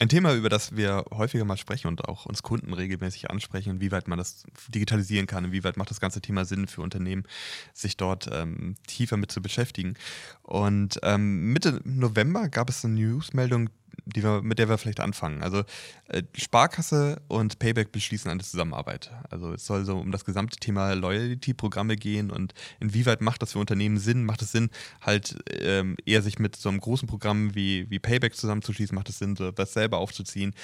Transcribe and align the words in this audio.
Ein 0.00 0.08
Thema, 0.08 0.34
über 0.34 0.48
das 0.48 0.76
wir 0.76 1.04
häufiger 1.12 1.44
mal 1.44 1.56
sprechen 1.56 1.86
und 1.86 2.08
auch 2.08 2.26
uns 2.26 2.42
Kunden 2.42 2.72
regelmäßig 2.72 3.30
ansprechen, 3.30 3.76
inwieweit 3.76 4.08
man 4.08 4.18
das 4.18 4.42
digitalisieren 4.68 5.26
kann, 5.28 5.44
inwieweit 5.44 5.76
macht 5.76 5.90
das 5.90 6.00
ganze 6.00 6.20
Thema 6.20 6.44
Sinn 6.44 6.66
für 6.66 6.82
Unternehmen, 6.82 7.24
sich 7.72 7.96
dort 7.96 8.28
ähm, 8.32 8.74
tiefer 8.88 9.16
mit 9.16 9.30
zu 9.30 9.40
beschäftigen. 9.40 9.94
Und 10.42 10.98
ähm, 11.04 11.52
Mitte 11.52 11.80
November 11.84 12.48
gab 12.48 12.68
es 12.70 12.84
eine 12.84 12.94
Newsmeldung, 12.94 13.70
die 14.06 14.22
wir, 14.22 14.42
mit 14.42 14.58
der 14.58 14.68
wir 14.68 14.78
vielleicht 14.78 15.00
anfangen. 15.00 15.42
Also 15.42 15.62
äh, 16.08 16.22
Sparkasse 16.34 17.22
und 17.28 17.58
Payback 17.58 17.92
beschließen 17.92 18.30
eine 18.30 18.42
Zusammenarbeit. 18.42 19.10
Also 19.30 19.52
es 19.52 19.66
soll 19.66 19.84
so 19.84 19.98
um 19.98 20.12
das 20.12 20.24
gesamte 20.24 20.58
Thema 20.58 20.92
Loyalty-Programme 20.92 21.96
gehen 21.96 22.30
und 22.30 22.54
inwieweit 22.80 23.20
macht 23.20 23.42
das 23.42 23.52
für 23.52 23.58
Unternehmen 23.58 23.98
Sinn? 23.98 24.24
Macht 24.24 24.42
es 24.42 24.52
Sinn, 24.52 24.70
halt 25.00 25.36
ähm, 25.50 25.96
eher 26.04 26.22
sich 26.22 26.38
mit 26.38 26.56
so 26.56 26.68
einem 26.68 26.80
großen 26.80 27.08
Programm 27.08 27.54
wie, 27.54 27.88
wie 27.90 27.98
Payback 27.98 28.34
zusammenzuschließen? 28.34 28.94
Macht 28.94 29.08
es 29.08 29.18
Sinn, 29.18 29.36
so 29.36 29.50
das 29.50 29.72
selber 29.72 29.98
aufzuziehen? 29.98 30.54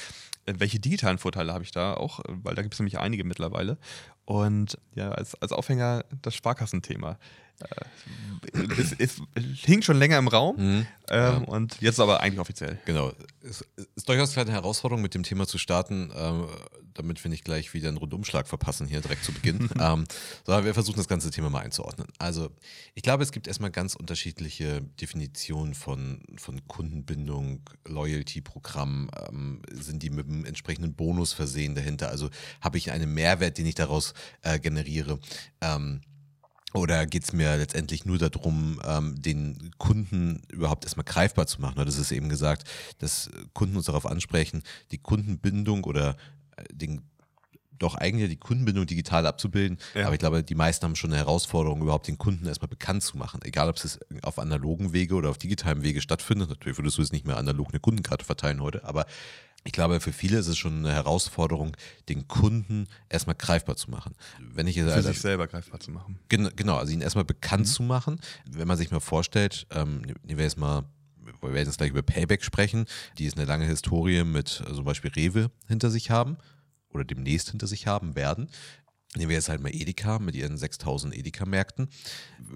Äh, 0.46 0.54
welche 0.58 0.80
digitalen 0.80 1.18
Vorteile 1.18 1.52
habe 1.52 1.64
ich 1.64 1.70
da 1.70 1.94
auch? 1.94 2.20
Weil 2.28 2.54
da 2.54 2.62
gibt 2.62 2.74
es 2.74 2.80
nämlich 2.80 2.98
einige 2.98 3.24
mittlerweile. 3.24 3.78
Und 4.24 4.78
ja, 4.94 5.10
als, 5.10 5.34
als 5.42 5.52
Aufhänger 5.52 6.04
das 6.22 6.34
Sparkassenthema. 6.34 7.18
Äh, 7.60 8.60
es, 8.78 8.92
es, 8.98 9.22
hing 9.64 9.82
schon 9.82 9.98
länger 9.98 10.18
im 10.18 10.28
Raum 10.28 10.56
mhm, 10.56 10.62
ähm, 10.62 10.86
ja. 11.08 11.36
und 11.36 11.80
jetzt 11.80 12.00
aber 12.00 12.20
eigentlich 12.20 12.40
offiziell. 12.40 12.78
Genau. 12.86 13.12
Es 13.42 13.64
ist 13.94 14.08
durchaus 14.08 14.36
eine 14.36 14.52
Herausforderung, 14.52 15.02
mit 15.02 15.14
dem 15.14 15.22
Thema 15.22 15.46
zu 15.46 15.58
starten, 15.58 16.10
ähm, 16.16 16.46
damit 16.94 17.22
wir 17.22 17.30
nicht 17.30 17.44
gleich 17.44 17.72
wieder 17.74 17.88
einen 17.88 17.96
Rundumschlag 17.96 18.48
verpassen 18.48 18.86
hier 18.86 19.00
direkt 19.00 19.24
zu 19.24 19.32
Beginn. 19.32 19.68
ähm, 19.80 20.04
sondern 20.44 20.64
wir 20.64 20.74
versuchen 20.74 20.96
das 20.96 21.08
ganze 21.08 21.30
Thema 21.30 21.50
mal 21.50 21.60
einzuordnen. 21.60 22.08
Also, 22.18 22.50
ich 22.94 23.02
glaube, 23.02 23.22
es 23.22 23.32
gibt 23.32 23.46
erstmal 23.46 23.70
ganz 23.70 23.94
unterschiedliche 23.94 24.82
Definitionen 25.00 25.74
von, 25.74 26.22
von 26.36 26.66
Kundenbindung, 26.66 27.60
Loyalty-Programm. 27.86 29.10
Ähm, 29.28 29.62
sind 29.72 30.02
die 30.02 30.10
mit 30.10 30.28
einem 30.28 30.44
entsprechenden 30.44 30.94
Bonus 30.94 31.32
versehen 31.32 31.74
dahinter? 31.74 32.08
Also, 32.08 32.30
habe 32.60 32.78
ich 32.78 32.90
einen 32.90 33.12
Mehrwert, 33.14 33.58
den 33.58 33.66
ich 33.66 33.74
daraus 33.74 34.14
äh, 34.42 34.58
generiere? 34.58 35.18
Ähm, 35.60 36.00
oder 36.72 37.06
geht 37.06 37.24
es 37.24 37.32
mir 37.32 37.56
letztendlich 37.56 38.04
nur 38.04 38.18
darum, 38.18 38.80
ähm, 38.84 39.20
den 39.20 39.72
Kunden 39.78 40.42
überhaupt 40.48 40.84
erstmal 40.84 41.04
greifbar 41.04 41.46
zu 41.46 41.60
machen? 41.60 41.84
Das 41.84 41.98
ist 41.98 42.12
eben 42.12 42.28
gesagt, 42.28 42.68
dass 42.98 43.30
Kunden 43.54 43.76
uns 43.76 43.86
darauf 43.86 44.06
ansprechen, 44.06 44.62
die 44.92 44.98
Kundenbindung 44.98 45.84
oder 45.84 46.16
äh, 46.56 46.64
den 46.72 47.02
doch 47.80 47.94
eigentlich 47.96 48.28
die 48.28 48.36
Kundenbindung 48.36 48.86
digital 48.86 49.26
abzubilden. 49.26 49.78
Ja. 49.94 50.04
Aber 50.04 50.14
ich 50.14 50.20
glaube, 50.20 50.44
die 50.44 50.54
meisten 50.54 50.84
haben 50.84 50.94
schon 50.94 51.10
eine 51.10 51.18
Herausforderung, 51.18 51.82
überhaupt 51.82 52.06
den 52.06 52.18
Kunden 52.18 52.46
erstmal 52.46 52.68
bekannt 52.68 53.02
zu 53.02 53.18
machen. 53.18 53.40
Egal, 53.42 53.68
ob 53.68 53.76
es 53.76 53.98
auf 54.22 54.38
analogen 54.38 54.92
Wege 54.92 55.14
oder 55.14 55.30
auf 55.30 55.38
digitalem 55.38 55.82
Wege 55.82 56.00
stattfindet. 56.00 56.50
Natürlich 56.50 56.78
würdest 56.78 56.98
du 56.98 57.02
jetzt 57.02 57.12
nicht 57.12 57.26
mehr 57.26 57.38
analog 57.38 57.68
eine 57.70 57.80
Kundenkarte 57.80 58.24
verteilen 58.24 58.62
heute, 58.62 58.84
aber 58.84 59.06
ich 59.64 59.72
glaube, 59.72 60.00
für 60.00 60.12
viele 60.12 60.38
ist 60.38 60.46
es 60.46 60.56
schon 60.56 60.78
eine 60.78 60.92
Herausforderung, 60.92 61.76
den 62.08 62.28
Kunden 62.28 62.86
erstmal 63.08 63.36
greifbar 63.36 63.76
zu 63.76 63.90
machen. 63.90 64.14
Wenn 64.38 64.66
ich 64.66 64.76
jetzt, 64.76 64.88
für 64.88 64.94
also, 64.94 65.08
sich 65.08 65.20
selber 65.20 65.46
greifbar 65.46 65.80
zu 65.80 65.90
machen. 65.90 66.18
Gen 66.28 66.50
genau, 66.56 66.76
also 66.76 66.92
ihn 66.92 67.02
erstmal 67.02 67.26
bekannt 67.26 67.66
mhm. 67.66 67.70
zu 67.70 67.82
machen. 67.82 68.20
Wenn 68.48 68.68
man 68.68 68.78
sich 68.78 68.90
mal 68.90 69.00
vorstellt, 69.00 69.66
ähm, 69.70 70.00
nehmen 70.00 70.38
wir 70.38 70.44
jetzt 70.44 70.58
mal 70.58 70.84
wir 71.42 71.54
werden 71.54 71.66
jetzt 71.66 71.78
gleich 71.78 71.90
über 71.90 72.02
Payback 72.02 72.42
sprechen, 72.42 72.86
die 73.16 73.24
ist 73.24 73.36
eine 73.36 73.46
lange 73.46 73.64
Historie 73.64 74.24
mit 74.24 74.62
äh, 74.66 74.74
zum 74.74 74.84
Beispiel 74.84 75.10
Rewe 75.12 75.50
hinter 75.68 75.88
sich 75.88 76.10
haben 76.10 76.36
oder 76.92 77.04
demnächst 77.04 77.50
hinter 77.50 77.66
sich 77.66 77.86
haben 77.86 78.14
werden. 78.14 78.48
Nehmen 79.16 79.30
wir 79.30 79.36
jetzt 79.36 79.48
halt 79.48 79.60
mal 79.60 79.74
Edeka 79.74 80.20
mit 80.20 80.36
ihren 80.36 80.56
6000 80.56 81.16
Edeka-Märkten. 81.16 81.88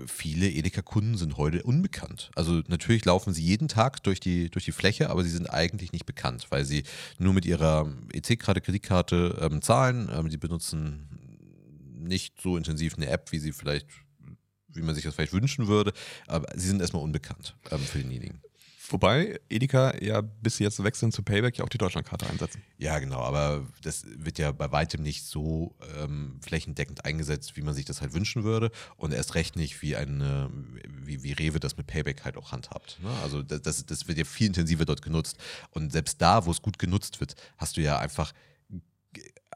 Viele 0.07 0.49
Edeka-Kunden 0.49 1.17
sind 1.17 1.37
heute 1.37 1.65
unbekannt. 1.65 2.31
Also 2.37 2.63
natürlich 2.69 3.05
laufen 3.05 3.35
sie 3.35 3.43
jeden 3.43 3.67
Tag 3.67 4.05
durch 4.05 4.21
die, 4.21 4.51
durch 4.51 4.65
die 4.65 4.73
Fläche, 4.73 5.11
aber 5.11 5.25
sie 5.25 5.31
sind 5.31 5.49
eigentlich 5.49 5.91
nicht 5.91 6.07
bekannt, 6.07 6.47
weil 6.51 6.65
sie 6.65 6.85
nur 7.19 7.33
mit 7.33 7.45
ihrer 7.45 7.93
EC-Karte, 8.13 8.61
Kreditkarte 8.61 9.37
ähm, 9.41 9.63
zahlen. 9.63 10.09
Ähm, 10.15 10.31
sie 10.31 10.37
benutzen 10.37 11.09
nicht 11.99 12.41
so 12.41 12.57
intensiv 12.57 12.95
eine 12.97 13.09
App, 13.09 13.33
wie 13.33 13.41
sie 13.41 13.51
vielleicht, 13.51 13.89
wie 14.69 14.83
man 14.83 14.95
sich 14.95 15.03
das 15.03 15.17
vielleicht 15.17 15.33
wünschen 15.33 15.67
würde. 15.67 15.93
Aber 16.29 16.47
sie 16.55 16.69
sind 16.69 16.81
erstmal 16.81 17.03
unbekannt 17.03 17.57
ähm, 17.73 17.81
für 17.81 17.99
denjenigen. 17.99 18.41
Wobei 18.89 19.41
Edeka 19.49 19.95
ja 20.03 20.21
bis 20.21 20.59
jetzt 20.59 20.83
wechseln 20.83 21.11
zu 21.11 21.23
Payback 21.23 21.57
ja 21.59 21.65
auch 21.65 21.69
die 21.69 21.79
Deutschlandkarte 21.79 22.29
einsetzen. 22.29 22.63
Ja, 22.77 22.99
genau, 22.99 23.21
aber 23.21 23.67
das 23.83 24.05
wird 24.07 24.39
ja 24.39 24.53
bei 24.53 24.71
weitem 24.73 25.03
nicht 25.03 25.25
so 25.25 25.75
ähm, 25.97 26.39
flächendeckend 26.43 27.05
eingesetzt, 27.05 27.57
wie 27.57 27.63
man 27.63 27.75
sich 27.75 27.87
das 27.87 28.01
halt 28.01 28.13
wünschen 28.13 28.45
würde. 28.45 28.71
Und 28.97 29.13
erst 29.13 29.35
recht 29.35 29.57
nicht, 29.57 29.81
wie 29.81 29.97
eine, 29.97 30.51
wie, 31.03 31.23
wie 31.23 31.33
Rewe 31.33 31.61
das 31.61 31.77
mit 31.77 31.87
Payback 31.87 32.25
halt 32.25 32.37
auch 32.37 32.53
handhabt. 32.53 32.99
Ne? 33.03 33.11
Also 33.23 33.43
das, 33.43 33.63
das, 33.63 33.87
das 33.87 34.07
wird 34.07 34.19
ja 34.19 34.25
viel 34.25 34.49
intensiver 34.49 34.85
dort 34.85 35.03
genutzt. 35.03 35.39
Und 35.71 35.91
selbst 35.91 36.21
da, 36.21 36.45
wo 36.45 36.51
es 36.51 36.61
gut 36.61 36.79
genutzt 36.79 37.21
wird, 37.21 37.35
hast 37.57 37.77
du 37.77 37.81
ja 37.81 37.99
einfach 37.99 38.33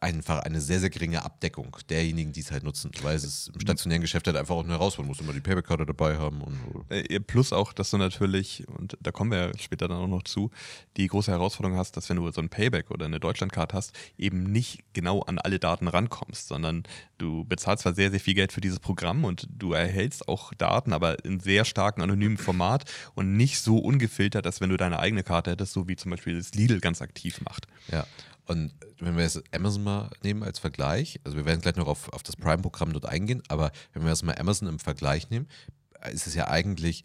einfach 0.02 0.40
eine 0.40 0.60
sehr, 0.60 0.80
sehr 0.80 0.90
geringe 0.90 1.24
Abdeckung 1.24 1.76
derjenigen, 1.88 2.32
die 2.32 2.40
es 2.40 2.50
halt 2.50 2.64
nutzen, 2.64 2.90
weil 3.02 3.16
es 3.16 3.50
im 3.52 3.60
stationären 3.60 4.02
Geschäft 4.02 4.26
halt 4.26 4.36
einfach 4.36 4.54
auch 4.54 4.64
eine 4.64 4.72
Herausforderung 4.72 5.08
muss, 5.08 5.20
immer 5.20 5.32
die 5.32 5.40
Payback-Karte 5.40 5.86
dabei 5.86 6.16
haben. 6.16 6.42
Und 6.42 6.58
äh, 6.90 7.20
Plus 7.20 7.52
auch, 7.52 7.72
dass 7.72 7.90
du 7.90 7.98
natürlich, 7.98 8.66
und 8.68 8.96
da 9.00 9.12
kommen 9.12 9.30
wir 9.30 9.38
ja 9.38 9.58
später 9.58 9.88
dann 9.88 9.98
auch 9.98 10.06
noch 10.08 10.22
zu, 10.22 10.50
die 10.96 11.06
große 11.06 11.30
Herausforderung 11.30 11.78
hast, 11.78 11.96
dass 11.96 12.08
wenn 12.08 12.16
du 12.16 12.30
so 12.30 12.40
ein 12.40 12.48
Payback 12.48 12.90
oder 12.90 13.06
eine 13.06 13.20
Deutschlandkarte 13.20 13.76
hast, 13.76 13.92
eben 14.16 14.44
nicht 14.44 14.84
genau 14.92 15.22
an 15.22 15.38
alle 15.38 15.58
Daten 15.58 15.88
rankommst, 15.88 16.48
sondern 16.48 16.84
du 17.18 17.44
bezahlst 17.44 17.82
zwar 17.82 17.94
sehr, 17.94 18.10
sehr 18.10 18.20
viel 18.20 18.34
Geld 18.34 18.52
für 18.52 18.60
dieses 18.60 18.80
Programm 18.80 19.24
und 19.24 19.48
du 19.50 19.72
erhältst 19.72 20.28
auch 20.28 20.52
Daten, 20.54 20.92
aber 20.92 21.24
in 21.24 21.40
sehr 21.40 21.64
starkem 21.64 22.02
anonymen 22.02 22.38
Format 22.38 22.84
und 23.14 23.36
nicht 23.36 23.60
so 23.60 23.78
ungefiltert, 23.78 24.46
dass 24.46 24.60
wenn 24.60 24.70
du 24.70 24.76
deine 24.76 24.98
eigene 24.98 25.22
Karte 25.22 25.50
hättest, 25.50 25.72
so 25.72 25.88
wie 25.88 25.96
zum 25.96 26.10
Beispiel 26.10 26.36
das 26.36 26.54
Lidl 26.54 26.80
ganz 26.80 27.02
aktiv 27.02 27.40
macht. 27.40 27.66
Ja, 27.90 28.06
und 28.48 28.72
wenn 28.98 29.16
wir 29.16 29.22
jetzt 29.22 29.42
Amazon 29.54 29.84
mal 29.84 30.10
nehmen 30.22 30.42
als 30.42 30.58
Vergleich, 30.58 31.20
also 31.24 31.36
wir 31.36 31.44
werden 31.44 31.60
gleich 31.60 31.76
noch 31.76 31.86
auf, 31.86 32.12
auf 32.12 32.22
das 32.22 32.36
Prime-Programm 32.36 32.92
dort 32.92 33.06
eingehen, 33.06 33.42
aber 33.48 33.70
wenn 33.92 34.02
wir 34.02 34.10
jetzt 34.10 34.24
mal 34.24 34.36
Amazon 34.38 34.68
im 34.68 34.78
Vergleich 34.78 35.30
nehmen, 35.30 35.46
ist 36.12 36.26
es 36.26 36.34
ja 36.34 36.48
eigentlich 36.48 37.04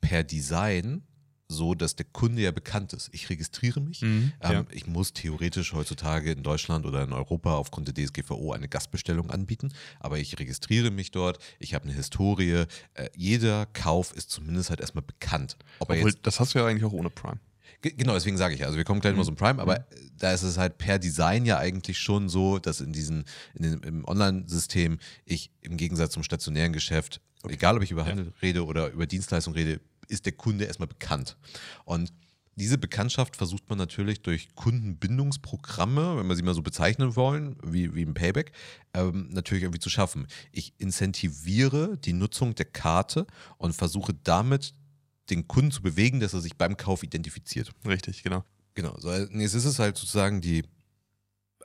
per 0.00 0.22
Design 0.22 1.02
so, 1.50 1.74
dass 1.74 1.96
der 1.96 2.06
Kunde 2.06 2.42
ja 2.42 2.52
bekannt 2.52 2.92
ist. 2.92 3.10
Ich 3.12 3.28
registriere 3.28 3.80
mich. 3.80 4.02
Mhm, 4.02 4.32
ähm, 4.40 4.52
ja. 4.52 4.64
Ich 4.70 4.86
muss 4.86 5.12
theoretisch 5.12 5.72
heutzutage 5.72 6.30
in 6.30 6.42
Deutschland 6.42 6.86
oder 6.86 7.02
in 7.02 7.12
Europa 7.12 7.54
aufgrund 7.54 7.88
der 7.88 7.94
DSGVO 7.94 8.52
eine 8.52 8.68
Gastbestellung 8.68 9.30
anbieten, 9.30 9.72
aber 9.98 10.18
ich 10.18 10.38
registriere 10.38 10.90
mich 10.90 11.10
dort. 11.10 11.38
Ich 11.58 11.74
habe 11.74 11.86
eine 11.86 11.94
Historie. 11.94 12.66
Äh, 12.94 13.10
jeder 13.16 13.66
Kauf 13.66 14.12
ist 14.12 14.30
zumindest 14.30 14.70
halt 14.70 14.80
erstmal 14.80 15.02
bekannt. 15.02 15.56
Obwohl, 15.80 16.12
das 16.22 16.38
hast 16.38 16.54
du 16.54 16.60
ja 16.60 16.66
eigentlich 16.66 16.84
auch 16.84 16.92
ohne 16.92 17.10
Prime. 17.10 17.40
Genau, 17.82 18.14
deswegen 18.14 18.36
sage 18.36 18.54
ich 18.54 18.60
ja. 18.60 18.66
Also 18.66 18.76
wir 18.76 18.84
kommen 18.84 19.00
gleich 19.00 19.12
mhm. 19.12 19.18
mal 19.18 19.24
zum 19.24 19.36
Prime, 19.36 19.60
aber 19.60 19.80
mhm. 19.80 20.10
da 20.18 20.32
ist 20.32 20.42
es 20.42 20.58
halt 20.58 20.78
per 20.78 20.98
Design 20.98 21.44
ja 21.46 21.58
eigentlich 21.58 21.98
schon 21.98 22.28
so, 22.28 22.58
dass 22.58 22.80
in 22.80 22.92
diesem, 22.92 23.24
in 23.54 23.80
im 23.82 24.04
Online-System 24.04 24.98
ich 25.24 25.50
im 25.60 25.76
Gegensatz 25.76 26.12
zum 26.12 26.22
stationären 26.22 26.72
Geschäft, 26.72 27.20
okay. 27.42 27.54
egal 27.54 27.76
ob 27.76 27.82
ich 27.82 27.90
über 27.90 28.06
Handel 28.06 28.26
ja. 28.26 28.32
rede 28.42 28.64
oder 28.64 28.90
über 28.90 29.06
Dienstleistung 29.06 29.54
rede, 29.54 29.80
ist 30.08 30.26
der 30.26 30.32
Kunde 30.32 30.64
erstmal 30.64 30.88
bekannt. 30.88 31.36
Und 31.84 32.12
diese 32.56 32.76
Bekanntschaft 32.76 33.36
versucht 33.36 33.68
man 33.70 33.78
natürlich 33.78 34.20
durch 34.20 34.54
Kundenbindungsprogramme, 34.54 36.18
wenn 36.18 36.26
wir 36.26 36.36
sie 36.36 36.42
mal 36.42 36.52
so 36.52 36.60
bezeichnen 36.60 37.16
wollen, 37.16 37.56
wie, 37.64 37.94
wie 37.94 38.02
im 38.02 38.12
Payback, 38.12 38.52
ähm, 38.92 39.28
natürlich 39.30 39.62
irgendwie 39.62 39.80
zu 39.80 39.88
schaffen. 39.88 40.26
Ich 40.52 40.74
incentiviere 40.76 41.96
die 41.96 42.12
Nutzung 42.12 42.54
der 42.54 42.66
Karte 42.66 43.26
und 43.56 43.74
versuche 43.74 44.12
damit 44.12 44.74
den 45.30 45.48
Kunden 45.48 45.70
zu 45.70 45.82
bewegen, 45.82 46.20
dass 46.20 46.34
er 46.34 46.40
sich 46.40 46.56
beim 46.56 46.76
Kauf 46.76 47.02
identifiziert. 47.02 47.72
Richtig, 47.86 48.22
genau. 48.22 48.44
Genau. 48.74 48.96
So, 48.98 49.12
jetzt 49.12 49.54
ist 49.54 49.64
es 49.64 49.78
halt 49.78 49.96
sozusagen 49.96 50.40
die, 50.40 50.64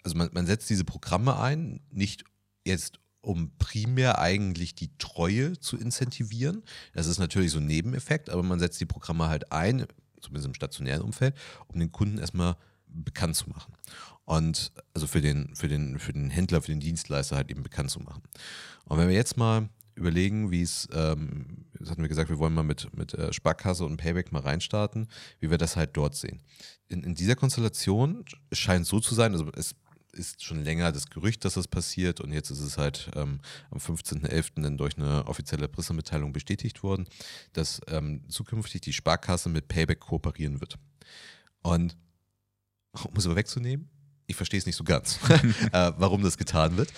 also 0.03 0.17
man, 0.17 0.29
man 0.33 0.45
setzt 0.45 0.69
diese 0.69 0.85
Programme 0.85 1.39
ein, 1.39 1.81
nicht 1.91 2.23
jetzt 2.65 2.99
um 3.21 3.51
primär 3.57 4.19
eigentlich 4.19 4.75
die 4.75 4.91
Treue 4.97 5.59
zu 5.59 5.77
incentivieren. 5.77 6.63
Das 6.93 7.07
ist 7.07 7.17
natürlich 7.17 7.51
so 7.51 7.57
ein 7.57 7.65
Nebeneffekt, 7.65 8.29
aber 8.29 8.43
man 8.43 8.59
setzt 8.59 8.79
die 8.79 8.85
Programme 8.85 9.27
halt 9.27 9.51
ein, 9.51 9.85
zumindest 10.21 10.47
im 10.47 10.53
stationären 10.53 11.01
Umfeld, 11.01 11.35
um 11.67 11.79
den 11.79 11.91
Kunden 11.91 12.19
erstmal 12.19 12.55
bekannt 12.87 13.35
zu 13.35 13.49
machen. 13.49 13.73
Und 14.25 14.71
also 14.93 15.07
für 15.07 15.21
den, 15.21 15.55
für 15.55 15.67
den, 15.67 15.99
für 15.99 16.13
den 16.13 16.29
Händler, 16.29 16.61
für 16.61 16.71
den 16.71 16.79
Dienstleister 16.79 17.35
halt 17.35 17.49
eben 17.49 17.63
bekannt 17.63 17.91
zu 17.91 17.99
machen. 17.99 18.21
Und 18.85 18.97
wenn 18.97 19.07
wir 19.07 19.15
jetzt 19.15 19.37
mal 19.37 19.69
überlegen, 19.95 20.51
wie 20.51 20.61
es, 20.61 20.87
ähm, 20.93 21.65
das 21.79 21.89
hatten 21.89 22.01
wir 22.01 22.09
gesagt, 22.09 22.29
wir 22.29 22.37
wollen 22.37 22.53
mal 22.53 22.63
mit, 22.63 22.95
mit 22.95 23.13
äh, 23.13 23.31
Sparkasse 23.33 23.85
und 23.85 23.97
Payback 23.97 24.31
mal 24.31 24.41
reinstarten, 24.41 25.07
wie 25.39 25.49
wir 25.49 25.57
das 25.57 25.75
halt 25.75 25.95
dort 25.97 26.15
sehen. 26.15 26.41
In, 26.87 27.03
in 27.03 27.15
dieser 27.15 27.35
Konstellation 27.35 28.25
scheint 28.51 28.83
es 28.83 28.89
so 28.89 28.99
zu 28.99 29.15
sein, 29.15 29.31
also 29.33 29.49
es 29.55 29.75
ist 30.11 30.43
schon 30.43 30.63
länger 30.63 30.91
das 30.91 31.09
Gerücht, 31.09 31.45
dass 31.45 31.55
das 31.55 31.67
passiert 31.67 32.21
und 32.21 32.31
jetzt 32.31 32.49
ist 32.49 32.61
es 32.61 32.77
halt 32.77 33.09
ähm, 33.15 33.39
am 33.71 33.79
15.11. 33.79 34.61
dann 34.61 34.77
durch 34.77 34.97
eine 34.97 35.27
offizielle 35.27 35.67
Pressemitteilung 35.67 36.33
bestätigt 36.33 36.83
worden, 36.83 37.07
dass 37.53 37.81
ähm, 37.87 38.23
zukünftig 38.29 38.81
die 38.81 38.93
Sparkasse 38.93 39.49
mit 39.49 39.67
Payback 39.67 39.99
kooperieren 39.99 40.61
wird. 40.61 40.77
Und 41.61 41.97
um 43.03 43.15
es 43.17 43.25
aber 43.25 43.35
wegzunehmen, 43.35 43.89
ich 44.27 44.35
verstehe 44.35 44.57
es 44.57 44.65
nicht 44.65 44.75
so 44.75 44.83
ganz, 44.83 45.19
äh, 45.71 45.91
warum 45.97 46.23
das 46.23 46.37
getan 46.37 46.77
wird, 46.77 46.91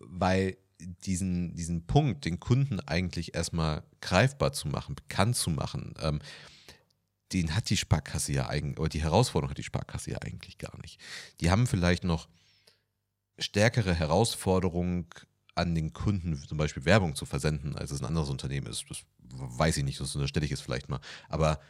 weil 0.00 0.56
diesen, 0.80 1.54
diesen 1.54 1.86
Punkt, 1.86 2.24
den 2.24 2.40
Kunden 2.40 2.80
eigentlich 2.80 3.34
erstmal 3.34 3.82
greifbar 4.00 4.52
zu 4.52 4.68
machen, 4.68 4.94
bekannt 4.94 5.36
zu 5.36 5.50
machen, 5.50 5.94
ähm, 6.00 6.20
den 7.32 7.54
hat 7.54 7.70
die 7.70 7.76
Sparkasse 7.76 8.32
ja 8.32 8.48
eigentlich, 8.48 8.78
oder 8.78 8.88
die 8.88 9.02
Herausforderung 9.02 9.50
hat 9.50 9.58
die 9.58 9.62
Sparkasse 9.62 10.10
ja 10.10 10.18
eigentlich 10.18 10.58
gar 10.58 10.76
nicht. 10.80 11.00
Die 11.40 11.50
haben 11.50 11.66
vielleicht 11.66 12.04
noch 12.04 12.28
stärkere 13.38 13.94
Herausforderungen 13.94 15.06
an 15.54 15.74
den 15.74 15.92
Kunden, 15.92 16.36
zum 16.46 16.58
Beispiel 16.58 16.84
Werbung 16.84 17.14
zu 17.14 17.26
versenden, 17.26 17.76
als 17.76 17.90
es 17.90 18.00
ein 18.00 18.06
anderes 18.06 18.30
Unternehmen 18.30 18.66
ist. 18.66 18.84
Das 18.88 19.02
weiß 19.18 19.76
ich 19.76 19.84
nicht, 19.84 20.00
das 20.00 20.14
unterstelle 20.14 20.44
ich 20.44 20.50
jetzt 20.50 20.62
vielleicht 20.62 20.88
mal. 20.88 21.00
Aber 21.28 21.60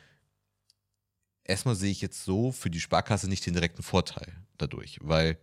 erstmal 1.44 1.74
sehe 1.74 1.90
ich 1.90 2.00
jetzt 2.00 2.24
so 2.24 2.52
für 2.52 2.70
die 2.70 2.80
Sparkasse 2.80 3.28
nicht 3.28 3.44
den 3.44 3.54
direkten 3.54 3.82
Vorteil 3.82 4.32
dadurch, 4.58 4.98
weil 5.02 5.38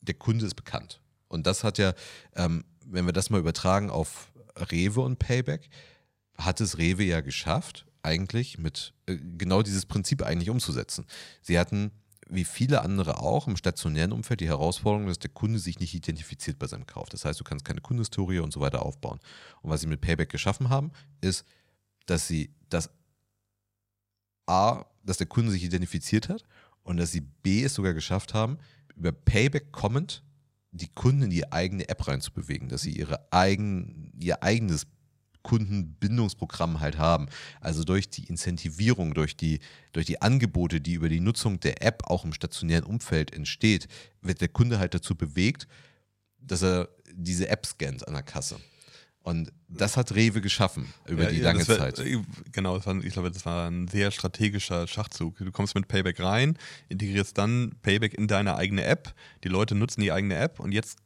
der 0.00 0.14
Kunde 0.14 0.46
ist 0.46 0.54
bekannt. 0.54 1.00
Und 1.28 1.46
das 1.46 1.64
hat 1.64 1.78
ja, 1.78 1.94
ähm, 2.36 2.64
wenn 2.86 3.06
wir 3.06 3.12
das 3.12 3.30
mal 3.30 3.40
übertragen 3.40 3.90
auf 3.90 4.32
Rewe 4.56 5.00
und 5.00 5.18
Payback, 5.18 5.68
hat 6.36 6.60
es 6.60 6.78
Rewe 6.78 7.04
ja 7.04 7.20
geschafft, 7.20 7.86
eigentlich 8.02 8.58
mit 8.58 8.94
äh, 9.06 9.16
genau 9.16 9.62
dieses 9.62 9.86
Prinzip 9.86 10.22
eigentlich 10.22 10.50
umzusetzen. 10.50 11.06
Sie 11.40 11.58
hatten 11.58 11.92
wie 12.28 12.44
viele 12.44 12.82
andere 12.82 13.18
auch 13.18 13.46
im 13.46 13.56
stationären 13.56 14.12
Umfeld 14.12 14.40
die 14.40 14.48
Herausforderung, 14.48 15.06
dass 15.06 15.18
der 15.18 15.30
Kunde 15.30 15.58
sich 15.58 15.78
nicht 15.80 15.94
identifiziert 15.94 16.58
bei 16.58 16.66
seinem 16.66 16.86
Kauf. 16.86 17.08
Das 17.10 17.24
heißt, 17.24 17.38
du 17.38 17.44
kannst 17.44 17.64
keine 17.64 17.80
Kundenhistorie 17.80 18.38
und 18.38 18.52
so 18.52 18.60
weiter 18.60 18.84
aufbauen. 18.84 19.20
Und 19.60 19.70
was 19.70 19.82
sie 19.82 19.86
mit 19.86 20.00
Payback 20.00 20.30
geschaffen 20.30 20.70
haben, 20.70 20.92
ist, 21.20 21.44
dass 22.06 22.26
sie 22.26 22.54
das 22.70 22.90
A, 24.46 24.86
dass 25.04 25.18
der 25.18 25.26
Kunde 25.26 25.50
sich 25.50 25.62
identifiziert 25.62 26.28
hat 26.28 26.44
und 26.84 26.96
dass 26.96 27.12
sie 27.12 27.20
B 27.20 27.64
es 27.64 27.74
sogar 27.74 27.92
geschafft 27.92 28.34
haben, 28.34 28.58
über 28.96 29.12
Payback 29.12 29.70
kommend 29.72 30.22
die 30.72 30.88
Kunden 30.88 31.22
in 31.22 31.30
die 31.30 31.52
eigene 31.52 31.88
App 31.88 32.08
reinzubewegen, 32.08 32.68
dass 32.68 32.82
sie 32.82 32.92
ihre 32.92 33.32
eigen, 33.32 34.12
ihr 34.18 34.42
eigenes 34.42 34.86
Kundenbindungsprogramm 35.42 36.80
halt 36.80 36.98
haben. 36.98 37.26
Also 37.60 37.84
durch 37.84 38.08
die 38.08 38.24
Incentivierung, 38.24 39.14
durch 39.14 39.36
die, 39.36 39.60
durch 39.92 40.06
die 40.06 40.22
Angebote, 40.22 40.80
die 40.80 40.94
über 40.94 41.08
die 41.08 41.20
Nutzung 41.20 41.60
der 41.60 41.82
App 41.82 42.04
auch 42.06 42.24
im 42.24 42.32
stationären 42.32 42.84
Umfeld 42.84 43.32
entsteht, 43.32 43.88
wird 44.22 44.40
der 44.40 44.48
Kunde 44.48 44.78
halt 44.78 44.94
dazu 44.94 45.14
bewegt, 45.14 45.68
dass 46.38 46.62
er 46.62 46.88
diese 47.12 47.48
App 47.48 47.66
scannt 47.66 48.06
an 48.06 48.14
der 48.14 48.22
Kasse. 48.22 48.56
Und 49.22 49.52
das 49.68 49.96
hat 49.96 50.14
Rewe 50.14 50.40
geschaffen 50.40 50.92
über 51.06 51.24
ja, 51.24 51.30
die 51.30 51.40
lange 51.40 51.66
war, 51.68 51.78
Zeit. 51.78 52.02
Genau, 52.50 52.76
das 52.76 52.86
war, 52.86 52.96
ich 53.04 53.12
glaube, 53.12 53.30
das 53.30 53.46
war 53.46 53.70
ein 53.70 53.86
sehr 53.86 54.10
strategischer 54.10 54.88
Schachzug. 54.88 55.38
Du 55.38 55.52
kommst 55.52 55.74
mit 55.76 55.86
Payback 55.86 56.18
rein, 56.20 56.58
integrierst 56.88 57.38
dann 57.38 57.76
Payback 57.82 58.14
in 58.14 58.26
deine 58.26 58.56
eigene 58.56 58.84
App. 58.84 59.14
Die 59.44 59.48
Leute 59.48 59.76
nutzen 59.76 60.00
die 60.00 60.10
eigene 60.10 60.36
App 60.36 60.58
und 60.58 60.72
jetzt 60.72 60.98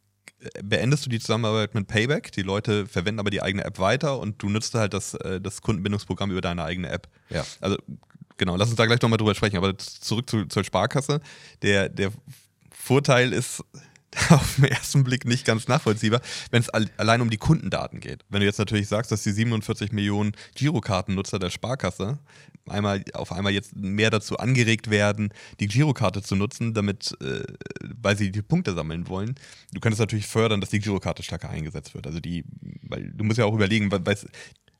beendest 0.62 1.06
du 1.06 1.10
die 1.10 1.18
Zusammenarbeit 1.18 1.74
mit 1.74 1.86
Payback. 1.86 2.32
Die 2.32 2.42
Leute 2.42 2.86
verwenden 2.86 3.20
aber 3.20 3.30
die 3.30 3.42
eigene 3.42 3.64
App 3.64 3.78
weiter 3.78 4.18
und 4.18 4.42
du 4.42 4.48
nutzt 4.48 4.74
halt 4.74 4.94
das, 4.94 5.14
äh, 5.14 5.40
das 5.40 5.62
Kundenbindungsprogramm 5.62 6.30
über 6.30 6.40
deine 6.40 6.64
eigene 6.64 6.88
App. 6.88 7.08
Ja. 7.30 7.44
Also 7.60 7.76
genau, 8.36 8.56
lass 8.56 8.68
uns 8.68 8.76
da 8.76 8.86
gleich 8.86 9.00
nochmal 9.00 9.18
drüber 9.18 9.34
sprechen. 9.34 9.56
Aber 9.56 9.76
zurück 9.78 10.28
zu, 10.28 10.46
zur 10.46 10.64
Sparkasse. 10.64 11.20
Der, 11.62 11.88
der 11.88 12.12
Vorteil 12.70 13.32
ist 13.32 13.64
auf 14.30 14.56
den 14.56 14.64
ersten 14.64 15.04
Blick 15.04 15.24
nicht 15.24 15.44
ganz 15.44 15.68
nachvollziehbar, 15.68 16.20
wenn 16.50 16.62
es 16.62 16.70
allein 16.70 17.20
um 17.20 17.30
die 17.30 17.36
Kundendaten 17.36 18.00
geht. 18.00 18.24
Wenn 18.28 18.40
du 18.40 18.46
jetzt 18.46 18.58
natürlich 18.58 18.88
sagst, 18.88 19.12
dass 19.12 19.22
die 19.22 19.32
47 19.32 19.92
Millionen 19.92 20.32
Girokartennutzer 20.54 21.38
der 21.38 21.50
Sparkasse 21.50 22.18
einmal 22.68 23.04
auf 23.12 23.32
einmal 23.32 23.52
jetzt 23.52 23.76
mehr 23.76 24.10
dazu 24.10 24.38
angeregt 24.38 24.90
werden, 24.90 25.32
die 25.60 25.68
Girokarte 25.68 26.22
zu 26.22 26.34
nutzen, 26.34 26.74
damit, 26.74 27.16
äh, 27.20 27.44
weil 28.00 28.16
sie 28.16 28.30
die 28.32 28.42
Punkte 28.42 28.74
sammeln 28.74 29.08
wollen. 29.08 29.34
Du 29.72 29.80
könntest 29.80 30.00
natürlich 30.00 30.26
fördern, 30.26 30.60
dass 30.60 30.70
die 30.70 30.80
Girokarte 30.80 31.22
stärker 31.22 31.50
eingesetzt 31.50 31.94
wird. 31.94 32.06
Also 32.06 32.18
die, 32.18 32.44
weil 32.82 33.12
du 33.12 33.24
musst 33.24 33.38
ja 33.38 33.44
auch 33.44 33.54
überlegen, 33.54 33.90
weil, 33.92 34.04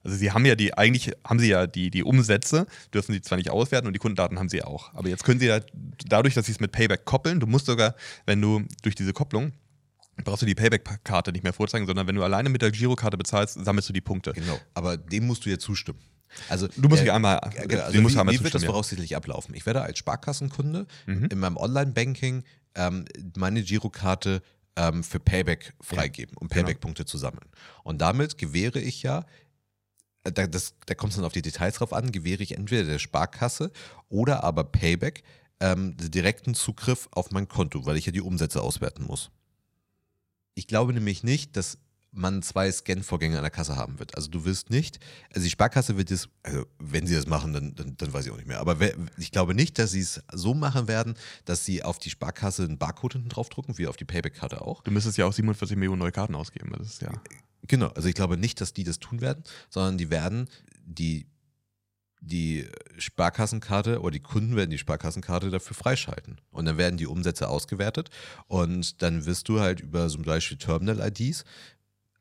also 0.07 0.17
sie 0.17 0.31
haben 0.31 0.47
ja 0.47 0.55
die, 0.55 0.73
eigentlich 0.75 1.13
haben 1.27 1.39
sie 1.39 1.49
ja 1.49 1.67
die, 1.67 1.91
die 1.91 2.05
Umsätze, 2.05 2.67
dürfen 2.95 3.13
sie 3.13 3.21
zwar 3.21 3.39
nicht 3.39 3.51
auswerten 3.51 3.87
und 3.87 3.93
die 3.93 3.99
Kundendaten 3.99 4.39
haben 4.39 4.49
sie 4.49 4.63
auch. 4.63 4.95
Aber 4.95 5.09
jetzt 5.09 5.25
können 5.25 5.41
sie 5.41 5.47
ja 5.47 5.61
dadurch, 6.07 6.35
dass 6.35 6.47
sie 6.47 6.53
es 6.53 6.61
mit 6.61 6.73
Payback 6.73 7.05
koppeln, 7.05 7.41
du 7.41 7.47
musst 7.47 7.67
sogar, 7.67 7.95
wenn 8.25 8.41
du 8.41 8.63
durch 8.83 8.95
diese 8.95 9.13
Kopplung 9.13 9.53
brauchst 10.25 10.43
du 10.43 10.47
die 10.47 10.55
Payback-Karte 10.55 11.33
nicht 11.33 11.43
mehr 11.43 11.53
vorzeigen, 11.53 11.87
sondern 11.87 12.07
wenn 12.07 12.15
du 12.15 12.23
alleine 12.23 12.49
mit 12.49 12.63
der 12.63 12.71
Girokarte 12.71 13.19
bezahlst, 13.19 13.63
sammelst 13.63 13.89
du 13.89 13.93
die 13.93 14.01
Punkte. 14.01 14.33
Genau, 14.33 14.59
aber 14.73 14.97
dem 14.97 15.27
musst 15.27 15.45
du 15.45 15.51
ja 15.51 15.59
zustimmen. 15.59 15.99
Also 16.49 16.69
du 16.69 16.89
musst 16.89 17.05
äh, 17.05 17.11
einmal, 17.11 17.41
genau, 17.67 17.83
also 17.83 17.99
wie, 17.99 18.19
einmal 18.19 18.35
wie 18.35 18.43
wird 18.43 18.55
das 18.55 18.65
voraussichtlich 18.65 19.15
ablaufen? 19.15 19.55
Ich 19.55 19.67
werde 19.67 19.83
als 19.83 19.99
Sparkassenkunde 19.99 20.87
mhm. 21.07 21.29
in 21.31 21.39
meinem 21.39 21.57
Online-Banking 21.57 22.45
ähm, 22.75 23.05
meine 23.37 23.63
Girokarte 23.63 24.43
ähm, 24.77 25.03
für 25.03 25.21
Payback 25.21 25.75
freigeben, 25.81 26.37
um 26.37 26.49
genau. 26.49 26.63
Payback-Punkte 26.63 27.05
genau. 27.05 27.11
zu 27.11 27.19
sammeln. 27.19 27.49
Und 27.83 28.01
damit 28.01 28.39
gewähre 28.39 28.81
ich 28.81 29.03
ja 29.03 29.21
äh, 29.21 29.25
da, 30.31 30.47
das, 30.47 30.75
da 30.87 30.95
kommt 30.95 31.11
es 31.11 31.17
dann 31.17 31.25
auf 31.25 31.33
die 31.33 31.43
Details 31.43 31.77
drauf 31.77 31.93
an, 31.93 32.13
gewähre 32.13 32.43
ich 32.43 32.57
entweder 32.57 32.85
der 32.85 32.99
Sparkasse 32.99 33.71
oder 34.09 34.45
aber 34.45 34.65
Payback 34.65 35.23
ähm, 35.61 35.97
direkten 35.97 36.55
Zugriff 36.55 37.09
auf 37.13 37.31
mein 37.31 37.49
Konto, 37.49 37.87
weil 37.87 37.97
ich 37.97 38.07
ja 38.07 38.13
die 38.13 38.21
Umsätze 38.21 38.63
auswerten 38.63 39.05
muss. 39.05 39.31
Ich 40.55 40.67
glaube 40.67 40.93
nämlich 40.93 41.23
nicht, 41.23 41.57
dass 41.57 41.79
man 42.13 42.43
zwei 42.43 42.71
Scan-Vorgänge 42.73 43.37
an 43.37 43.43
der 43.43 43.51
Kasse 43.51 43.77
haben 43.77 43.99
wird. 43.99 44.15
Also 44.17 44.31
du 44.31 44.45
wirst 44.45 44.71
nicht, 44.71 44.99
also 45.35 45.45
die 45.45 45.51
Sparkasse 45.51 45.99
wird 45.99 46.11
es, 46.11 46.29
also 46.43 46.65
wenn 46.79 47.07
sie 47.07 47.15
das 47.15 47.27
machen, 47.27 47.53
dann, 47.53 47.75
dann, 47.75 47.97
dann 47.97 48.13
weiß 48.13 48.27
ich 48.27 48.33
auch 48.33 48.37
nicht 48.37 48.49
mehr. 48.49 48.61
Aber 48.61 48.77
ich 49.19 49.31
glaube 49.31 49.55
nicht, 49.55 49.79
dass 49.79 49.91
sie 49.91 50.01
es 50.01 50.23
so 50.33 50.55
machen 50.55 50.89
werden, 50.89 51.15
dass 51.45 51.65
sie 51.65 51.83
auf 51.83 51.99
die 51.99 52.11
Sparkasse 52.11 52.65
einen 52.65 52.79
Barcode 52.79 53.15
hinten 53.15 53.29
draufdrucken, 53.29 53.77
wie 53.77 53.87
auf 53.87 53.97
die 53.97 54.07
Payback-Karte 54.07 54.63
auch. 54.63 54.83
Du 54.83 54.91
müsstest 54.91 55.19
ja 55.19 55.27
auch 55.27 55.33
47 55.33 55.77
Millionen 55.77 55.99
neue 55.99 56.13
Karten 56.13 56.35
ausgeben. 56.35 56.73
Das 56.79 56.87
ist 56.89 57.03
ja. 57.03 57.13
Genau, 57.69 57.89
also 57.89 58.09
ich 58.09 58.15
glaube 58.15 58.37
nicht, 58.37 58.61
dass 58.61 58.73
die 58.73 58.85
das 58.85 58.99
tun 58.99 59.21
werden, 59.21 59.45
sondern 59.71 59.99
die 59.99 60.11
werden 60.11 60.49
die 60.85 61.27
die 62.23 62.67
Sparkassenkarte 62.99 64.01
oder 64.01 64.11
die 64.11 64.21
Kunden 64.21 64.57
werden 64.57 64.71
die 64.71 64.79
Sparkassenkarte 64.79 65.51
dafür 65.51 65.77
freischalten. 65.77 66.41
Und 66.51 66.65
dann 66.65 66.77
werden 66.77 66.97
die 66.97 67.07
Umsätze 67.07 67.47
ausgewertet 67.49 68.11
und 68.49 69.01
dann 69.03 69.27
wirst 69.27 69.49
du 69.49 69.61
halt 69.61 69.81
über 69.81 70.09
zum 70.09 70.23
Beispiel 70.23 70.57
Terminal-IDs 70.57 71.45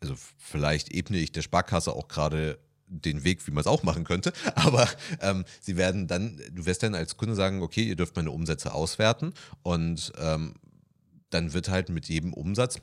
also 0.01 0.15
vielleicht 0.38 0.92
ebne 0.92 1.18
ich 1.18 1.31
der 1.31 1.42
Sparkasse 1.42 1.94
auch 1.94 2.07
gerade 2.07 2.59
den 2.88 3.24
Weg, 3.24 3.45
wie 3.47 3.51
man 3.51 3.62
es 3.62 3.68
auch 3.68 3.83
machen 3.83 4.03
könnte. 4.03 4.33
Aber 4.56 4.88
ähm, 5.21 5.45
sie 5.59 5.77
werden 5.77 6.07
dann, 6.07 6.39
du 6.51 6.65
wirst 6.65 6.83
dann 6.83 6.95
als 6.95 7.18
Kunde 7.18 7.36
sagen, 7.36 7.62
okay, 7.62 7.83
ihr 7.83 7.95
dürft 7.95 8.15
meine 8.15 8.31
Umsätze 8.31 8.74
auswerten 8.74 9.33
und 9.63 10.13
ähm, 10.19 10.53
dann 11.31 11.53
wird 11.53 11.69
halt 11.69 11.89
mit 11.89 12.07
jedem 12.07 12.33
Umsatz, 12.33 12.80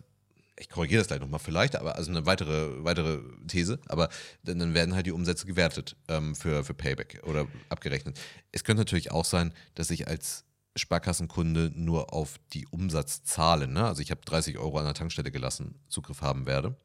ich 0.62 0.70
korrigiere 0.70 1.00
das 1.00 1.08
gleich 1.08 1.20
nochmal 1.20 1.40
vielleicht, 1.40 1.76
aber 1.76 1.96
also 1.96 2.10
eine 2.10 2.26
weitere, 2.26 2.84
weitere 2.84 3.20
These, 3.46 3.78
aber 3.88 4.08
dann, 4.44 4.58
dann 4.58 4.74
werden 4.74 4.94
halt 4.94 5.06
die 5.06 5.12
Umsätze 5.12 5.46
gewertet 5.46 5.96
ähm, 6.08 6.34
für, 6.34 6.64
für 6.64 6.74
Payback 6.74 7.22
oder 7.24 7.46
abgerechnet. 7.68 8.18
Es 8.50 8.64
könnte 8.64 8.80
natürlich 8.80 9.10
auch 9.10 9.24
sein, 9.24 9.52
dass 9.74 9.90
ich 9.90 10.08
als 10.08 10.44
Sparkassenkunde 10.74 11.70
nur 11.74 12.14
auf 12.14 12.36
die 12.52 12.66
Umsatzzahlen, 12.66 13.72
ne? 13.72 13.84
also 13.84 14.00
ich 14.00 14.10
habe 14.10 14.22
30 14.24 14.58
Euro 14.58 14.78
an 14.78 14.86
der 14.86 14.94
Tankstelle 14.94 15.31
gelassen, 15.31 15.74
Zugriff 15.88 16.22
haben 16.22 16.46
werde 16.46 16.76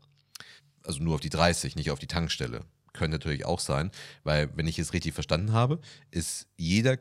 also 0.88 1.04
nur 1.04 1.16
auf 1.16 1.22
die 1.22 1.30
30, 1.30 1.76
nicht 1.76 1.92
auf 1.92 2.00
die 2.00 2.08
Tankstelle. 2.08 2.62
Könnte 2.94 3.18
natürlich 3.18 3.46
auch 3.46 3.60
sein, 3.60 3.92
weil, 4.24 4.50
wenn 4.56 4.68
ich 4.68 4.80
es 4.80 4.94
richtig 4.94 5.14
verstanden 5.14 5.52
habe, 5.52 5.80
ist 6.10 6.48
jeder 6.56 6.98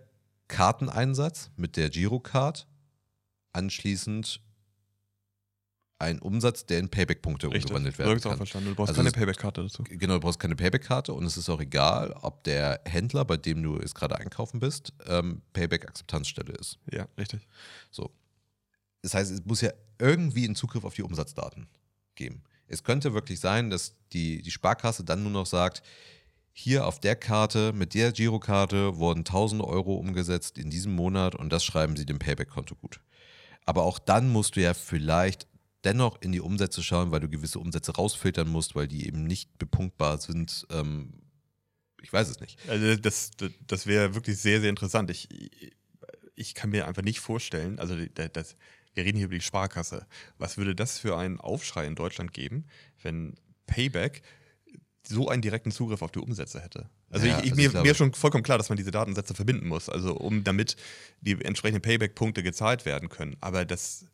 Karteneinsatz 0.48 1.50
mit 1.56 1.76
der 1.76 1.88
Girocard 1.88 2.66
anschließend 3.52 4.40
ein 5.98 6.18
Umsatz, 6.18 6.66
der 6.66 6.78
in 6.78 6.88
Payback-Punkte 6.88 7.48
umgewandelt 7.48 7.98
werden 7.98 8.20
kann. 8.20 8.32
Auch 8.32 8.36
verstanden. 8.36 8.70
Du 8.70 8.74
brauchst 8.74 8.90
also 8.90 9.00
keine 9.00 9.12
Payback-Karte 9.12 9.62
dazu. 9.62 9.82
Genau, 9.84 10.14
du 10.14 10.20
brauchst 10.20 10.38
keine 10.38 10.56
Payback-Karte 10.56 11.12
und 11.12 11.24
es 11.24 11.36
ist 11.36 11.48
auch 11.48 11.60
egal, 11.60 12.12
ob 12.20 12.44
der 12.44 12.80
Händler, 12.84 13.24
bei 13.24 13.36
dem 13.36 13.62
du 13.62 13.78
jetzt 13.78 13.94
gerade 13.94 14.16
einkaufen 14.18 14.60
bist, 14.60 14.92
ähm, 15.06 15.42
Payback-Akzeptanzstelle 15.54 16.52
ist. 16.52 16.78
Ja, 16.92 17.06
richtig. 17.16 17.46
So. 17.90 18.10
Das 19.02 19.14
heißt, 19.14 19.30
es 19.30 19.44
muss 19.44 19.62
ja 19.62 19.70
irgendwie 19.98 20.44
einen 20.44 20.54
Zugriff 20.54 20.84
auf 20.84 20.94
die 20.94 21.02
Umsatzdaten 21.02 21.66
geben. 22.14 22.42
Es 22.68 22.82
könnte 22.82 23.14
wirklich 23.14 23.40
sein, 23.40 23.70
dass 23.70 23.94
die, 24.12 24.42
die 24.42 24.50
Sparkasse 24.50 25.04
dann 25.04 25.22
nur 25.22 25.32
noch 25.32 25.46
sagt, 25.46 25.82
hier 26.52 26.86
auf 26.86 27.00
der 27.00 27.16
Karte, 27.16 27.72
mit 27.72 27.94
der 27.94 28.12
Girokarte 28.12 28.96
wurden 28.96 29.20
1000 29.20 29.62
Euro 29.62 29.94
umgesetzt 29.94 30.58
in 30.58 30.70
diesem 30.70 30.94
Monat 30.94 31.34
und 31.34 31.52
das 31.52 31.64
schreiben 31.64 31.96
sie 31.96 32.06
dem 32.06 32.18
Payback-Konto 32.18 32.74
gut. 32.76 33.00
Aber 33.66 33.82
auch 33.82 33.98
dann 33.98 34.30
musst 34.30 34.56
du 34.56 34.62
ja 34.62 34.72
vielleicht 34.74 35.46
dennoch 35.86 36.20
in 36.20 36.32
die 36.32 36.40
Umsätze 36.40 36.82
schauen, 36.82 37.12
weil 37.12 37.20
du 37.20 37.28
gewisse 37.28 37.58
Umsätze 37.58 37.92
rausfiltern 37.92 38.48
musst, 38.48 38.74
weil 38.74 38.88
die 38.88 39.06
eben 39.06 39.24
nicht 39.24 39.56
bepunktbar 39.58 40.18
sind. 40.18 40.66
Ähm, 40.70 41.14
ich 42.02 42.12
weiß 42.12 42.28
es 42.28 42.40
nicht. 42.40 42.58
Also 42.68 42.96
das, 42.96 43.30
das 43.66 43.86
wäre 43.86 44.14
wirklich 44.14 44.38
sehr, 44.38 44.60
sehr 44.60 44.70
interessant. 44.70 45.10
Ich, 45.10 45.28
ich 46.34 46.54
kann 46.54 46.70
mir 46.70 46.86
einfach 46.86 47.02
nicht 47.02 47.20
vorstellen, 47.20 47.78
also 47.78 47.96
das, 48.14 48.56
wir 48.94 49.04
reden 49.04 49.16
hier 49.16 49.26
über 49.26 49.36
die 49.36 49.40
Sparkasse. 49.40 50.06
Was 50.38 50.58
würde 50.58 50.74
das 50.74 50.98
für 50.98 51.16
einen 51.16 51.40
Aufschrei 51.40 51.86
in 51.86 51.94
Deutschland 51.94 52.32
geben, 52.32 52.66
wenn 53.02 53.34
Payback 53.66 54.22
so 55.06 55.28
einen 55.28 55.42
direkten 55.42 55.70
Zugriff 55.70 56.02
auf 56.02 56.10
die 56.10 56.18
Umsätze 56.18 56.60
hätte? 56.60 56.90
Also, 57.10 57.26
ja, 57.26 57.38
ich, 57.38 57.52
ich, 57.52 57.66
also 57.68 57.82
mir, 57.82 57.90
ist 57.92 57.96
schon 57.96 58.12
vollkommen 58.12 58.42
klar, 58.42 58.58
dass 58.58 58.68
man 58.68 58.76
diese 58.76 58.90
Datensätze 58.90 59.34
verbinden 59.34 59.68
muss, 59.68 59.88
also 59.88 60.16
um 60.16 60.42
damit 60.42 60.76
die 61.20 61.40
entsprechenden 61.44 61.82
Payback-Punkte 61.82 62.42
gezahlt 62.42 62.84
werden 62.84 63.08
können. 63.08 63.36
Aber 63.40 63.64
das. 63.64 64.06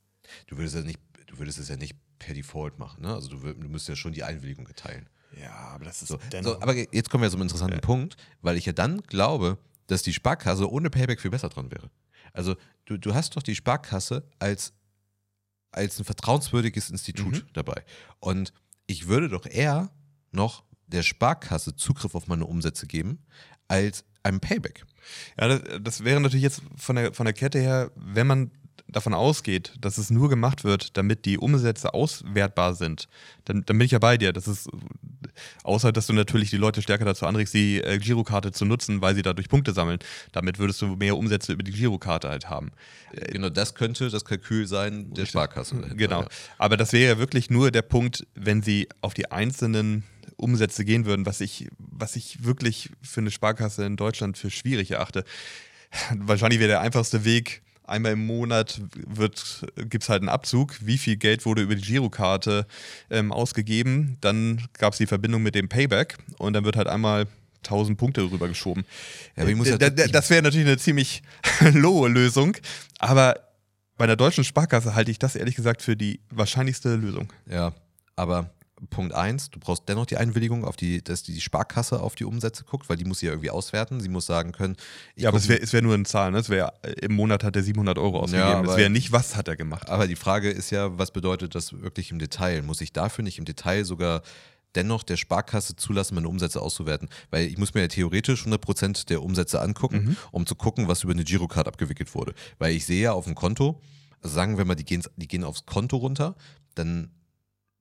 Du 0.47 0.57
würdest 0.57 0.77
es 0.77 0.85
nicht, 0.85 1.01
du 1.33 1.39
würdest 1.39 1.59
es 1.59 1.69
ja 1.69 1.77
nicht 1.77 1.97
per 2.19 2.35
Default 2.35 2.79
machen, 2.79 3.03
ne? 3.03 3.13
Also 3.13 3.29
du, 3.31 3.39
du 3.39 3.69
müsstest 3.69 3.89
ja 3.89 3.97
schon 3.97 4.13
die 4.13 4.23
Einwilligung 4.23 4.67
erteilen. 4.69 5.09
Ja, 5.41 5.51
aber 5.53 5.87
das 5.87 6.03
ist 6.03 6.09
so, 6.09 6.19
so, 6.43 6.61
Aber 6.61 6.75
jetzt 6.77 7.09
kommen 7.09 7.23
wir 7.23 7.31
zum 7.31 7.41
interessanten 7.41 7.77
ja. 7.77 7.81
Punkt, 7.81 8.17
weil 8.43 8.57
ich 8.59 8.67
ja 8.67 8.73
dann 8.73 9.01
glaube, 9.03 9.57
dass 9.87 10.03
die 10.03 10.13
Sparkasse 10.13 10.71
ohne 10.71 10.91
Payback 10.91 11.21
viel 11.21 11.31
besser 11.31 11.49
dran 11.49 11.71
wäre. 11.71 11.91
Also 12.35 12.55
du, 12.85 12.99
du 12.99 13.15
hast 13.15 13.35
doch 13.35 13.43
die 13.43 13.55
Sparkasse 13.55 14.29
als, 14.39 14.75
als 15.71 15.99
ein 15.99 16.05
vertrauenswürdiges 16.05 16.91
Institut 16.91 17.33
Mhm. 17.35 17.49
dabei. 17.55 17.83
Und 18.21 18.53
ich 18.87 19.09
würde 19.09 19.31
doch 19.31 19.47
eher 19.47 19.91
noch 20.33 20.65
der 20.87 21.03
Sparkasse 21.03 21.75
Zugriff 21.77 22.15
auf 22.15 22.27
meine 22.29 22.45
Umsätze 22.45 22.87
geben, 22.87 23.25
als 23.69 24.05
einem 24.23 24.41
Payback. 24.41 24.85
Ja, 25.41 25.49
das, 25.49 25.63
das 25.81 26.05
wäre 26.05 26.21
natürlich 26.21 26.43
jetzt 26.43 26.61
von 26.77 26.97
der, 26.97 27.15
von 27.15 27.25
der 27.25 27.33
Kette 27.33 27.59
her, 27.59 27.91
wenn 27.97 28.27
man 28.27 28.51
davon 28.93 29.15
ausgeht, 29.15 29.73
dass 29.81 29.99
es 29.99 30.11
nur 30.11 30.29
gemacht 30.29 30.65
wird, 30.65 30.97
damit 30.97 31.25
die 31.25 31.39
Umsätze 31.39 31.95
auswertbar 31.95 32.75
sind, 32.75 33.09
dann, 33.45 33.65
dann 33.65 33.79
bin 33.79 33.85
ich 33.85 33.91
ja 33.93 33.99
bei 33.99 34.17
dir. 34.19 34.33
Das 34.33 34.47
ist, 34.47 34.69
außer 35.65 35.93
dass 35.93 36.07
du 36.07 36.13
natürlich 36.13 36.51
die 36.51 36.57
Leute 36.59 36.83
stärker 36.83 37.05
dazu 37.05 37.27
anregst, 37.27 37.55
die 37.55 37.79
äh, 37.83 37.99
Girokarte 37.99 38.53
zu 38.53 38.65
nutzen, 38.65 39.01
weil 39.01 39.15
sie 39.15 39.23
dadurch 39.23 39.49
Punkte 39.49 39.73
sammeln. 39.73 39.99
Damit 40.33 40.59
würdest 40.59 40.81
du 40.83 40.97
mehr 40.97 41.17
Umsätze 41.17 41.53
über 41.53 41.63
die 41.63 41.73
Girokarte 41.73 42.29
halt 42.29 42.49
haben. 42.49 42.71
Genau, 43.13 43.49
das 43.49 43.75
könnte 43.75 44.11
das 44.11 44.25
Kalkül 44.25 44.67
sein 44.67 45.13
der 45.15 45.27
Sparkasse. 45.27 45.75
dahinter, 45.75 45.97
Genau. 45.97 46.23
ja. 46.23 46.29
Aber 46.59 46.77
das 46.77 46.93
wäre 46.93 47.15
ja 47.15 47.19
wirklich 47.19 47.51
nur 47.51 47.71
der 47.71 47.83
Punkt, 47.83 48.27
wenn 48.35 48.63
sie 48.63 48.89
auf 49.01 49.15
die 49.15 49.31
einzelnen 49.31 50.05
Umsätze 50.37 50.85
gehen 50.85 51.05
würden, 51.05 51.27
was 51.27 51.41
ich, 51.41 51.69
was 51.79 52.17
ich 52.17 52.45
wirklich 52.45 52.91
für 53.03 53.21
eine 53.21 53.31
Sparkasse 53.31 53.85
in 53.85 53.97
Deutschland 53.97 54.39
für 54.39 54.51
schwierig 54.51 54.91
erachte. 54.91 55.25
Wahrscheinlich 56.17 56.59
wäre 56.59 56.69
der 56.69 56.81
einfachste 56.81 57.25
Weg, 57.25 57.63
einmal 57.85 58.13
im 58.13 58.27
Monat 58.27 58.81
gibt 59.77 60.03
es 60.05 60.09
halt 60.09 60.23
einen 60.23 60.29
Abzug, 60.29 60.77
wie 60.81 60.99
viel 60.99 61.17
Geld 61.17 61.45
wurde 61.47 61.63
über 61.63 61.75
die 61.75 61.83
Girokarte 61.83 62.67
ähm, 63.11 63.33
ausgegeben. 63.33 64.17
Dann 64.21 64.63
gab 64.79 64.93
es 64.93 64.99
die 64.99 65.07
Verbindung 65.07 65.43
mit 65.43 65.55
dem 65.55 65.69
Payback 65.69 66.17
und 66.39 66.53
dann 66.55 66.65
wird 66.65 66.77
halt 66.77 66.89
einmal 66.89 67.27
1000 67.65 67.97
Punkte 67.99 68.23
rübergeschoben. 68.23 68.85
Ja, 69.37 69.45
muss 69.55 69.69
ja- 69.69 69.79
Da- 69.79 69.91
da- 69.91 70.07
das 70.07 70.31
wäre 70.31 70.43
natürlich 70.43 70.67
eine 70.67 70.79
ziemlich 70.79 71.23
lohe 71.73 72.09
Lösung, 72.09 72.57
aber 72.99 73.37
bei 73.97 74.07
der 74.07 74.17
deutschen 74.17 74.43
Sparkasse 74.45 74.95
halte 74.95 75.11
ich 75.11 75.19
das 75.19 75.37
ehrlich 75.37 75.55
gesagt 75.55 75.83
für 75.83 75.97
die 75.97 76.21
wahrscheinlichste 76.31 76.97
Lösung. 76.97 77.33
Ja, 77.49 77.73
aber 78.17 78.51
Punkt 78.91 79.15
eins, 79.15 79.51
du 79.51 79.61
brauchst 79.61 79.85
dennoch 79.89 80.07
die 80.07 80.17
Einwilligung, 80.17 80.65
auf 80.65 80.77
die, 80.77 81.03
dass 81.03 81.23
die 81.23 81.41
Sparkasse 81.41 82.01
auf 82.01 82.15
die 82.15 82.25
Umsätze 82.25 82.65
guckt, 82.65 82.89
weil 82.89 82.97
die 82.97 83.05
muss 83.05 83.21
sie 83.21 83.27
ja 83.27 83.33
irgendwie 83.33 83.51
auswerten. 83.51 84.01
Sie 84.01 84.09
muss 84.09 84.27
sagen 84.27 84.53
können, 84.53 84.77
ich 85.15 85.23
Ja, 85.23 85.29
aber 85.29 85.39
es 85.39 85.49
wäre 85.49 85.61
wär 85.73 85.83
nur 85.83 85.95
eine 85.95 86.05
Zahl. 86.05 86.31
Ne? 86.33 86.39
Es 86.39 86.49
wär, 86.49 86.73
äh, 86.83 86.91
Im 87.05 87.15
Monat 87.15 87.45
hat 87.45 87.55
er 87.57 87.63
700 87.63 87.99
Euro 87.99 88.21
ausgegeben. 88.21 88.49
aber- 88.49 88.73
es 88.73 88.77
wäre 88.77 88.91
nicht, 88.91 89.13
was 89.13 89.37
hat 89.37 89.49
er 89.49 89.57
gemacht. 89.57 89.89
aber 89.89 90.07
die 90.07 90.17
Frage 90.17 90.51
ist 90.51 90.71
ja, 90.71 90.99
was 90.99 91.11
bedeutet 91.13 91.55
das 91.55 91.73
wirklich 91.81 92.11
im 92.11 92.19
Detail? 92.19 92.63
Muss 92.63 92.81
ich 92.81 92.93
dafür 92.93 93.23
nicht 93.25 93.39
im 93.39 93.45
Detail 93.45 93.85
sogar 93.85 94.23
dennoch 94.75 95.03
der 95.03 95.17
Sparkasse 95.19 95.77
zulassen, 95.77 96.15
meine 96.15 96.29
Umsätze 96.29 96.61
auszuwerten? 96.61 97.09
Weil 97.31 97.47
ich 97.47 97.59
muss 97.59 97.75
mir 97.75 97.83
ja 97.83 97.89
theoretisch 97.89 98.45
100% 98.47 99.11
der 99.11 99.23
Umsätze 99.23 99.61
angucken, 99.61 100.05
Mhm. 100.05 100.17
um 100.33 100.47
zu 100.47 100.55
gucken, 100.55 100.89
was 100.89 101.05
über 101.05 101.13
eine 101.13 101.25
Girocard 101.25 101.69
abgewickelt 101.69 102.15
wurde. 102.15 102.35
Weil 102.59 102.75
ich 102.75 102.85
sehe 102.87 103.03
ja 103.03 103.13
auf 103.13 103.25
dem 103.27 103.35
Konto, 103.35 103.81
also 104.23 104.35
sagen 104.35 104.57
wir 104.59 104.65
mal, 104.65 104.75
die 104.75 104.85
gehen, 104.85 105.03
die 105.17 105.29
gehen 105.29 105.45
aufs 105.45 105.67
Konto 105.67 105.97
runter, 105.99 106.35
dann 106.75 107.11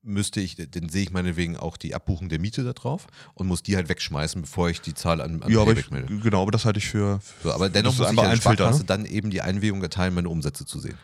müsste 0.02 0.40
ich, 0.40 0.56
dann 0.56 0.88
sehe 0.88 1.02
ich 1.02 1.12
meinetwegen 1.12 1.56
auch 1.56 1.76
die 1.76 1.94
Abbuchung 1.94 2.28
der 2.28 2.40
Miete 2.40 2.64
da 2.64 2.72
drauf 2.72 3.06
und 3.34 3.46
muss 3.46 3.62
die 3.62 3.76
halt 3.76 3.88
wegschmeißen, 3.88 4.42
bevor 4.42 4.68
ich 4.68 4.80
die 4.80 4.94
Zahl 4.94 5.20
an, 5.20 5.42
an 5.42 5.50
Ja, 5.50 5.60
aber 5.60 5.72
ich, 5.72 5.88
Payback 5.88 6.08
melde. 6.08 6.22
genau, 6.22 6.42
aber 6.42 6.50
das 6.50 6.64
halte 6.64 6.78
ich 6.78 6.88
für. 6.88 7.20
So, 7.42 7.52
aber 7.52 7.68
dennoch 7.68 7.96
muss 7.96 8.10
ich 8.10 8.18
Filter, 8.18 8.36
Sparkasse 8.36 8.80
ne? 8.80 8.84
dann 8.86 9.06
eben 9.06 9.30
die 9.30 9.42
Einwilligung 9.42 9.82
erteilen, 9.82 10.14
meine 10.14 10.28
Umsätze 10.28 10.66
zu 10.66 10.80
sehen. 10.80 10.98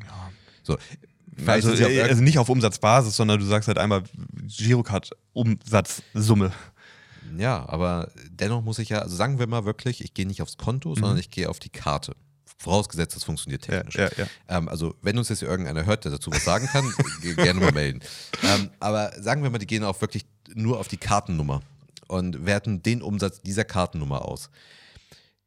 Ja. 0.00 0.30
So. 0.62 0.76
Also, 1.46 1.72
ja 1.72 1.88
äh, 1.88 2.02
also 2.02 2.22
nicht 2.22 2.38
auf 2.38 2.48
Umsatzbasis, 2.48 3.16
sondern 3.16 3.40
du 3.40 3.46
sagst 3.46 3.68
halt 3.68 3.78
einmal 3.78 4.04
Girocard-Umsatzsumme. 4.46 6.52
Ja, 7.38 7.68
aber 7.68 8.10
dennoch 8.30 8.62
muss 8.62 8.78
ich 8.78 8.90
ja, 8.90 9.00
also 9.00 9.16
sagen 9.16 9.38
wir 9.38 9.46
mal 9.46 9.64
wirklich, 9.64 10.04
ich 10.04 10.14
gehe 10.14 10.26
nicht 10.26 10.42
aufs 10.42 10.56
Konto, 10.56 10.94
sondern 10.94 11.18
ich 11.18 11.30
gehe 11.30 11.48
auf 11.48 11.58
die 11.58 11.70
Karte. 11.70 12.14
Vorausgesetzt, 12.56 13.16
das 13.16 13.24
funktioniert 13.24 13.66
Mhm. 13.68 13.74
Ja, 13.74 13.82
technisch. 13.82 13.94
ja, 13.96 14.24
ja. 14.24 14.26
Ähm, 14.48 14.68
also, 14.68 14.94
wenn 15.02 15.18
uns 15.18 15.28
jetzt 15.28 15.42
irgendeiner 15.42 15.84
hört, 15.86 16.04
der 16.04 16.12
dazu 16.12 16.30
was 16.30 16.44
sagen 16.44 16.66
kann, 16.66 16.92
gerne 17.36 17.60
mal 17.60 17.72
melden. 17.72 18.00
Ähm, 18.42 18.70
aber 18.80 19.12
sagen 19.20 19.42
wir 19.42 19.50
mal, 19.50 19.58
die 19.58 19.66
gehen 19.66 19.84
auch 19.84 20.00
wirklich 20.00 20.24
nur 20.54 20.78
auf 20.78 20.88
die 20.88 20.96
Kartennummer 20.96 21.62
und 22.08 22.46
werten 22.46 22.82
den 22.82 23.02
Umsatz 23.02 23.40
dieser 23.42 23.64
Kartennummer 23.64 24.24
aus. 24.24 24.50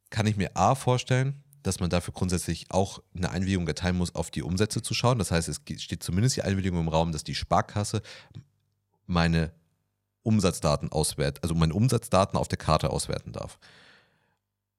Kann 0.09 0.27
ich 0.27 0.37
mir 0.37 0.55
A 0.55 0.75
vorstellen, 0.75 1.43
dass 1.63 1.79
man 1.79 1.89
dafür 1.89 2.13
grundsätzlich 2.13 2.67
auch 2.69 3.01
eine 3.15 3.29
Einwilligung 3.29 3.67
erteilen 3.67 3.97
muss, 3.97 4.15
auf 4.15 4.31
die 4.31 4.41
Umsätze 4.41 4.81
zu 4.81 4.93
schauen. 4.93 5.19
Das 5.19 5.31
heißt, 5.31 5.49
es 5.49 5.61
steht 5.81 6.01
zumindest 6.01 6.37
die 6.37 6.43
Einwilligung 6.43 6.79
im 6.79 6.87
Raum, 6.87 7.11
dass 7.11 7.23
die 7.23 7.35
Sparkasse 7.35 8.01
meine 9.05 9.51
Umsatzdaten 10.23 10.91
auswertet, 10.91 11.43
also 11.43 11.55
meine 11.55 11.73
Umsatzdaten 11.73 12.37
auf 12.37 12.47
der 12.47 12.57
Karte 12.57 12.89
auswerten 12.89 13.31
darf. 13.31 13.59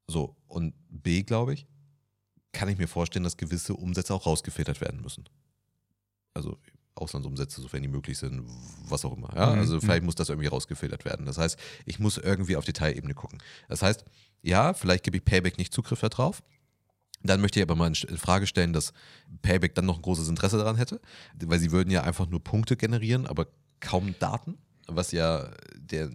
So, 0.06 0.36
und 0.46 0.74
B, 0.88 1.22
glaube 1.22 1.54
ich, 1.54 1.66
kann 2.52 2.68
ich 2.68 2.78
mir 2.78 2.88
vorstellen, 2.88 3.24
dass 3.24 3.36
gewisse 3.36 3.74
Umsätze 3.74 4.14
auch 4.14 4.26
rausgefiltert 4.26 4.80
werden 4.80 5.00
müssen. 5.00 5.24
Also 6.34 6.58
Auslandsumsätze, 6.94 7.60
sofern 7.60 7.82
die 7.82 7.88
möglich 7.88 8.18
sind, 8.18 8.44
was 8.88 9.04
auch 9.04 9.16
immer. 9.16 9.30
Ja? 9.34 9.52
Mhm, 9.52 9.58
Also 9.60 9.76
mhm. 9.76 9.80
vielleicht 9.82 10.02
muss 10.02 10.14
das 10.14 10.28
irgendwie 10.28 10.48
rausgefiltert 10.48 11.04
werden. 11.04 11.26
Das 11.26 11.38
heißt, 11.38 11.58
ich 11.84 11.98
muss 11.98 12.18
irgendwie 12.18 12.56
auf 12.56 12.64
Detailebene 12.64 13.14
gucken. 13.14 13.38
Das 13.68 13.82
heißt, 13.82 14.04
ja, 14.42 14.74
vielleicht 14.74 15.04
gebe 15.04 15.16
ich 15.16 15.24
Payback 15.24 15.58
nicht 15.58 15.72
Zugriff 15.72 16.00
darauf. 16.00 16.42
Dann 17.22 17.40
möchte 17.40 17.58
ich 17.58 17.64
aber 17.64 17.74
mal 17.74 17.88
in 17.88 18.16
Frage 18.16 18.46
stellen, 18.46 18.72
dass 18.72 18.92
Payback 19.42 19.74
dann 19.74 19.86
noch 19.86 19.96
ein 19.96 20.02
großes 20.02 20.28
Interesse 20.28 20.56
daran 20.56 20.76
hätte, 20.76 21.00
weil 21.34 21.58
sie 21.58 21.72
würden 21.72 21.90
ja 21.90 22.02
einfach 22.04 22.28
nur 22.28 22.42
Punkte 22.42 22.76
generieren, 22.76 23.26
aber 23.26 23.48
kaum 23.80 24.14
Daten, 24.20 24.56
was 24.88 25.12
ja 25.12 25.48
der, 25.76 26.10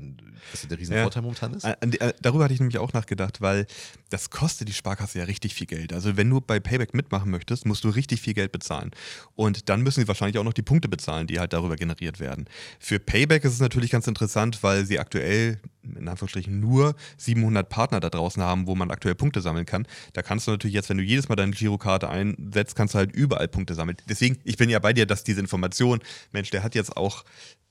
was 0.51 0.63
ja 0.63 0.69
der 0.69 0.77
Riesenvorteil 0.79 1.21
momentan 1.23 1.53
ist. 1.53 1.65
Die- 1.85 1.99
äh, 2.01 2.13
Darüber 2.21 2.43
hatte 2.43 2.53
ich 2.53 2.59
nämlich 2.59 2.77
auch 2.79 2.91
nachgedacht, 2.93 3.39
weil 3.41 3.65
das 4.09 4.29
kostet 4.29 4.67
die 4.67 4.73
Sparkasse 4.73 5.19
ja 5.19 5.25
richtig 5.25 5.53
viel 5.55 5.67
Geld. 5.67 5.93
Also 5.93 6.17
wenn 6.17 6.29
du 6.29 6.41
bei 6.41 6.59
Payback 6.59 6.93
mitmachen 6.93 7.31
möchtest, 7.31 7.65
musst 7.65 7.83
du 7.83 7.89
richtig 7.89 8.21
viel 8.21 8.33
Geld 8.33 8.51
bezahlen. 8.51 8.91
Und 9.35 9.69
dann 9.69 9.81
müssen 9.81 10.01
sie 10.01 10.07
wahrscheinlich 10.07 10.37
auch 10.37 10.43
noch 10.43 10.53
die 10.53 10.61
Punkte 10.61 10.89
bezahlen, 10.89 11.27
die 11.27 11.39
halt 11.39 11.53
darüber 11.53 11.75
generiert 11.75 12.19
werden. 12.19 12.45
Für 12.79 12.99
Payback 12.99 13.43
ist 13.45 13.53
es 13.53 13.59
natürlich 13.59 13.91
ganz 13.91 14.07
interessant, 14.07 14.61
weil 14.63 14.85
sie 14.85 14.99
aktuell 14.99 15.59
in 15.83 16.07
Anführungsstrichen 16.07 16.59
nur 16.59 16.95
700 17.17 17.67
Partner 17.67 17.99
da 17.99 18.09
draußen 18.09 18.41
haben, 18.41 18.67
wo 18.67 18.75
man 18.75 18.91
aktuell 18.91 19.15
Punkte 19.15 19.41
sammeln 19.41 19.65
kann. 19.65 19.87
Da 20.13 20.21
kannst 20.21 20.47
du 20.47 20.51
natürlich 20.51 20.75
jetzt, 20.75 20.89
wenn 20.89 20.97
du 20.97 21.03
jedes 21.03 21.29
Mal 21.29 21.35
deine 21.35 21.51
Girokarte 21.51 22.09
einsetzt, 22.09 22.75
kannst 22.75 22.93
du 22.93 22.99
halt 22.99 23.13
überall 23.13 23.47
Punkte 23.47 23.73
sammeln. 23.73 23.97
Deswegen, 24.07 24.37
ich 24.43 24.57
bin 24.57 24.69
ja 24.69 24.79
bei 24.79 24.93
dir, 24.93 25.05
dass 25.05 25.23
diese 25.23 25.39
Information, 25.39 25.99
Mensch, 26.31 26.49
der 26.49 26.63
hat 26.63 26.75
jetzt 26.75 26.95
auch 26.95 27.23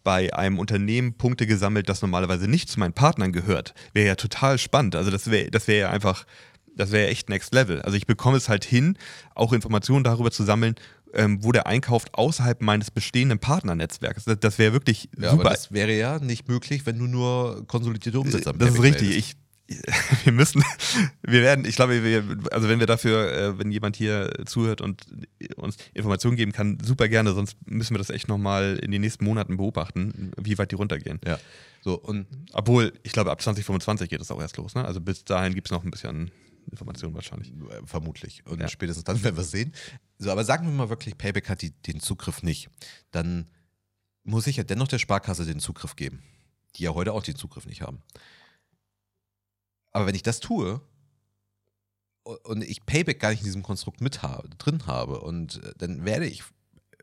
bei 0.04 0.34
einem 0.34 0.58
Unternehmen 0.58 1.14
Punkte 1.14 1.46
gesammelt, 1.46 1.88
das 1.88 2.02
normalerweise 2.02 2.48
nicht 2.48 2.68
zu 2.68 2.80
meinen 2.80 2.92
Partnern 2.92 3.32
gehört. 3.32 3.74
Wäre 3.92 4.08
ja 4.08 4.14
total 4.14 4.58
spannend. 4.58 4.96
Also 4.96 5.10
das 5.10 5.30
wäre 5.30 5.50
das 5.50 5.68
wäre 5.68 5.80
ja 5.80 5.90
einfach, 5.90 6.26
das 6.74 6.90
wäre 6.90 7.04
ja 7.04 7.10
echt 7.10 7.28
Next 7.28 7.54
Level. 7.54 7.82
Also 7.82 7.96
ich 7.96 8.06
bekomme 8.06 8.36
es 8.36 8.48
halt 8.48 8.64
hin, 8.64 8.98
auch 9.34 9.52
Informationen 9.52 10.04
darüber 10.04 10.30
zu 10.30 10.42
sammeln, 10.42 10.74
ähm, 11.14 11.42
wo 11.42 11.52
der 11.52 11.66
einkauft 11.66 12.14
außerhalb 12.14 12.62
meines 12.62 12.90
bestehenden 12.90 13.38
Partnernetzwerks. 13.38 14.24
Das, 14.24 14.38
das 14.40 14.58
wäre 14.58 14.72
wirklich 14.72 15.08
Ja, 15.18 15.28
aber 15.30 15.38
super. 15.38 15.50
das 15.50 15.72
wäre 15.72 15.96
ja 15.96 16.18
nicht 16.18 16.48
möglich, 16.48 16.86
wenn 16.86 16.98
du 16.98 17.06
nur 17.06 17.66
konsolidierte 17.66 18.18
Umsätze 18.20 18.52
Das 18.56 18.74
ist 18.74 18.82
richtig. 18.82 19.16
Ich, 19.16 19.36
wir 20.24 20.32
müssen, 20.32 20.62
wir 21.22 21.40
werden, 21.42 21.64
ich 21.64 21.76
glaube, 21.76 22.02
wir, 22.04 22.24
also 22.50 22.68
wenn 22.68 22.78
wir 22.80 22.86
dafür, 22.86 23.32
äh, 23.32 23.58
wenn 23.58 23.70
jemand 23.70 23.96
hier 23.96 24.30
zuhört 24.44 24.80
und 24.80 25.02
uns 25.56 25.76
Informationen 25.94 26.36
geben 26.36 26.52
kann, 26.52 26.78
super 26.82 27.08
gerne, 27.08 27.32
sonst 27.32 27.56
müssen 27.64 27.94
wir 27.94 27.98
das 27.98 28.10
echt 28.10 28.28
nochmal 28.28 28.78
in 28.82 28.90
den 28.90 29.00
nächsten 29.00 29.24
Monaten 29.24 29.56
beobachten, 29.56 30.32
wie 30.36 30.58
weit 30.58 30.72
die 30.72 30.76
runtergehen. 30.76 31.20
Ja. 31.26 31.38
So, 31.80 31.98
und 31.98 32.26
Obwohl, 32.52 32.92
ich 33.02 33.12
glaube, 33.12 33.30
ab 33.30 33.40
2025 33.40 34.08
geht 34.08 34.20
das 34.20 34.30
auch 34.30 34.40
erst 34.40 34.56
los, 34.56 34.74
ne? 34.74 34.84
Also 34.84 35.00
bis 35.00 35.24
dahin 35.24 35.54
gibt 35.54 35.68
es 35.68 35.72
noch 35.72 35.84
ein 35.84 35.90
bisschen 35.90 36.30
Informationen 36.70 37.14
wahrscheinlich. 37.14 37.52
äh, 37.52 37.82
vermutlich. 37.84 38.44
Und 38.46 38.60
Ja. 38.60 38.68
spätestens 38.68 39.04
dann 39.04 39.22
werden 39.22 39.36
wir 39.36 39.42
es 39.42 39.50
sehen. 39.50 39.72
So, 40.18 40.30
aber 40.30 40.44
sagen 40.44 40.66
wir 40.66 40.72
mal 40.72 40.88
wirklich, 40.88 41.18
Payback 41.18 41.48
hat 41.48 41.62
die, 41.62 41.70
den 41.70 42.00
Zugriff 42.00 42.42
nicht. 42.42 42.68
Dann 43.10 43.50
muss 44.24 44.46
ich 44.46 44.56
ja 44.56 44.62
dennoch 44.64 44.88
der 44.88 44.98
Sparkasse 44.98 45.44
den 45.44 45.58
Zugriff 45.60 45.96
geben, 45.96 46.22
die 46.76 46.84
ja 46.84 46.94
heute 46.94 47.12
auch 47.12 47.22
den 47.22 47.36
Zugriff 47.36 47.66
nicht 47.66 47.82
haben. 47.82 48.02
Aber 49.90 50.06
wenn 50.06 50.14
ich 50.14 50.22
das 50.22 50.40
tue 50.40 50.80
und 52.44 52.62
ich 52.62 52.86
Payback 52.86 53.20
gar 53.20 53.30
nicht 53.30 53.40
in 53.40 53.46
diesem 53.46 53.62
Konstrukt 53.62 54.00
mit 54.00 54.22
habe, 54.22 54.48
drin 54.58 54.86
habe, 54.86 55.20
und 55.20 55.62
äh, 55.62 55.72
dann 55.78 56.04
werde 56.04 56.26
ich 56.26 56.44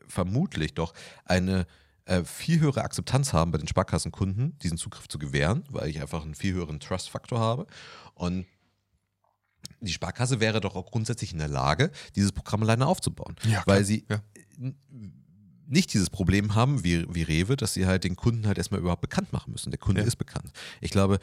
vermutlich 0.08 0.74
doch 0.74 0.92
eine 1.24 1.66
äh, 2.06 2.24
viel 2.24 2.58
höhere 2.60 2.82
Akzeptanz 2.82 3.32
haben 3.32 3.52
bei 3.52 3.58
den 3.58 3.68
Sparkassenkunden, 3.68 4.58
diesen 4.60 4.78
Zugriff 4.78 5.06
zu 5.08 5.18
gewähren, 5.18 5.62
weil 5.68 5.88
ich 5.88 6.00
einfach 6.00 6.22
einen 6.24 6.34
viel 6.34 6.54
höheren 6.54 6.80
Trust-Faktor 6.80 7.38
habe. 7.38 7.66
Und 8.14 8.46
die 9.80 9.92
Sparkasse 9.92 10.40
wäre 10.40 10.60
doch 10.60 10.76
auch 10.76 10.90
grundsätzlich 10.90 11.32
in 11.32 11.38
der 11.38 11.48
Lage, 11.48 11.90
dieses 12.16 12.32
Programm 12.32 12.62
alleine 12.62 12.86
aufzubauen. 12.86 13.36
Ja, 13.48 13.62
weil 13.66 13.84
sie 13.84 14.04
ja. 14.08 14.20
nicht 15.66 15.92
dieses 15.94 16.10
Problem 16.10 16.54
haben 16.54 16.84
wie, 16.84 17.06
wie 17.14 17.22
Rewe, 17.22 17.56
dass 17.56 17.74
sie 17.74 17.86
halt 17.86 18.04
den 18.04 18.16
Kunden 18.16 18.46
halt 18.46 18.58
erstmal 18.58 18.80
überhaupt 18.80 19.02
bekannt 19.02 19.32
machen 19.32 19.52
müssen. 19.52 19.70
Der 19.70 19.78
Kunde 19.78 20.00
Ja. 20.00 20.06
ist 20.06 20.16
bekannt. 20.16 20.50
Ich 20.80 20.90
glaube, 20.90 21.18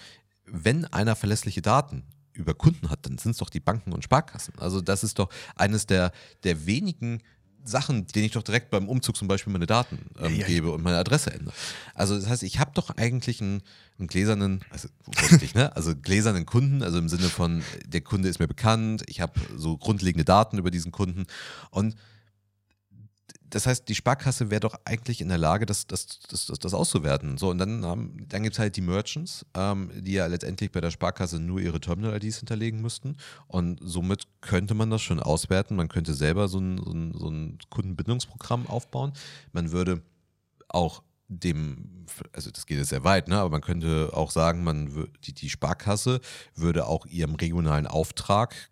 wenn 0.46 0.86
einer 0.86 1.16
verlässliche 1.16 1.62
Daten 1.62 2.04
über 2.34 2.54
Kunden 2.54 2.90
hat, 2.90 3.06
dann 3.06 3.18
sind 3.18 3.32
es 3.32 3.38
doch 3.38 3.50
die 3.50 3.60
Banken 3.60 3.92
und 3.94 4.04
Sparkassen. 4.04 4.54
Also 4.60 4.80
das 4.82 5.04
ist 5.04 5.20
doch 5.20 5.30
eines 5.56 5.86
der, 5.88 6.12
der 6.44 6.66
wenigen 6.66 7.22
Sachen, 7.68 8.08
denen 8.08 8.26
ich 8.26 8.32
doch 8.32 8.44
direkt 8.44 8.70
beim 8.70 8.88
Umzug 8.88 9.16
zum 9.16 9.28
Beispiel 9.28 9.52
meine 9.54 9.66
Daten 9.66 10.00
ähm, 10.20 10.34
Ja, 10.34 10.40
ja. 10.42 10.48
gebe 10.48 10.72
und 10.72 10.84
meine 10.84 10.98
Adresse 10.98 11.32
ändere. 11.32 11.54
Also 11.94 12.16
das 12.16 12.28
heißt, 12.28 12.44
ich 12.44 12.60
habe 12.60 12.72
doch 12.74 12.90
eigentlich 12.98 13.42
einen, 13.42 13.62
einen 14.00 14.08
gläsernen, 14.08 14.62
also 14.70 14.88
richtig, 15.24 15.54
ne? 15.56 15.76
Also 15.76 15.96
gläsernen 15.96 16.46
Kunden, 16.46 16.84
also 16.84 16.98
im 16.98 17.10
Sinne 17.10 17.30
von, 17.30 17.64
der 17.86 18.02
Kunde 18.02 18.30
ist 18.30 18.40
mir 18.40 18.48
bekannt, 18.48 19.04
ich 19.08 19.22
habe 19.22 19.34
so 19.56 19.78
grundlegende 19.78 20.26
Daten 20.26 20.58
über 20.58 20.72
diesen 20.72 20.92
Kunden 20.92 21.26
und 21.72 21.96
das 23.50 23.68
heißt, 23.68 23.88
die 23.88 23.96
Sparkasse 23.96 24.50
wäre 24.50 24.60
doch 24.60 24.76
eigentlich 24.86 25.22
in 25.22 25.30
der 25.30 25.38
Lage, 25.38 25.66
das, 25.66 25.88
das, 25.88 26.20
das, 26.30 26.48
das, 26.48 26.60
das 26.60 26.74
auszuwerten. 26.74 27.38
So, 27.38 27.50
und 27.50 27.58
dann, 27.58 27.86
haben, 27.86 28.26
dann 28.28 28.44
gibt 28.44 28.56
es 28.56 28.60
halt 28.60 28.76
die 28.76 28.82
Merchants, 28.82 29.46
ähm, 29.54 29.92
die 29.96 30.14
ja 30.14 30.26
letztendlich 30.26 30.72
bei 30.72 30.82
der 30.82 30.92
Sparkasse 30.92 31.40
nur 31.40 31.60
ihre 31.60 31.80
Terminal-IDs 31.80 32.38
hinterlegen 32.40 32.82
müssten. 32.82 33.18
Und 33.48 33.80
somit 33.82 34.28
könnte 34.42 34.74
man 34.74 34.90
das 34.90 35.02
schon 35.02 35.20
auswerten. 35.20 35.76
Man 35.76 35.88
könnte 35.88 36.14
selber 36.14 36.48
so 36.48 36.60
ein, 36.60 36.78
so 36.78 36.92
ein, 36.92 37.14
so 37.14 37.30
ein 37.30 37.58
Kundenbindungsprogramm 37.70 38.68
aufbauen. 38.68 39.14
Man 39.54 39.72
würde 39.72 40.02
auch 40.68 41.04
dem, 41.30 42.06
also 42.34 42.52
das 42.52 42.66
geht 42.66 42.78
jetzt 42.78 42.90
sehr 42.90 43.04
weit, 43.04 43.28
ne? 43.28 43.38
aber 43.38 43.50
man 43.50 43.62
könnte 43.62 44.12
auch 44.14 44.32
sagen, 44.32 44.64
man 44.64 45.10
die, 45.24 45.34
die 45.34 45.50
Sparkasse 45.50 46.22
würde 46.56 46.88
auch 46.88 47.06
ihrem 47.06 47.36
regionalen 47.36 47.88
Auftrag 47.88 48.70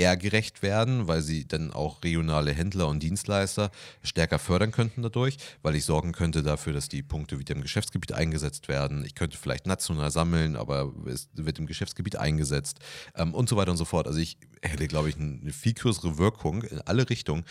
eher 0.00 0.16
gerecht 0.16 0.62
werden, 0.62 1.08
weil 1.08 1.20
sie 1.20 1.46
dann 1.46 1.72
auch 1.72 2.02
regionale 2.02 2.52
Händler 2.52 2.88
und 2.88 3.02
Dienstleister 3.02 3.70
stärker 4.02 4.38
fördern 4.38 4.72
könnten 4.72 5.02
dadurch, 5.02 5.36
weil 5.62 5.74
ich 5.76 5.84
sorgen 5.84 6.12
könnte 6.12 6.42
dafür, 6.42 6.72
dass 6.72 6.88
die 6.88 7.02
Punkte 7.02 7.38
wieder 7.38 7.54
im 7.54 7.60
Geschäftsgebiet 7.60 8.12
eingesetzt 8.12 8.68
werden. 8.68 9.04
Ich 9.04 9.14
könnte 9.14 9.36
vielleicht 9.36 9.66
national 9.66 10.10
sammeln, 10.10 10.56
aber 10.56 10.90
es 11.06 11.28
wird 11.34 11.58
im 11.58 11.66
Geschäftsgebiet 11.66 12.16
eingesetzt 12.16 12.78
ähm, 13.14 13.34
und 13.34 13.50
so 13.50 13.56
weiter 13.56 13.72
und 13.72 13.76
so 13.76 13.84
fort. 13.84 14.06
Also 14.06 14.18
ich 14.20 14.38
hätte, 14.62 14.88
glaube 14.88 15.10
ich, 15.10 15.16
eine 15.16 15.52
viel 15.52 15.74
größere 15.74 16.16
Wirkung 16.16 16.62
in 16.62 16.80
alle 16.80 17.08
Richtungen, 17.10 17.44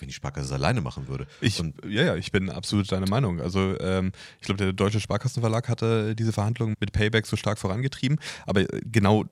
wenn 0.00 0.08
die 0.08 0.14
Sparkasse 0.14 0.46
es 0.46 0.52
alleine 0.52 0.80
machen 0.80 1.06
würde. 1.06 1.28
Ich, 1.40 1.60
und 1.60 1.76
ja, 1.84 2.02
ja, 2.02 2.16
ich 2.16 2.32
bin 2.32 2.50
absolut 2.50 2.90
deiner 2.90 3.08
Meinung. 3.08 3.40
Also 3.40 3.78
ähm, 3.78 4.10
ich 4.40 4.46
glaube, 4.46 4.58
der 4.58 4.72
Deutsche 4.72 4.98
Sparkassenverlag 4.98 5.68
hatte 5.68 6.16
diese 6.16 6.32
Verhandlungen 6.32 6.74
mit 6.80 6.90
Payback 6.90 7.26
so 7.26 7.36
stark 7.36 7.60
vorangetrieben, 7.60 8.18
aber 8.44 8.62
äh, 8.62 8.80
genau 8.84 9.26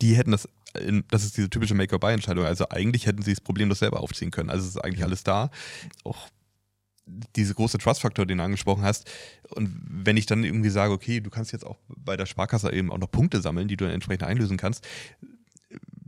die 0.00 0.14
hätten 0.14 0.32
das, 0.32 0.48
in, 0.78 1.04
das 1.10 1.24
ist 1.24 1.36
diese 1.36 1.50
typische 1.50 1.74
Make-or-Buy-Entscheidung, 1.74 2.44
also 2.44 2.68
eigentlich 2.68 3.06
hätten 3.06 3.22
sie 3.22 3.32
das 3.32 3.40
problemlos 3.40 3.80
selber 3.80 4.00
aufziehen 4.00 4.30
können. 4.30 4.50
Also 4.50 4.64
es 4.64 4.76
ist 4.76 4.84
eigentlich 4.84 5.04
alles 5.04 5.24
da. 5.24 5.50
Auch 6.04 6.28
diese 7.36 7.54
große 7.54 7.78
Trust-Faktor, 7.78 8.26
den 8.26 8.38
du 8.38 8.44
angesprochen 8.44 8.82
hast. 8.82 9.10
Und 9.50 9.80
wenn 9.82 10.16
ich 10.16 10.26
dann 10.26 10.44
irgendwie 10.44 10.68
sage, 10.68 10.92
okay, 10.92 11.20
du 11.20 11.30
kannst 11.30 11.52
jetzt 11.52 11.66
auch 11.66 11.78
bei 11.88 12.16
der 12.16 12.26
Sparkasse 12.26 12.72
eben 12.72 12.92
auch 12.92 12.98
noch 12.98 13.10
Punkte 13.10 13.40
sammeln, 13.40 13.68
die 13.68 13.76
du 13.76 13.86
dann 13.86 13.94
entsprechend 13.94 14.24
einlösen 14.24 14.56
kannst, 14.56 14.86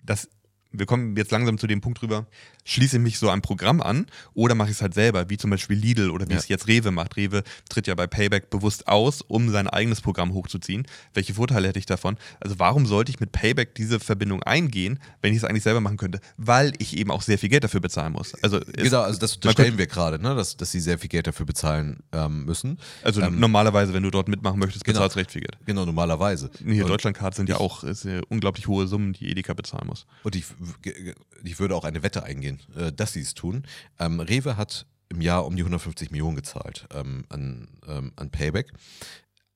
das, 0.04 0.28
wir 0.72 0.86
kommen 0.86 1.16
jetzt 1.16 1.30
langsam 1.32 1.58
zu 1.58 1.66
dem 1.66 1.80
Punkt 1.80 2.02
rüber, 2.02 2.26
schließe 2.64 2.96
ich 2.96 3.02
mich 3.02 3.18
so 3.18 3.28
einem 3.28 3.42
Programm 3.42 3.80
an 3.80 4.06
oder 4.34 4.54
mache 4.54 4.68
ich 4.70 4.76
es 4.76 4.82
halt 4.82 4.94
selber, 4.94 5.28
wie 5.28 5.36
zum 5.36 5.50
Beispiel 5.50 5.76
Lidl 5.76 6.10
oder 6.10 6.28
wie 6.28 6.34
Ja. 6.34 6.38
es 6.38 6.48
jetzt 6.48 6.68
Rewe 6.68 6.90
macht. 6.90 7.16
Rewe 7.16 7.42
tritt 7.68 7.86
ja 7.86 7.94
bei 7.94 8.06
Payback 8.06 8.50
bewusst 8.50 8.86
aus, 8.86 9.22
um 9.22 9.50
sein 9.50 9.68
eigenes 9.68 10.00
Programm 10.00 10.32
hochzuziehen. 10.32 10.86
Welche 11.14 11.34
Vorteile 11.34 11.68
hätte 11.68 11.78
ich 11.78 11.86
davon? 11.86 12.16
Also 12.40 12.58
warum 12.58 12.86
sollte 12.86 13.10
ich 13.10 13.20
mit 13.20 13.32
Payback 13.32 13.74
diese 13.74 13.98
Verbindung 13.98 14.42
eingehen, 14.42 15.00
wenn 15.22 15.32
ich 15.32 15.38
es 15.38 15.44
eigentlich 15.44 15.64
selber 15.64 15.80
machen 15.80 15.96
könnte? 15.96 16.20
Weil 16.36 16.72
ich 16.78 16.96
eben 16.96 17.10
auch 17.10 17.22
sehr 17.22 17.38
viel 17.38 17.48
Geld 17.48 17.64
dafür 17.64 17.80
bezahlen 17.80 18.12
muss. 18.12 18.34
Also, 18.42 18.60
genau, 18.72 19.02
also 19.02 19.18
das 19.18 19.36
unterstellen 19.36 19.78
wir 19.78 19.86
gerade, 19.86 20.20
ne? 20.22 20.34
dass, 20.34 20.56
dass 20.56 20.70
sie 20.70 20.80
sehr 20.80 20.98
viel 20.98 21.08
Geld 21.08 21.26
dafür 21.26 21.46
bezahlen 21.46 22.00
ähm, 22.12 22.44
müssen. 22.44 22.78
also 23.02 23.20
ähm, 23.20 23.40
normalerweise, 23.40 23.92
wenn 23.92 24.02
du 24.02 24.10
dort 24.10 24.28
mitmachen 24.28 24.58
möchtest, 24.58 24.84
genau. 24.84 24.98
bezahlst 24.98 25.16
du 25.16 25.20
recht 25.20 25.32
viel 25.32 25.42
Geld. 25.42 25.58
Genau, 25.66 25.84
normalerweise. 25.84 26.50
Hier 26.64 26.84
Deutschlandcard 26.84 27.34
sind 27.34 27.48
ja 27.48 27.56
auch 27.56 27.84
unglaublich 28.28 28.68
hohe 28.68 28.86
Summen, 28.86 29.12
die 29.12 29.30
Edeka 29.30 29.54
bezahlen 29.54 29.86
muss. 29.86 30.06
Und 30.22 30.36
ich, 30.36 30.44
ich 31.42 31.58
würde 31.58 31.74
auch 31.74 31.84
eine 31.84 32.02
Wette 32.02 32.22
eingehen, 32.22 32.60
äh, 32.76 32.92
dass 32.92 33.12
sie 33.12 33.20
es 33.20 33.34
tun. 33.34 33.66
Ähm, 33.98 34.20
Rewe 34.20 34.56
hat 34.56 34.86
im 35.08 35.20
Jahr 35.20 35.44
um 35.46 35.56
die 35.56 35.62
150 35.62 36.10
Millionen 36.10 36.36
gezahlt 36.36 36.86
ähm, 36.94 37.24
an, 37.28 37.68
ähm, 37.86 38.12
an 38.16 38.30
Payback. 38.30 38.72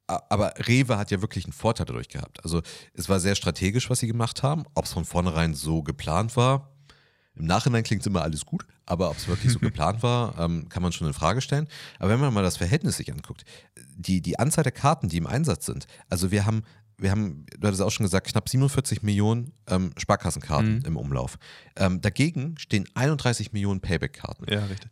Aber 0.07 0.53
Rewe 0.69 0.99
hat 0.99 1.11
ja 1.11 1.23
wirklich 1.23 1.45
einen 1.45 1.55
Vorteil 1.55 1.87
dadurch 1.87 2.09
gehabt. 2.09 2.45
Also 2.45 2.61
es 2.93 3.09
war 3.09 3.21
sehr 3.21 3.35
strategisch, 3.35 3.89
was 3.89 4.01
sie 4.01 4.07
gemacht 4.07 4.43
haben. 4.43 4.65
Ob 4.75 4.85
es 4.85 4.93
von 4.93 5.07
vornherein 5.07 5.55
so 5.55 5.83
geplant 5.83 6.37
war, 6.37 6.75
im 7.37 7.47
Nachhinein 7.47 7.83
klingt 7.83 8.07
immer 8.07 8.23
alles 8.23 8.47
gut, 8.47 8.67
aber 8.87 9.11
ob 9.11 9.17
es 9.17 9.27
wirklich 9.29 9.53
so 9.53 9.59
geplant 9.61 10.03
war, 10.03 10.39
ähm, 10.39 10.69
kann 10.69 10.83
man 10.83 10.93
schon 10.93 11.07
in 11.07 11.15
Frage 11.15 11.41
stellen. 11.41 11.69
Aber 11.99 12.11
wenn 12.11 12.21
man 12.21 12.33
mal 12.33 12.43
das 12.43 12.57
Verhältnis 12.57 12.97
sich 12.97 13.11
anguckt, 13.13 13.45
die, 13.97 14.21
die 14.21 14.39
Anzahl 14.39 14.65
der 14.65 14.73
Karten, 14.73 15.09
die 15.09 15.17
im 15.17 15.27
Einsatz 15.27 15.67
sind, 15.67 15.87
also 16.09 16.31
wir 16.31 16.47
haben, 16.47 16.63
wir 16.99 17.11
haben, 17.11 17.45
du 17.59 17.67
hattest 17.67 17.83
auch 17.83 17.91
schon 17.91 18.05
gesagt, 18.05 18.29
knapp 18.29 18.49
47 18.49 19.03
Millionen 19.03 19.53
ähm, 19.67 19.93
Sparkassenkarten 19.99 20.79
Mhm. 20.79 20.85
im 20.85 20.97
Umlauf. 20.97 21.39
Ähm, 21.77 22.01
dagegen 22.01 22.57
stehen 22.59 22.87
31 22.95 23.53
Millionen 23.53 23.81
Payback-Karten. 23.81 24.45
Ja, 24.53 24.65
richtig. 24.67 24.91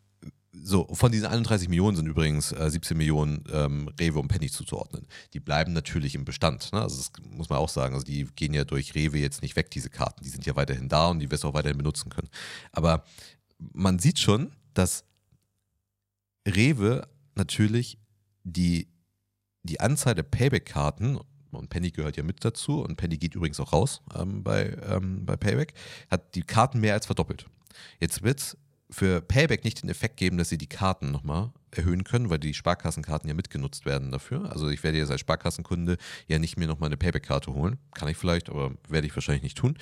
So, 0.64 0.86
von 0.92 1.10
diesen 1.10 1.26
31 1.26 1.68
Millionen 1.68 1.96
sind 1.96 2.06
übrigens 2.06 2.52
äh, 2.52 2.70
17 2.70 2.96
Millionen 2.96 3.42
ähm, 3.52 3.88
Rewe 3.98 4.18
und 4.20 4.28
Penny 4.28 4.50
zuzuordnen. 4.50 5.06
Die 5.32 5.40
bleiben 5.40 5.72
natürlich 5.72 6.14
im 6.14 6.24
Bestand. 6.24 6.72
Ne? 6.72 6.80
Also 6.82 6.98
das 6.98 7.10
muss 7.30 7.48
man 7.48 7.58
auch 7.58 7.68
sagen. 7.70 7.94
Also 7.94 8.04
die 8.04 8.24
gehen 8.36 8.52
ja 8.54 8.64
durch 8.64 8.94
Rewe 8.94 9.18
jetzt 9.18 9.42
nicht 9.42 9.56
weg, 9.56 9.70
diese 9.70 9.88
Karten. 9.90 10.22
Die 10.22 10.28
sind 10.28 10.44
ja 10.46 10.54
weiterhin 10.54 10.88
da 10.88 11.08
und 11.08 11.20
die 11.20 11.30
wirst 11.30 11.42
du 11.44 11.48
auch 11.48 11.54
weiterhin 11.54 11.78
benutzen 11.78 12.10
können. 12.10 12.28
Aber 12.70 13.04
man 13.58 13.98
sieht 13.98 14.18
schon, 14.18 14.52
dass 14.74 15.04
Rewe 16.46 17.08
natürlich 17.34 17.98
die, 18.44 18.88
die 19.62 19.80
Anzahl 19.80 20.14
der 20.14 20.24
Payback-Karten, 20.24 21.18
und 21.58 21.68
Penny 21.68 21.90
gehört 21.90 22.16
ja 22.16 22.22
mit 22.22 22.44
dazu, 22.44 22.82
und 22.82 22.96
Penny 22.96 23.16
geht 23.18 23.34
übrigens 23.34 23.60
auch 23.60 23.72
raus 23.72 24.02
ähm, 24.14 24.42
bei, 24.42 24.76
ähm, 24.88 25.24
bei 25.24 25.36
Payback, 25.36 25.74
hat 26.10 26.34
die 26.34 26.42
Karten 26.42 26.80
mehr 26.80 26.94
als 26.94 27.06
verdoppelt. 27.06 27.46
Jetzt 28.00 28.22
wird 28.22 28.40
es 28.40 28.56
für 28.90 29.20
Payback 29.22 29.64
nicht 29.64 29.82
den 29.82 29.88
Effekt 29.88 30.16
geben, 30.18 30.36
dass 30.36 30.50
sie 30.50 30.58
die 30.58 30.66
Karten 30.66 31.10
nochmal 31.10 31.50
erhöhen 31.70 32.04
können, 32.04 32.28
weil 32.30 32.38
die 32.38 32.54
Sparkassenkarten 32.54 33.28
ja 33.28 33.34
mitgenutzt 33.34 33.86
werden 33.86 34.10
dafür. 34.10 34.52
Also 34.52 34.68
ich 34.68 34.82
werde 34.84 34.98
jetzt 34.98 35.10
als 35.10 35.20
Sparkassenkunde 35.20 35.96
ja 36.28 36.38
nicht 36.38 36.58
mir 36.58 36.68
nochmal 36.68 36.88
eine 36.88 36.98
Payback-Karte 36.98 37.54
holen. 37.54 37.78
Kann 37.94 38.08
ich 38.08 38.16
vielleicht, 38.16 38.50
aber 38.50 38.72
werde 38.88 39.06
ich 39.06 39.16
wahrscheinlich 39.16 39.42
nicht 39.42 39.56
tun. 39.56 39.78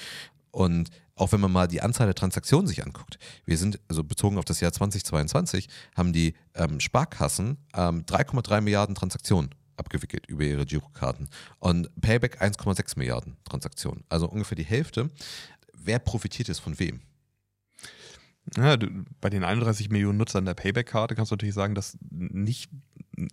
Und 0.53 0.91
auch 1.17 1.33
wenn 1.33 1.41
man 1.41 1.53
mal 1.53 1.69
die 1.69 1.83
Anzahl 1.83 2.07
der 2.07 2.15
Transaktionen 2.15 2.67
sich 2.67 2.85
anguckt, 2.85 3.19
wir 3.45 3.59
sind, 3.59 3.79
also 3.89 4.03
bezogen 4.03 4.39
auf 4.39 4.45
das 4.45 4.61
Jahr 4.61 4.73
2022, 4.73 5.69
haben 5.97 6.13
die 6.13 6.35
ähm, 6.55 6.81
Sparkassen 6.81 7.59
ähm, 7.75 8.05
3,3 8.05 8.61
Milliarden 8.61 8.95
Transaktionen 8.95 9.51
abgewickelt 9.81 10.27
über 10.27 10.45
ihre 10.45 10.65
Girokarten 10.65 11.29
und 11.59 11.89
Payback 12.01 12.41
1,6 12.41 12.99
Milliarden 12.99 13.37
Transaktionen. 13.45 14.05
Also 14.09 14.29
ungefähr 14.29 14.57
die 14.57 14.65
Hälfte. 14.65 15.11
Wer 15.75 15.99
profitiert 15.99 16.49
jetzt 16.49 16.61
von 16.61 16.79
wem? 16.79 17.01
Ja, 18.57 18.77
du, 18.77 18.89
bei 19.21 19.31
den 19.31 19.45
31 19.45 19.91
Millionen 19.91 20.19
Nutzern 20.19 20.45
der 20.45 20.55
Payback-Karte 20.55 21.15
kannst 21.15 21.31
du 21.31 21.35
natürlich 21.35 21.55
sagen, 21.55 21.75
dass 21.75 21.97
nicht, 22.11 22.69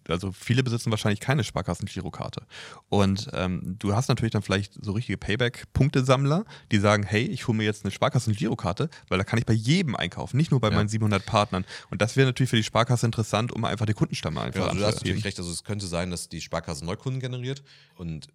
also 0.08 0.32
viele 0.32 0.64
besitzen 0.64 0.92
wahrscheinlich 0.92 1.20
keine 1.22 1.44
Sparkassen-Girokarte. 1.44 2.46
Und 2.90 3.28
ähm, 3.34 3.78
du 3.80 3.96
hast 3.96 4.10
natürlich 4.10 4.32
dann 4.34 4.44
vielleicht 4.44 4.74
so 4.80 4.92
richtige 4.92 5.18
Payback-Punktesammler, 5.18 6.46
die 6.72 6.78
sagen, 6.78 7.04
hey, 7.04 7.24
ich 7.24 7.48
hole 7.48 7.58
mir 7.58 7.64
jetzt 7.64 7.84
eine 7.84 7.92
Sparkassen-Girokarte, 7.92 8.90
weil 9.08 9.18
da 9.18 9.24
kann 9.24 9.40
ich 9.40 9.46
bei 9.46 9.54
jedem 9.54 9.96
einkaufen, 9.96 10.38
nicht 10.38 10.52
nur 10.52 10.60
bei 10.60 10.70
Ja. 10.70 10.76
meinen 10.76 10.90
700 10.90 11.26
Partnern. 11.26 11.66
Und 11.90 12.02
das 12.02 12.16
wäre 12.16 12.28
natürlich 12.28 12.50
für 12.50 12.58
die 12.58 12.64
Sparkasse 12.64 13.06
interessant, 13.06 13.52
um 13.52 13.66
einfach 13.66 13.86
den 13.88 13.96
Kundenstamm 13.96 14.38
einfach 14.38 14.60
Ja, 14.60 14.66
also 14.68 14.80
du 14.80 14.86
hast 14.86 14.96
natürlich 14.98 15.26
recht. 15.26 15.40
Also 15.40 15.52
es 15.52 15.64
könnte 15.64 15.88
sein, 15.88 16.12
dass 16.12 16.30
die 16.30 16.42
Sparkasse 16.42 16.86
Neukunden 16.86 17.20
generiert 17.22 17.64
und 17.96 18.28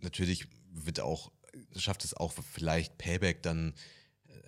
natürlich 0.00 0.46
wird 0.72 1.00
auch, 1.00 1.32
schafft 1.76 2.04
es 2.04 2.14
auch 2.14 2.32
vielleicht 2.52 2.96
Payback 2.96 3.42
dann 3.42 3.74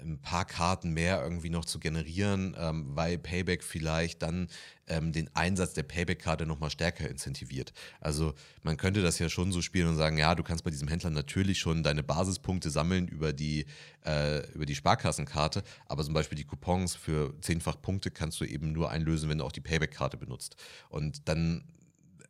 ein 0.02 0.20
paar 0.20 0.44
Karten 0.44 0.92
mehr 0.92 1.22
irgendwie 1.22 1.50
noch 1.50 1.64
zu 1.64 1.78
generieren, 1.78 2.56
ähm, 2.58 2.94
weil 2.94 3.18
Payback 3.18 3.62
vielleicht 3.62 4.22
dann 4.22 4.48
ähm, 4.86 5.12
den 5.12 5.34
Einsatz 5.34 5.74
der 5.74 5.84
Payback-Karte 5.84 6.46
nochmal 6.46 6.70
stärker 6.70 7.08
incentiviert. 7.08 7.72
Also 8.00 8.34
man 8.62 8.76
könnte 8.76 9.02
das 9.02 9.18
ja 9.18 9.28
schon 9.28 9.52
so 9.52 9.62
spielen 9.62 9.88
und 9.88 9.96
sagen, 9.96 10.18
ja, 10.18 10.34
du 10.34 10.42
kannst 10.42 10.64
bei 10.64 10.70
diesem 10.70 10.88
Händler 10.88 11.10
natürlich 11.10 11.58
schon 11.58 11.82
deine 11.82 12.02
Basispunkte 12.02 12.70
sammeln 12.70 13.08
über 13.08 13.32
die, 13.32 13.66
äh, 14.04 14.46
über 14.52 14.66
die 14.66 14.74
Sparkassenkarte, 14.74 15.62
aber 15.86 16.04
zum 16.04 16.14
Beispiel 16.14 16.36
die 16.36 16.44
Coupons 16.44 16.94
für 16.94 17.34
zehnfach 17.40 17.80
Punkte 17.80 18.10
kannst 18.10 18.40
du 18.40 18.44
eben 18.44 18.72
nur 18.72 18.90
einlösen, 18.90 19.28
wenn 19.28 19.38
du 19.38 19.44
auch 19.44 19.52
die 19.52 19.60
Payback-Karte 19.60 20.16
benutzt. 20.16 20.56
Und 20.88 21.28
dann 21.28 21.64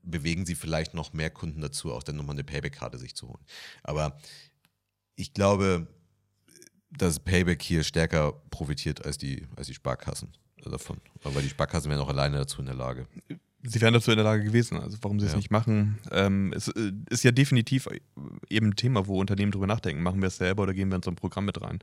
bewegen 0.02 0.46
sie 0.46 0.54
vielleicht 0.54 0.94
noch 0.94 1.12
mehr 1.12 1.30
Kunden 1.30 1.60
dazu, 1.60 1.92
auch 1.92 2.02
dann 2.02 2.16
nochmal 2.16 2.34
eine 2.34 2.44
Payback-Karte 2.44 2.98
sich 2.98 3.14
zu 3.14 3.28
holen. 3.28 3.44
Aber 3.82 4.18
ich 5.16 5.34
glaube, 5.34 5.86
dass 6.96 7.18
Payback 7.20 7.62
hier 7.62 7.82
stärker 7.84 8.32
profitiert 8.50 9.04
als 9.04 9.18
die, 9.18 9.46
als 9.56 9.66
die 9.66 9.74
Sparkassen 9.74 10.28
davon. 10.64 10.98
Weil 11.22 11.42
die 11.42 11.48
Sparkassen 11.48 11.90
wären 11.90 12.00
auch 12.00 12.08
alleine 12.08 12.38
dazu 12.38 12.60
in 12.60 12.66
der 12.66 12.74
Lage. 12.74 13.06
Sie 13.64 13.80
wären 13.80 13.94
dazu 13.94 14.10
in 14.10 14.16
der 14.16 14.24
Lage 14.24 14.42
gewesen, 14.44 14.76
also 14.78 14.98
warum 15.02 15.20
sie 15.20 15.26
es 15.26 15.32
Ja. 15.32 15.36
nicht 15.38 15.50
machen. 15.50 15.98
Ähm, 16.10 16.52
es 16.54 16.68
äh, 16.68 16.92
ist 17.10 17.22
ja 17.22 17.30
definitiv 17.30 17.88
eben 18.48 18.68
ein 18.68 18.76
Thema, 18.76 19.06
wo 19.06 19.20
Unternehmen 19.20 19.52
drüber 19.52 19.66
nachdenken. 19.68 20.02
Machen 20.02 20.20
wir 20.20 20.26
es 20.28 20.36
selber 20.36 20.64
oder 20.64 20.74
gehen 20.74 20.88
wir 20.90 20.96
in 20.96 21.02
so 21.02 21.10
ein 21.10 21.16
Programm 21.16 21.44
mit 21.44 21.60
rein? 21.62 21.78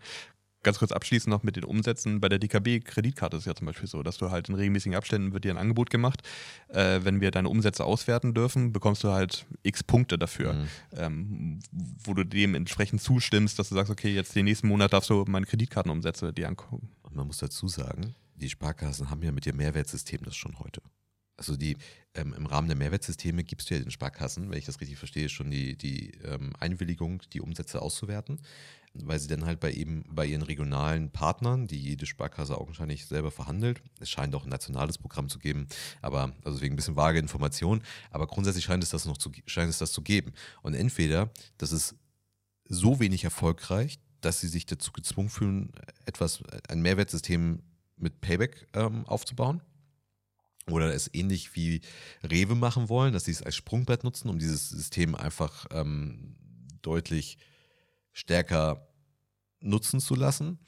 Ganz 0.62 0.80
kurz 0.80 0.92
abschließend 0.92 1.30
noch 1.32 1.44
mit 1.44 1.56
den 1.56 1.64
Umsätzen. 1.64 2.20
Bei 2.20 2.28
der 2.28 2.38
DKB-Kreditkarte 2.38 3.38
ist 3.38 3.44
es 3.44 3.46
ja 3.48 3.56
zum 3.56 3.68
Beispiel 3.68 3.88
so, 3.88 4.04
dass 4.04 4.18
du 4.18 4.30
halt 4.30 4.50
in 4.50 4.56
regelmäßigen 4.56 4.96
Abständen 4.96 5.32
wird 5.32 5.46
dir 5.46 5.52
ein 5.52 5.58
Angebot 5.58 5.90
gemacht. 5.90 6.22
Äh, 6.68 7.00
wenn 7.04 7.22
wir 7.22 7.32
deine 7.32 7.48
Umsätze 7.48 7.86
auswerten 7.86 8.34
dürfen, 8.34 8.74
bekommst 8.74 9.04
du 9.06 9.10
halt 9.10 9.46
x 9.64 9.84
Punkte 9.84 10.18
dafür, 10.18 10.54
Mhm. 10.54 10.68
ähm, 10.98 11.60
wo 12.04 12.14
du 12.14 12.26
dementsprechend 12.26 13.02
zustimmst, 13.02 13.58
dass 13.58 13.70
du 13.70 13.76
sagst, 13.76 13.90
okay, 13.92 14.14
jetzt 14.14 14.36
den 14.36 14.46
nächsten 14.46 14.68
Monat 14.68 14.92
darfst 14.92 15.10
du 15.10 15.24
meine 15.28 15.46
Kreditkartenumsätze 15.46 16.34
dir 16.34 16.50
angucken. 16.50 16.90
Und 17.04 17.16
man 17.16 17.28
muss 17.28 17.38
dazu 17.38 17.70
sagen, 17.70 18.14
die 18.36 18.50
Sparkassen 18.50 19.10
haben 19.10 19.24
ja 19.24 19.32
mit 19.32 19.46
ihrem 19.46 19.58
Mehrwertsystem 19.58 20.22
das 20.24 20.36
schon 20.36 20.60
heute. 20.60 20.82
Also 21.38 21.56
die 21.56 21.78
ähm, 22.16 22.34
im 22.34 22.46
Rahmen 22.48 22.68
der 22.68 22.76
Mehrwertsysteme 22.76 23.46
gibst 23.46 23.70
du 23.70 23.76
ja 23.76 23.80
den 23.80 23.92
Sparkassen, 23.92 24.52
wenn 24.52 24.58
ich 24.58 24.66
das 24.66 24.82
richtig 24.82 24.98
verstehe, 24.98 25.30
schon 25.30 25.50
die, 25.50 25.78
die 25.78 26.12
ähm, 26.26 26.52
Einwilligung, 26.60 27.22
die 27.32 27.40
Umsätze 27.40 27.82
auszuwerten, 27.82 28.42
weil 29.06 29.20
sie 29.20 29.28
dann 29.28 29.46
halt 29.46 29.60
bei 29.60 29.72
eben 29.72 30.04
bei 30.10 30.26
ihren 30.26 30.42
regionalen 30.42 31.12
Partnern, 31.12 31.68
die 31.68 31.80
jede 31.80 32.06
Sparkasse 32.06 32.58
augenscheinlich 32.58 33.06
selber 33.06 33.32
verhandelt, 33.32 33.82
es 34.00 34.10
scheint 34.10 34.36
auch 34.36 34.44
ein 34.44 34.50
nationales 34.50 34.98
Programm 34.98 35.30
zu 35.30 35.40
geben, 35.40 35.68
aber 36.02 36.34
also 36.44 36.58
deswegen 36.58 36.74
ein 36.74 36.76
bisschen 36.76 36.96
vage 36.96 37.20
Information, 37.20 37.82
aber 38.12 38.28
grundsätzlich 38.28 38.66
scheint 38.66 38.84
es 38.84 38.90
das 38.90 39.06
noch 39.06 39.18
zu 39.18 39.32
scheint 39.46 39.70
es 39.70 39.78
das 39.78 39.92
zu 39.92 40.02
geben. 40.02 40.34
Und 40.62 40.74
entweder 40.74 41.30
das 41.58 41.72
ist 41.72 41.96
so 42.66 43.00
wenig 43.00 43.24
erfolgreich, 43.24 44.00
dass 44.22 44.42
sie 44.42 44.48
sich 44.48 44.66
dazu 44.66 44.92
gezwungen 44.92 45.30
fühlen, 45.30 45.72
etwas 46.06 46.44
ein 46.68 46.82
Mehrwertsystem 46.82 47.62
mit 47.98 48.22
Payback 48.22 48.68
ähm, 48.74 49.06
aufzubauen 49.06 49.62
oder 50.72 50.94
es 50.94 51.14
ähnlich 51.14 51.56
wie 51.56 51.82
Rewe 52.24 52.56
machen 52.56 52.90
wollen, 52.90 53.14
dass 53.14 53.26
sie 53.26 53.32
es 53.32 53.44
als 53.44 53.56
Sprungbrett 53.56 54.04
nutzen, 54.04 54.30
um 54.30 54.40
dieses 54.40 54.70
System 54.70 55.16
einfach 55.16 55.66
ähm, 55.72 56.36
deutlich 56.82 57.38
stärker 58.14 58.89
nutzen 59.62 60.00
zu 60.00 60.16
lassen. 60.16 60.60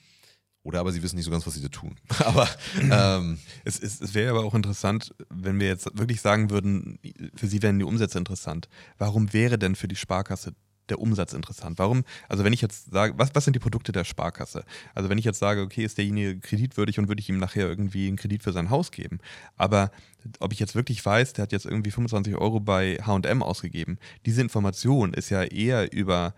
Oder 0.63 0.79
aber 0.79 0.91
sie 0.91 1.01
wissen 1.01 1.15
nicht 1.15 1.25
so 1.25 1.31
ganz, 1.31 1.47
was 1.47 1.55
sie 1.55 1.61
da 1.61 1.69
tun. 1.69 1.95
aber 2.19 2.47
ähm, 2.79 3.39
es, 3.65 3.79
es, 3.79 3.99
es 3.99 4.13
wäre 4.13 4.31
aber 4.31 4.43
auch 4.45 4.53
interessant, 4.53 5.13
wenn 5.29 5.59
wir 5.59 5.67
jetzt 5.67 5.97
wirklich 5.97 6.21
sagen 6.21 6.51
würden, 6.51 6.99
für 7.35 7.47
sie 7.47 7.61
wären 7.63 7.79
die 7.79 7.85
Umsätze 7.85 8.19
interessant. 8.19 8.69
Warum 8.97 9.33
wäre 9.33 9.57
denn 9.57 9.75
für 9.75 9.87
die 9.87 9.95
Sparkasse 9.95 10.53
der 10.89 10.99
Umsatz 10.99 11.33
interessant? 11.33 11.79
Warum, 11.79 12.03
also 12.29 12.43
wenn 12.43 12.53
ich 12.53 12.61
jetzt 12.61 12.91
sage, 12.91 13.13
was, 13.17 13.33
was 13.33 13.43
sind 13.43 13.55
die 13.55 13.59
Produkte 13.59 13.91
der 13.91 14.03
Sparkasse? 14.03 14.63
Also 14.93 15.09
wenn 15.09 15.17
ich 15.17 15.25
jetzt 15.25 15.39
sage, 15.39 15.61
okay, 15.61 15.83
ist 15.83 15.97
derjenige 15.97 16.39
kreditwürdig 16.39 16.99
und 16.99 17.07
würde 17.07 17.21
ich 17.21 17.29
ihm 17.29 17.39
nachher 17.39 17.67
irgendwie 17.67 18.07
einen 18.07 18.17
Kredit 18.17 18.43
für 18.43 18.53
sein 18.53 18.69
Haus 18.69 18.91
geben, 18.91 19.19
aber 19.55 19.91
ob 20.39 20.53
ich 20.53 20.59
jetzt 20.59 20.75
wirklich 20.75 21.03
weiß, 21.03 21.33
der 21.33 21.43
hat 21.43 21.51
jetzt 21.51 21.65
irgendwie 21.65 21.91
25 21.91 22.35
Euro 22.35 22.59
bei 22.59 22.97
HM 23.03 23.41
ausgegeben, 23.41 23.97
diese 24.27 24.41
Information 24.41 25.13
ist 25.13 25.29
ja 25.29 25.43
eher 25.43 25.91
über 25.91 26.35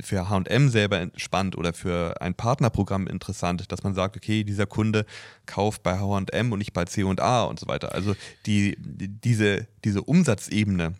für 0.00 0.28
HM 0.28 0.68
selber 0.68 1.10
spannend 1.16 1.56
oder 1.56 1.72
für 1.72 2.20
ein 2.20 2.34
Partnerprogramm 2.34 3.06
interessant, 3.06 3.70
dass 3.70 3.82
man 3.82 3.94
sagt, 3.94 4.16
okay, 4.16 4.44
dieser 4.44 4.66
Kunde 4.66 5.06
kauft 5.46 5.82
bei 5.82 5.98
HM 5.98 6.52
und 6.52 6.58
nicht 6.58 6.72
bei 6.72 6.84
CA 6.84 7.44
und 7.44 7.60
so 7.60 7.68
weiter. 7.68 7.94
Also 7.94 8.16
die, 8.46 8.76
die, 8.78 9.08
diese, 9.08 9.68
diese 9.84 10.02
Umsatzebene, 10.02 10.94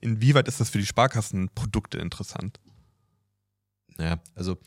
inwieweit 0.00 0.48
ist 0.48 0.60
das 0.60 0.70
für 0.70 0.78
die 0.78 0.86
Sparkassenprodukte 0.86 1.98
interessant? 1.98 2.60
Naja, 3.96 4.20
also 4.34 4.58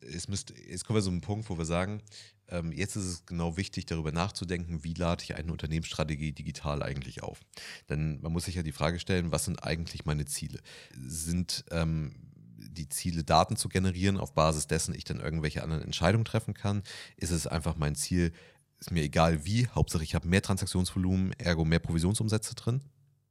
es 0.00 0.28
müsste, 0.28 0.54
jetzt 0.54 0.84
kommen 0.84 0.96
wir 0.96 1.02
so 1.02 1.10
einem 1.10 1.22
Punkt, 1.22 1.48
wo 1.48 1.58
wir 1.58 1.64
sagen, 1.64 2.02
ähm, 2.50 2.72
jetzt 2.72 2.96
ist 2.96 3.04
es 3.04 3.26
genau 3.26 3.56
wichtig, 3.56 3.86
darüber 3.86 4.12
nachzudenken, 4.12 4.84
wie 4.84 4.94
lade 4.94 5.22
ich 5.24 5.36
eine 5.36 5.52
Unternehmensstrategie 5.52 6.32
digital 6.32 6.82
eigentlich 6.82 7.22
auf. 7.22 7.40
Denn 7.88 8.20
man 8.20 8.32
muss 8.32 8.44
sich 8.44 8.54
ja 8.54 8.62
die 8.62 8.72
Frage 8.72 8.98
stellen, 8.98 9.32
was 9.32 9.44
sind 9.44 9.62
eigentlich 9.64 10.04
meine 10.04 10.24
Ziele? 10.24 10.60
Sind 10.96 11.64
ähm, 11.70 12.14
die 12.56 12.88
Ziele, 12.88 13.24
Daten 13.24 13.56
zu 13.56 13.68
generieren, 13.68 14.18
auf 14.18 14.34
Basis 14.34 14.66
dessen 14.66 14.94
ich 14.94 15.04
dann 15.04 15.20
irgendwelche 15.20 15.62
anderen 15.62 15.82
Entscheidungen 15.82 16.24
treffen 16.24 16.54
kann? 16.54 16.82
Ist 17.16 17.30
es 17.30 17.46
einfach 17.46 17.76
mein 17.76 17.94
Ziel, 17.94 18.32
ist 18.78 18.90
mir 18.90 19.02
egal 19.02 19.44
wie, 19.44 19.66
Hauptsache 19.68 20.02
ich 20.04 20.14
habe 20.14 20.28
mehr 20.28 20.42
Transaktionsvolumen, 20.42 21.32
ergo 21.38 21.64
mehr 21.64 21.80
Provisionsumsätze 21.80 22.54
drin? 22.54 22.82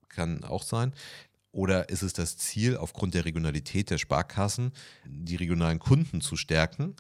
kann 0.09 0.43
auch 0.43 0.63
sein. 0.63 0.93
Oder 1.51 1.89
ist 1.89 2.03
es 2.03 2.13
das 2.13 2.37
Ziel, 2.37 2.77
aufgrund 2.77 3.15
der 3.15 3.25
Regionalität 3.25 3.89
der 3.89 3.97
Sparkassen 3.97 4.71
die 5.05 5.35
regionalen 5.35 5.79
Kunden 5.79 6.21
zu 6.21 6.35
stärken, 6.35 6.95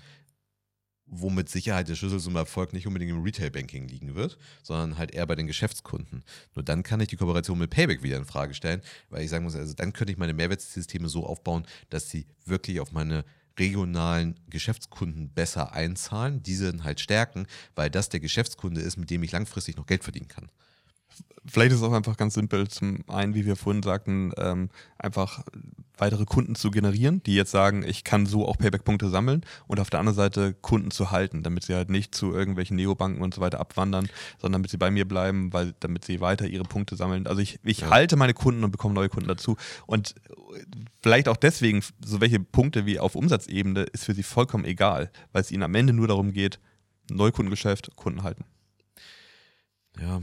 womit 1.09 1.49
Sicherheit 1.49 1.87
der 1.87 1.95
Schlüssel 1.95 2.19
zum 2.19 2.35
Erfolg 2.35 2.73
nicht 2.73 2.87
unbedingt 2.87 3.11
im 3.11 3.23
Retail-Banking 3.23 3.87
liegen 3.87 4.15
wird, 4.15 4.37
sondern 4.63 4.97
halt 4.97 5.11
eher 5.11 5.25
bei 5.25 5.35
den 5.35 5.47
Geschäftskunden. 5.47 6.23
Nur 6.55 6.63
dann 6.63 6.83
kann 6.83 6.99
ich 7.01 7.07
die 7.07 7.17
Kooperation 7.17 7.57
mit 7.57 7.69
Payback 7.69 8.03
wieder 8.03 8.17
in 8.17 8.25
Frage 8.25 8.53
stellen, 8.53 8.81
weil 9.09 9.23
ich 9.23 9.29
sagen 9.29 9.43
muss, 9.43 9.55
also 9.55 9.73
dann 9.73 9.93
könnte 9.93 10.11
ich 10.13 10.19
meine 10.19 10.33
Mehrwertssysteme 10.33 11.09
so 11.09 11.25
aufbauen, 11.25 11.65
dass 11.89 12.09
sie 12.09 12.25
wirklich 12.45 12.79
auf 12.79 12.91
meine 12.91 13.25
regionalen 13.57 14.39
Geschäftskunden 14.49 15.29
besser 15.29 15.73
einzahlen, 15.73 16.41
diese 16.43 16.83
halt 16.83 16.99
stärken, 16.99 17.45
weil 17.75 17.89
das 17.89 18.09
der 18.09 18.21
Geschäftskunde 18.21 18.81
ist, 18.81 18.97
mit 18.97 19.09
dem 19.09 19.23
ich 19.23 19.31
langfristig 19.31 19.75
noch 19.75 19.85
Geld 19.85 20.03
verdienen 20.03 20.29
kann 20.29 20.49
vielleicht 21.45 21.71
ist 21.71 21.79
es 21.79 21.83
auch 21.83 21.93
einfach 21.93 22.17
ganz 22.17 22.33
simpel, 22.33 22.67
zum 22.67 23.03
einen, 23.07 23.33
wie 23.35 23.45
wir 23.45 23.55
vorhin 23.55 23.83
sagten, 23.83 24.31
ähm, 24.37 24.69
einfach 24.97 25.43
weitere 25.97 26.25
Kunden 26.25 26.55
zu 26.55 26.71
generieren, 26.71 27.21
die 27.23 27.35
jetzt 27.35 27.51
sagen, 27.51 27.83
ich 27.83 28.03
kann 28.03 28.25
so 28.25 28.47
auch 28.47 28.57
Payback-Punkte 28.57 29.09
sammeln 29.09 29.43
und 29.67 29.79
auf 29.79 29.89
der 29.89 29.99
anderen 29.99 30.15
Seite 30.15 30.53
Kunden 30.53 30.91
zu 30.91 31.11
halten, 31.11 31.43
damit 31.43 31.65
sie 31.65 31.75
halt 31.75 31.89
nicht 31.89 32.15
zu 32.15 32.33
irgendwelchen 32.33 32.77
Neobanken 32.77 33.21
und 33.21 33.33
so 33.33 33.41
weiter 33.41 33.59
abwandern, 33.59 34.07
sondern 34.37 34.61
damit 34.61 34.71
sie 34.71 34.77
bei 34.77 34.91
mir 34.91 35.07
bleiben, 35.07 35.51
weil 35.51 35.73
damit 35.79 36.05
sie 36.05 36.21
weiter 36.21 36.47
ihre 36.47 36.63
Punkte 36.63 36.95
sammeln. 36.95 37.27
Also 37.27 37.41
ich, 37.41 37.59
ich 37.63 37.81
ja. 37.81 37.89
halte 37.89 38.15
meine 38.15 38.33
Kunden 38.33 38.63
und 38.63 38.71
bekomme 38.71 38.95
neue 38.95 39.09
Kunden 39.09 39.27
dazu. 39.27 39.57
Und 39.87 40.15
vielleicht 41.01 41.27
auch 41.27 41.37
deswegen, 41.37 41.83
so 42.03 42.21
welche 42.21 42.39
Punkte 42.39 42.85
wie 42.85 42.99
auf 42.99 43.15
Umsatzebene 43.15 43.83
ist 43.83 44.05
für 44.05 44.13
sie 44.13 44.23
vollkommen 44.23 44.65
egal, 44.65 45.11
weil 45.33 45.41
es 45.41 45.51
ihnen 45.51 45.63
am 45.63 45.75
Ende 45.75 45.93
nur 45.93 46.07
darum 46.07 46.31
geht, 46.31 46.59
Neukundengeschäft, 47.11 47.95
Kunden 47.95 48.23
halten. 48.23 48.45
Ja, 49.99 50.21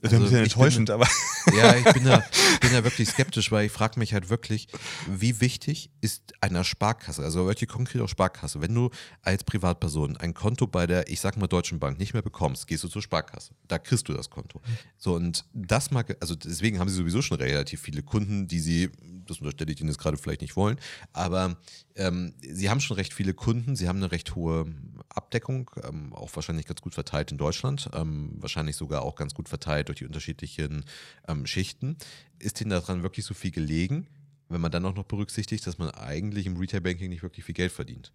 das 0.00 0.12
ist 0.12 0.18
also 0.18 0.24
ein 0.36 0.42
bisschen 0.42 0.44
enttäuschend, 0.44 0.86
bin, 0.86 0.94
aber. 0.94 1.08
Ja, 1.56 1.74
ich 1.74 1.84
bin 1.92 2.04
da, 2.04 2.24
bin 2.60 2.72
da 2.72 2.84
wirklich 2.84 3.08
skeptisch, 3.08 3.50
weil 3.50 3.66
ich 3.66 3.72
frage 3.72 3.98
mich 3.98 4.12
halt 4.12 4.28
wirklich, 4.28 4.68
wie 5.06 5.40
wichtig 5.40 5.90
ist 6.00 6.34
einer 6.40 6.64
Sparkasse, 6.64 7.22
also 7.22 7.46
wirklich 7.46 7.70
konkret 7.70 8.02
auch 8.02 8.08
Sparkasse, 8.08 8.60
wenn 8.60 8.74
du 8.74 8.90
als 9.22 9.44
Privatperson 9.44 10.16
ein 10.18 10.34
Konto 10.34 10.66
bei 10.66 10.86
der, 10.86 11.08
ich 11.08 11.20
sag 11.20 11.36
mal, 11.36 11.46
Deutschen 11.46 11.78
Bank 11.78 11.98
nicht 11.98 12.12
mehr 12.12 12.22
bekommst, 12.22 12.66
gehst 12.66 12.84
du 12.84 12.88
zur 12.88 13.00
Sparkasse. 13.00 13.54
Da 13.68 13.78
kriegst 13.78 14.08
du 14.08 14.12
das 14.12 14.28
Konto. 14.28 14.60
So, 14.98 15.14
und 15.14 15.44
das 15.54 15.90
mag, 15.90 16.16
also 16.20 16.34
deswegen 16.34 16.78
haben 16.78 16.88
sie 16.88 16.96
sowieso 16.96 17.22
schon 17.22 17.38
relativ 17.38 17.80
viele 17.80 18.02
Kunden, 18.02 18.48
die 18.48 18.60
sie, 18.60 18.90
das 19.26 19.38
unterstelle 19.38 19.72
ich 19.72 19.80
ihnen 19.80 19.88
jetzt 19.88 19.98
gerade 19.98 20.16
vielleicht 20.16 20.42
nicht 20.42 20.56
wollen, 20.56 20.78
aber 21.12 21.56
ähm, 21.94 22.34
sie 22.40 22.68
haben 22.68 22.80
schon 22.80 22.96
recht 22.96 23.14
viele 23.14 23.32
Kunden, 23.34 23.76
sie 23.76 23.88
haben 23.88 23.96
eine 23.96 24.12
recht 24.12 24.34
hohe 24.34 24.66
Abdeckung, 25.08 25.70
ähm, 25.82 26.12
auch 26.12 26.30
wahrscheinlich 26.34 26.66
ganz 26.66 26.82
gut 26.82 26.94
verteilt 26.94 27.32
in 27.32 27.38
Deutschland, 27.38 27.88
ähm, 27.94 28.32
wahrscheinlich 28.36 28.76
sogar 28.76 29.02
auch 29.02 29.14
ganz 29.14 29.32
gut 29.34 29.48
verteilt 29.48 29.85
durch 29.88 29.98
die 29.98 30.06
unterschiedlichen 30.06 30.84
ähm, 31.28 31.46
Schichten. 31.46 31.96
Ist 32.38 32.60
Ihnen 32.60 32.70
daran 32.70 33.02
wirklich 33.02 33.24
so 33.24 33.34
viel 33.34 33.50
gelegen, 33.50 34.06
wenn 34.48 34.60
man 34.60 34.70
dann 34.70 34.84
auch 34.84 34.94
noch 34.94 35.04
berücksichtigt, 35.04 35.66
dass 35.66 35.78
man 35.78 35.90
eigentlich 35.90 36.46
im 36.46 36.56
Retail-Banking 36.56 37.08
nicht 37.08 37.22
wirklich 37.22 37.44
viel 37.44 37.54
Geld 37.54 37.72
verdient? 37.72 38.12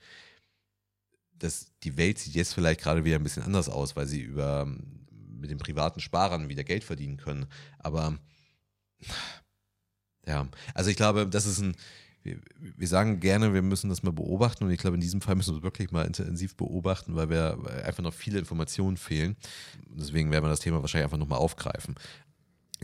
Das, 1.34 1.72
die 1.84 1.98
Welt 1.98 2.20
sieht 2.20 2.36
jetzt 2.36 2.54
vielleicht 2.54 2.82
gerade 2.82 3.04
wieder 3.04 3.16
ein 3.16 3.24
bisschen 3.24 3.44
anders 3.44 3.68
aus, 3.68 3.96
weil 3.96 4.08
sie 4.08 4.22
über 4.22 4.66
mit 5.42 5.50
den 5.50 5.58
privaten 5.58 6.00
Sparern 6.00 6.50
wieder 6.50 6.64
Geld 6.64 6.84
verdienen 6.84 7.18
können. 7.18 7.48
Aber 7.80 8.18
ja, 10.26 10.48
also 10.74 10.90
ich 10.90 10.96
glaube, 10.96 11.28
das 11.28 11.46
ist 11.46 11.60
ein, 11.60 11.76
wir, 12.24 12.40
wir, 12.60 12.88
sagen 12.88 13.20
gerne, 13.20 13.54
wir 13.54 13.62
müssen 13.62 13.90
das 13.90 14.04
mal 14.04 14.12
beobachten 14.12 14.64
und 14.64 14.72
ich 14.72 14.80
glaube, 14.80 14.96
in 14.96 15.02
diesem 15.02 15.22
Fall 15.22 15.36
müssen 15.36 15.54
wir 15.54 15.58
es 15.58 15.64
wirklich 15.64 15.92
mal 15.92 16.06
intensiv 16.06 16.56
beobachten, 16.56 17.16
weil 17.16 17.30
wir 17.30 17.58
einfach 17.86 18.04
noch 18.04 18.14
viele 18.14 18.40
Informationen 18.40 18.98
fehlen. 18.98 19.36
Deswegen 19.90 20.32
werden 20.32 20.44
wir 20.44 20.50
das 20.50 20.60
Thema 20.60 20.82
wahrscheinlich 20.82 21.06
einfach 21.06 21.18
nochmal 21.18 21.40
aufgreifen. 21.40 21.96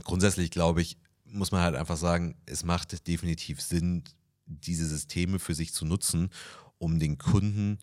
Grundsätzlich 0.03 0.51
glaube 0.51 0.81
ich, 0.81 0.97
muss 1.25 1.51
man 1.51 1.61
halt 1.61 1.75
einfach 1.75 1.97
sagen, 1.97 2.35
es 2.45 2.63
macht 2.63 3.07
definitiv 3.07 3.61
Sinn, 3.61 4.03
diese 4.45 4.87
Systeme 4.87 5.39
für 5.39 5.53
sich 5.53 5.73
zu 5.73 5.85
nutzen, 5.85 6.29
um 6.77 6.99
den 6.99 7.17
Kunden 7.17 7.79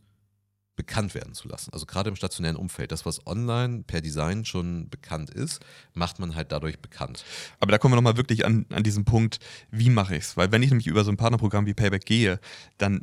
bekannt 0.77 1.15
werden 1.15 1.35
zu 1.35 1.49
lassen. 1.49 1.73
Also 1.73 1.87
gerade 1.87 2.11
im 2.11 2.17
stationären 2.17 2.57
Umfeld. 2.57 2.93
Das, 2.93 3.07
was 3.07 3.27
online 3.27 3.85
per 3.87 4.01
Design 4.01 4.45
schon 4.45 4.89
bekannt 4.89 5.31
ist, 5.31 5.65
macht 5.93 6.19
man 6.19 6.35
halt 6.35 6.53
dadurch 6.53 6.81
bekannt. 6.81 7.25
Aber 7.61 7.73
da 7.73 7.79
kommen 7.79 7.93
wir 7.93 7.97
nochmal 7.97 8.17
wirklich 8.17 8.45
an, 8.45 8.67
an 8.71 8.83
diesen 8.83 9.05
Punkt, 9.05 9.39
wie 9.71 9.91
mache 9.91 10.17
ich 10.17 10.25
es? 10.25 10.37
Weil 10.37 10.51
wenn 10.53 10.63
ich 10.63 10.71
nämlich 10.71 10.87
über 10.87 11.05
so 11.05 11.11
ein 11.11 11.17
Partnerprogramm 11.17 11.67
wie 11.67 11.75
Payback 11.75 12.05
gehe, 12.05 12.41
dann 12.79 13.03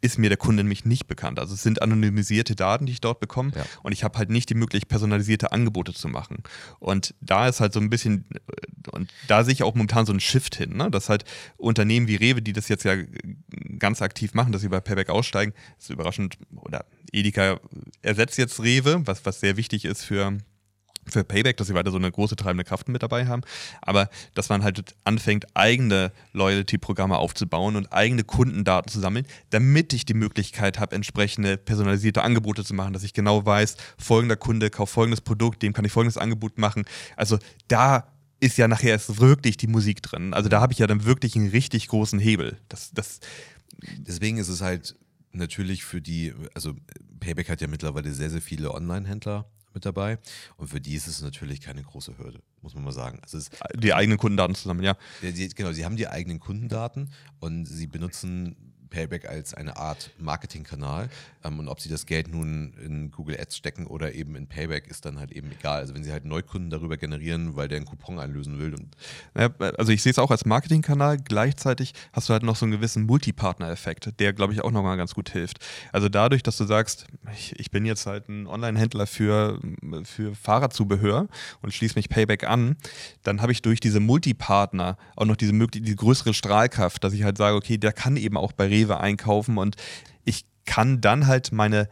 ist 0.00 0.18
mir 0.18 0.28
der 0.28 0.36
Kunde 0.36 0.62
nämlich 0.62 0.84
nicht 0.84 1.06
bekannt. 1.06 1.38
Also 1.38 1.54
es 1.54 1.62
sind 1.62 1.80
anonymisierte 1.82 2.54
Daten, 2.54 2.86
die 2.86 2.92
ich 2.92 3.00
dort 3.00 3.20
bekomme 3.20 3.52
ja. 3.54 3.64
und 3.82 3.92
ich 3.92 4.04
habe 4.04 4.18
halt 4.18 4.30
nicht 4.30 4.50
die 4.50 4.54
Möglichkeit, 4.54 4.88
personalisierte 4.88 5.52
Angebote 5.52 5.94
zu 5.94 6.08
machen. 6.08 6.42
Und 6.78 7.14
da 7.20 7.48
ist 7.48 7.60
halt 7.60 7.72
so 7.72 7.80
ein 7.80 7.90
bisschen, 7.90 8.26
und 8.88 9.12
da 9.28 9.44
sehe 9.44 9.52
ich 9.52 9.62
auch 9.62 9.74
momentan 9.74 10.06
so 10.06 10.12
einen 10.12 10.20
Shift 10.20 10.56
hin, 10.56 10.76
ne? 10.76 10.90
dass 10.90 11.08
halt 11.08 11.24
Unternehmen 11.56 12.08
wie 12.08 12.16
Rewe, 12.16 12.42
die 12.42 12.52
das 12.52 12.68
jetzt 12.68 12.84
ja 12.84 12.96
ganz 13.78 14.02
aktiv 14.02 14.34
machen, 14.34 14.52
dass 14.52 14.62
sie 14.62 14.68
bei 14.68 14.80
Payback 14.80 15.10
aussteigen, 15.10 15.52
ist 15.78 15.90
überraschend 15.90 16.38
oder 16.56 16.84
Edeka 17.12 17.60
ersetzt 18.02 18.38
jetzt 18.38 18.60
Rewe, 18.62 19.02
was, 19.06 19.24
was 19.24 19.40
sehr 19.40 19.56
wichtig 19.56 19.84
ist 19.84 20.04
für, 20.04 20.38
für 21.06 21.24
Payback, 21.24 21.56
dass 21.56 21.68
sie 21.68 21.74
weiter 21.74 21.90
so 21.90 21.96
eine 21.96 22.10
große 22.10 22.36
treibende 22.36 22.64
Kraft 22.64 22.88
mit 22.88 23.02
dabei 23.02 23.26
haben. 23.26 23.42
Aber 23.80 24.08
dass 24.34 24.48
man 24.48 24.62
halt 24.62 24.94
anfängt, 25.04 25.46
eigene 25.54 26.12
Loyalty-Programme 26.32 27.16
aufzubauen 27.16 27.76
und 27.76 27.92
eigene 27.92 28.24
Kundendaten 28.24 28.90
zu 28.90 29.00
sammeln, 29.00 29.26
damit 29.50 29.92
ich 29.92 30.04
die 30.04 30.14
Möglichkeit 30.14 30.78
habe, 30.78 30.94
entsprechende 30.94 31.56
personalisierte 31.56 32.22
Angebote 32.22 32.64
zu 32.64 32.74
machen, 32.74 32.92
dass 32.92 33.02
ich 33.02 33.14
genau 33.14 33.44
weiß, 33.46 33.76
folgender 33.98 34.36
Kunde 34.36 34.70
kauft 34.70 34.92
folgendes 34.92 35.20
Produkt, 35.20 35.62
dem 35.62 35.72
kann 35.72 35.84
ich 35.84 35.92
folgendes 35.92 36.18
Angebot 36.18 36.58
machen. 36.58 36.84
Also 37.16 37.38
da 37.68 38.15
ist 38.40 38.58
ja 38.58 38.68
nachher 38.68 38.90
erst 38.90 39.20
wirklich 39.20 39.56
die 39.56 39.66
Musik 39.66 40.02
drin. 40.02 40.34
Also 40.34 40.48
da 40.48 40.60
habe 40.60 40.72
ich 40.72 40.78
ja 40.78 40.86
dann 40.86 41.04
wirklich 41.04 41.36
einen 41.36 41.50
richtig 41.50 41.88
großen 41.88 42.18
Hebel. 42.18 42.58
Das, 42.68 42.90
das 42.92 43.20
Deswegen 43.98 44.38
ist 44.38 44.48
es 44.48 44.60
halt 44.60 44.96
natürlich 45.32 45.84
für 45.84 46.00
die, 46.00 46.32
also 46.54 46.74
Payback 47.20 47.48
hat 47.48 47.60
ja 47.60 47.68
mittlerweile 47.68 48.12
sehr, 48.12 48.30
sehr 48.30 48.40
viele 48.40 48.72
Online-Händler 48.72 49.46
mit 49.74 49.84
dabei. 49.84 50.18
Und 50.56 50.68
für 50.68 50.80
die 50.80 50.94
ist 50.94 51.06
es 51.06 51.20
natürlich 51.20 51.60
keine 51.60 51.82
große 51.82 52.16
Hürde, 52.18 52.40
muss 52.62 52.74
man 52.74 52.84
mal 52.84 52.92
sagen. 52.92 53.20
Also 53.22 53.38
die 53.74 53.92
eigenen 53.92 54.18
Kundendaten 54.18 54.54
zusammen, 54.54 54.82
ja. 54.82 54.96
Die, 55.22 55.48
genau, 55.50 55.72
sie 55.72 55.84
haben 55.84 55.96
die 55.96 56.08
eigenen 56.08 56.40
Kundendaten 56.40 57.10
und 57.40 57.66
sie 57.66 57.86
benutzen 57.86 58.56
Payback 58.88 59.28
als 59.28 59.54
eine 59.54 59.76
Art 59.76 60.10
Marketingkanal. 60.18 61.08
Ähm, 61.44 61.58
und 61.58 61.68
ob 61.68 61.80
sie 61.80 61.88
das 61.88 62.06
Geld 62.06 62.28
nun 62.28 62.74
in 62.84 63.10
Google 63.10 63.38
Ads 63.40 63.56
stecken 63.56 63.86
oder 63.86 64.14
eben 64.14 64.36
in 64.36 64.46
Payback, 64.46 64.88
ist 64.88 65.04
dann 65.04 65.18
halt 65.18 65.32
eben 65.32 65.50
egal. 65.52 65.80
Also 65.80 65.94
wenn 65.94 66.04
sie 66.04 66.12
halt 66.12 66.24
Neukunden 66.24 66.70
darüber 66.70 66.96
generieren, 66.96 67.56
weil 67.56 67.68
der 67.68 67.76
einen 67.76 67.86
Coupon 67.86 68.18
einlösen 68.18 68.58
will. 68.58 68.74
Ja, 69.36 69.48
also 69.78 69.92
ich 69.92 70.02
sehe 70.02 70.10
es 70.10 70.18
auch 70.18 70.30
als 70.30 70.44
Marketingkanal. 70.44 71.18
Gleichzeitig 71.18 71.92
hast 72.12 72.28
du 72.28 72.32
halt 72.32 72.42
noch 72.42 72.56
so 72.56 72.64
einen 72.64 72.72
gewissen 72.72 73.04
Multipartner-Effekt, 73.04 74.18
der, 74.20 74.32
glaube 74.32 74.52
ich, 74.52 74.62
auch 74.62 74.70
nochmal 74.70 74.96
ganz 74.96 75.14
gut 75.14 75.30
hilft. 75.30 75.58
Also 75.92 76.08
dadurch, 76.08 76.42
dass 76.42 76.56
du 76.56 76.64
sagst, 76.64 77.06
ich, 77.32 77.58
ich 77.58 77.70
bin 77.70 77.84
jetzt 77.86 78.06
halt 78.06 78.28
ein 78.28 78.46
Online-Händler 78.46 79.06
für, 79.06 79.60
für 80.04 80.34
Fahrradzubehör 80.34 81.28
und 81.62 81.74
schließe 81.74 81.96
mich 81.96 82.08
Payback 82.08 82.44
an, 82.44 82.76
dann 83.22 83.42
habe 83.42 83.52
ich 83.52 83.62
durch 83.62 83.80
diese 83.80 84.00
Multipartner 84.00 84.96
auch 85.16 85.24
noch 85.24 85.36
diese, 85.36 85.52
diese 85.68 85.96
größere 85.96 86.34
Strahlkraft, 86.34 87.02
dass 87.04 87.12
ich 87.12 87.22
halt 87.22 87.38
sage, 87.38 87.56
okay, 87.56 87.78
der 87.78 87.92
kann 87.92 88.16
eben 88.16 88.36
auch 88.36 88.52
bei 88.52 88.66
Rewe 88.66 88.85
einkaufen 88.94 89.58
und 89.58 89.76
ich 90.24 90.44
kann 90.64 91.00
dann 91.00 91.26
halt 91.26 91.52
meine 91.52 91.88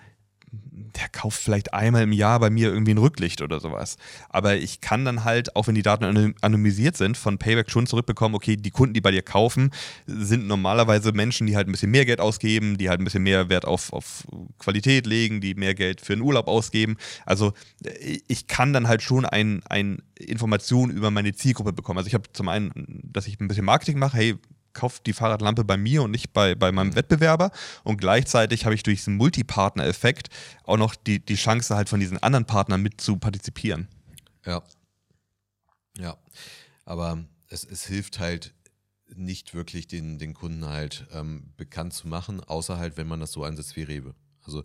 der 0.96 1.08
kauft 1.08 1.40
vielleicht 1.40 1.74
einmal 1.74 2.02
im 2.02 2.12
Jahr 2.12 2.38
bei 2.40 2.50
mir 2.50 2.68
irgendwie 2.68 2.94
ein 2.94 2.98
Rücklicht 2.98 3.42
oder 3.42 3.60
sowas. 3.60 3.96
Aber 4.28 4.56
ich 4.56 4.80
kann 4.80 5.04
dann 5.04 5.24
halt, 5.24 5.56
auch 5.56 5.66
wenn 5.66 5.74
die 5.74 5.82
Daten 5.82 6.34
anonymisiert 6.40 6.96
sind, 6.96 7.16
von 7.16 7.38
Payback 7.38 7.70
schon 7.70 7.86
zurückbekommen, 7.86 8.34
okay, 8.34 8.56
die 8.56 8.70
Kunden, 8.70 8.94
die 8.94 9.00
bei 9.00 9.10
dir 9.10 9.22
kaufen, 9.22 9.70
sind 10.06 10.46
normalerweise 10.46 11.12
Menschen, 11.12 11.46
die 11.46 11.56
halt 11.56 11.68
ein 11.68 11.72
bisschen 11.72 11.90
mehr 11.90 12.04
Geld 12.04 12.20
ausgeben, 12.20 12.78
die 12.78 12.88
halt 12.88 13.00
ein 13.00 13.04
bisschen 13.04 13.22
mehr 13.22 13.48
Wert 13.48 13.64
auf, 13.64 13.92
auf 13.92 14.26
Qualität 14.58 15.06
legen, 15.06 15.40
die 15.40 15.54
mehr 15.54 15.74
Geld 15.74 16.00
für 16.00 16.12
einen 16.12 16.22
Urlaub 16.22 16.48
ausgeben. 16.48 16.96
Also 17.26 17.52
ich 18.28 18.46
kann 18.46 18.72
dann 18.72 18.86
halt 18.88 19.02
schon 19.02 19.24
ein, 19.24 19.62
ein 19.68 20.02
Informationen 20.16 20.92
über 20.92 21.10
meine 21.10 21.34
Zielgruppe 21.34 21.72
bekommen. 21.72 21.98
Also 21.98 22.08
ich 22.08 22.14
habe 22.14 22.32
zum 22.32 22.48
einen, 22.48 23.00
dass 23.04 23.26
ich 23.26 23.40
ein 23.40 23.48
bisschen 23.48 23.64
Marketing 23.64 23.98
mache, 23.98 24.16
hey, 24.16 24.34
kauft 24.74 25.06
die 25.06 25.12
Fahrradlampe 25.12 25.64
bei 25.64 25.76
mir 25.76 26.02
und 26.02 26.10
nicht 26.10 26.32
bei, 26.32 26.54
bei 26.54 26.72
meinem 26.72 26.90
mhm. 26.90 26.96
Wettbewerber. 26.96 27.50
Und 27.84 27.98
gleichzeitig 27.98 28.64
habe 28.64 28.74
ich 28.74 28.82
durch 28.82 28.98
diesen 28.98 29.16
Multipartner-Effekt 29.16 30.28
auch 30.64 30.76
noch 30.76 30.94
die, 30.94 31.24
die 31.24 31.36
Chance, 31.36 31.74
halt 31.74 31.88
von 31.88 32.00
diesen 32.00 32.22
anderen 32.22 32.44
Partnern 32.44 32.82
mit 32.82 33.00
zu 33.00 33.16
partizipieren. 33.16 33.88
Ja. 34.44 34.62
Ja. 35.96 36.16
Aber 36.84 37.24
es, 37.48 37.64
es 37.64 37.86
hilft 37.86 38.18
halt 38.18 38.52
nicht 39.16 39.54
wirklich, 39.54 39.86
den, 39.86 40.18
den 40.18 40.34
Kunden 40.34 40.66
halt 40.66 41.06
ähm, 41.12 41.52
bekannt 41.56 41.94
zu 41.94 42.08
machen, 42.08 42.42
außer 42.42 42.78
halt, 42.78 42.96
wenn 42.96 43.06
man 43.06 43.20
das 43.20 43.32
so 43.32 43.44
einsetzt 43.44 43.76
wie 43.76 43.82
Rewe. 43.84 44.14
Also 44.42 44.64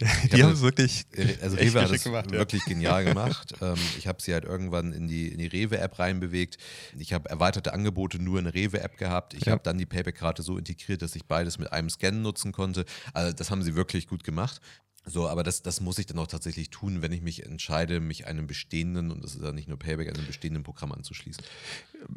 die 0.00 0.42
haben 0.42 0.52
es 0.52 0.62
wirklich. 0.62 1.06
Also 1.40 1.56
Rewe 1.56 1.82
hat 1.82 1.90
es 1.90 2.02
gemacht, 2.04 2.30
wirklich 2.30 2.62
ja. 2.66 2.72
genial 2.72 3.04
gemacht. 3.04 3.54
ähm, 3.62 3.76
ich 3.98 4.06
habe 4.06 4.20
sie 4.20 4.32
halt 4.32 4.44
irgendwann 4.44 4.92
in 4.92 5.08
die, 5.08 5.28
in 5.28 5.38
die 5.38 5.46
Rewe-App 5.46 5.98
reinbewegt. 5.98 6.58
Ich 6.98 7.12
habe 7.12 7.28
erweiterte 7.28 7.72
Angebote 7.72 8.20
nur 8.20 8.38
in 8.38 8.44
der 8.44 8.54
Rewe-App 8.54 8.98
gehabt. 8.98 9.34
Ich 9.34 9.44
ja. 9.44 9.52
habe 9.52 9.62
dann 9.62 9.78
die 9.78 9.86
Payback-Karte 9.86 10.42
so 10.42 10.58
integriert, 10.58 11.02
dass 11.02 11.14
ich 11.14 11.26
beides 11.26 11.58
mit 11.58 11.72
einem 11.72 11.90
Scan 11.90 12.12
nutzen 12.12 12.52
konnte. 12.52 12.84
Also 13.12 13.32
das 13.32 13.50
haben 13.50 13.62
sie 13.62 13.76
wirklich 13.76 14.08
gut 14.08 14.24
gemacht. 14.24 14.60
So, 15.06 15.28
aber 15.28 15.42
das, 15.42 15.62
das 15.62 15.82
muss 15.82 15.98
ich 15.98 16.06
dann 16.06 16.18
auch 16.18 16.26
tatsächlich 16.26 16.70
tun, 16.70 17.02
wenn 17.02 17.12
ich 17.12 17.20
mich 17.20 17.44
entscheide, 17.44 18.00
mich 18.00 18.26
einem 18.26 18.46
bestehenden, 18.46 19.10
und 19.10 19.22
das 19.22 19.34
ist 19.34 19.42
ja 19.42 19.52
nicht 19.52 19.68
nur 19.68 19.78
Payback, 19.78 20.08
einem 20.08 20.26
bestehenden 20.26 20.62
Programm 20.62 20.92
anzuschließen. 20.92 21.44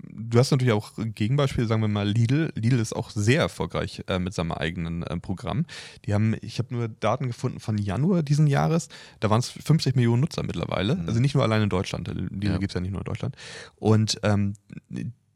Du 0.10 0.40
hast 0.40 0.52
natürlich 0.52 0.74
auch 0.74 0.94
Gegenbeispiele, 0.96 1.68
sagen 1.68 1.82
wir 1.82 1.90
mal 1.90 2.08
Lidl. 2.08 2.52
Lidl 2.56 2.80
ist 2.80 2.96
auch 2.96 3.10
sehr 3.10 3.42
erfolgreich 3.42 4.04
äh, 4.08 4.20
mit 4.20 4.34
seinem 4.34 4.54
eigenen 4.54 5.04
äh, 5.04 5.18
Programm. 5.18 5.66
Die 6.06 6.14
haben, 6.14 6.36
ich 6.42 6.60
habe 6.60 6.74
nur 6.74 6.88
Daten 6.88 7.28
gefunden 7.28 7.60
von 7.60 7.78
Januar 7.78 8.24
diesen 8.24 8.48
Jahres, 8.48 8.88
da 9.20 9.30
waren 9.30 9.40
es 9.40 9.50
50 9.50 9.96
Millionen 9.96 10.22
Nutzer 10.22 10.44
mittlerweile. 10.44 10.96
Mhm. 10.96 11.08
Also 11.08 11.20
nicht 11.20 11.36
nur 11.36 11.44
allein 11.44 11.64
in 11.64 11.70
Deutschland, 11.70 12.08
Lidl 12.08 12.52
ja. 12.52 12.58
gibt 12.58 12.72
es 12.72 12.76
ja 12.76 12.80
nicht 12.80 12.92
nur 12.92 13.02
in 13.02 13.06
Deutschland. 13.06 13.36
Und 13.76 14.18
ähm, 14.24 14.54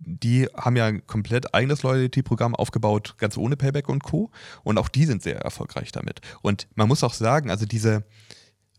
die 0.03 0.47
haben 0.55 0.75
ja 0.75 0.85
ein 0.85 1.05
komplett 1.05 1.53
eigenes 1.53 1.83
Loyalty-Programm 1.83 2.55
aufgebaut, 2.55 3.15
ganz 3.17 3.37
ohne 3.37 3.55
Payback 3.55 3.87
und 3.87 4.03
Co. 4.03 4.31
Und 4.63 4.77
auch 4.77 4.89
die 4.89 5.05
sind 5.05 5.21
sehr 5.21 5.37
erfolgreich 5.37 5.91
damit. 5.91 6.21
Und 6.41 6.67
man 6.75 6.87
muss 6.87 7.03
auch 7.03 7.13
sagen, 7.13 7.49
also 7.49 7.65
diese, 7.65 8.03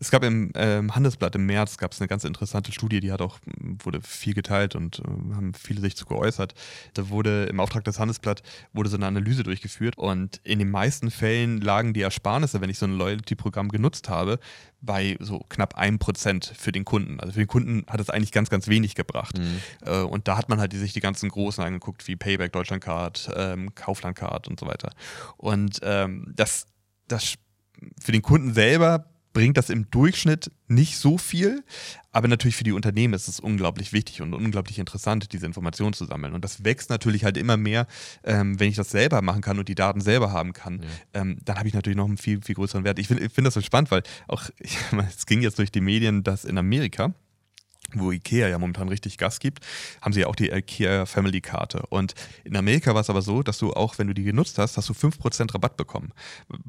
es 0.02 0.10
gab 0.10 0.24
im 0.24 0.50
ähm, 0.56 0.94
Handelsblatt 0.96 1.36
im 1.36 1.46
März 1.46 1.78
gab 1.78 1.92
es 1.92 2.00
eine 2.00 2.08
ganz 2.08 2.24
interessante 2.24 2.72
Studie, 2.72 2.98
die 2.98 3.12
hat 3.12 3.22
auch 3.22 3.38
wurde 3.84 4.00
viel 4.02 4.34
geteilt 4.34 4.74
und 4.74 4.98
äh, 4.98 5.34
haben 5.34 5.54
viele 5.54 5.80
sich 5.80 5.96
zu 5.96 6.06
geäußert. 6.06 6.54
Da 6.94 7.08
wurde 7.08 7.44
im 7.44 7.60
Auftrag 7.60 7.84
des 7.84 8.00
Handelsblatt 8.00 8.42
wurde 8.72 8.90
so 8.90 8.96
eine 8.96 9.06
Analyse 9.06 9.44
durchgeführt 9.44 9.96
und 9.96 10.40
in 10.42 10.58
den 10.58 10.72
meisten 10.72 11.12
Fällen 11.12 11.60
lagen 11.60 11.94
die 11.94 12.02
Ersparnisse, 12.02 12.60
wenn 12.60 12.68
ich 12.68 12.78
so 12.78 12.86
ein 12.86 12.98
Loyalty-Programm 12.98 13.68
genutzt 13.68 14.08
habe, 14.08 14.40
bei 14.80 15.16
so 15.20 15.38
knapp 15.48 15.76
einem 15.76 16.00
Prozent 16.00 16.52
für 16.56 16.72
den 16.72 16.84
Kunden. 16.84 17.20
Also 17.20 17.34
für 17.34 17.38
den 17.38 17.46
Kunden 17.46 17.84
hat 17.86 18.00
es 18.00 18.10
eigentlich 18.10 18.32
ganz, 18.32 18.50
ganz 18.50 18.66
wenig 18.66 18.96
gebracht. 18.96 19.38
Mhm. 19.38 19.60
Äh, 19.86 20.00
und 20.00 20.26
da 20.26 20.36
hat 20.36 20.48
man 20.48 20.58
halt 20.58 20.72
sich 20.72 20.92
die 20.92 21.00
ganzen 21.00 21.28
Großen 21.28 21.62
angeguckt, 21.62 22.08
wie 22.08 22.16
Payback, 22.16 22.52
Deutschlandcard, 22.52 23.30
ähm, 23.36 23.72
Kauflandcard 23.76 24.48
und 24.48 24.58
so 24.58 24.66
weiter. 24.66 24.90
Und 25.36 25.78
ähm, 25.84 26.32
das, 26.34 26.66
das 27.06 27.34
für 28.00 28.10
den 28.10 28.22
Kunden 28.22 28.52
selber 28.52 29.11
bringt 29.32 29.56
das 29.56 29.70
im 29.70 29.90
Durchschnitt 29.90 30.50
nicht 30.68 30.98
so 30.98 31.18
viel, 31.18 31.64
aber 32.10 32.28
natürlich 32.28 32.56
für 32.56 32.64
die 32.64 32.72
Unternehmen 32.72 33.14
ist 33.14 33.28
es 33.28 33.40
unglaublich 33.40 33.92
wichtig 33.92 34.20
und 34.22 34.34
unglaublich 34.34 34.78
interessant, 34.78 35.32
diese 35.32 35.46
Informationen 35.46 35.92
zu 35.94 36.04
sammeln. 36.04 36.34
Und 36.34 36.44
das 36.44 36.64
wächst 36.64 36.90
natürlich 36.90 37.24
halt 37.24 37.36
immer 37.36 37.56
mehr, 37.56 37.86
ähm, 38.24 38.60
wenn 38.60 38.68
ich 38.68 38.76
das 38.76 38.90
selber 38.90 39.22
machen 39.22 39.40
kann 39.40 39.58
und 39.58 39.68
die 39.68 39.74
Daten 39.74 40.00
selber 40.00 40.32
haben 40.32 40.52
kann, 40.52 40.82
ja. 40.82 41.20
ähm, 41.20 41.38
dann 41.44 41.58
habe 41.58 41.68
ich 41.68 41.74
natürlich 41.74 41.96
noch 41.96 42.06
einen 42.06 42.18
viel, 42.18 42.40
viel 42.42 42.54
größeren 42.54 42.84
Wert. 42.84 42.98
Ich 42.98 43.08
finde 43.08 43.28
find 43.28 43.46
das 43.46 43.54
so 43.54 43.60
spannend, 43.60 43.90
weil 43.90 44.02
auch, 44.28 44.50
ich, 44.58 44.76
es 45.08 45.26
ging 45.26 45.42
jetzt 45.42 45.58
durch 45.58 45.72
die 45.72 45.80
Medien, 45.80 46.22
dass 46.22 46.44
in 46.44 46.58
Amerika 46.58 47.14
wo 47.94 48.12
Ikea 48.12 48.48
ja 48.48 48.58
momentan 48.58 48.88
richtig 48.88 49.18
Gas 49.18 49.40
gibt, 49.40 49.64
haben 50.00 50.12
sie 50.12 50.20
ja 50.20 50.26
auch 50.26 50.36
die 50.36 50.50
Ikea 50.50 51.06
Family 51.06 51.40
Karte. 51.40 51.82
Und 51.88 52.14
in 52.44 52.56
Amerika 52.56 52.94
war 52.94 53.00
es 53.00 53.10
aber 53.10 53.22
so, 53.22 53.42
dass 53.42 53.58
du 53.58 53.72
auch, 53.72 53.98
wenn 53.98 54.06
du 54.06 54.14
die 54.14 54.24
genutzt 54.24 54.58
hast, 54.58 54.76
hast 54.76 54.88
du 54.88 54.92
5% 54.92 55.54
Rabatt 55.54 55.76
bekommen. 55.76 56.12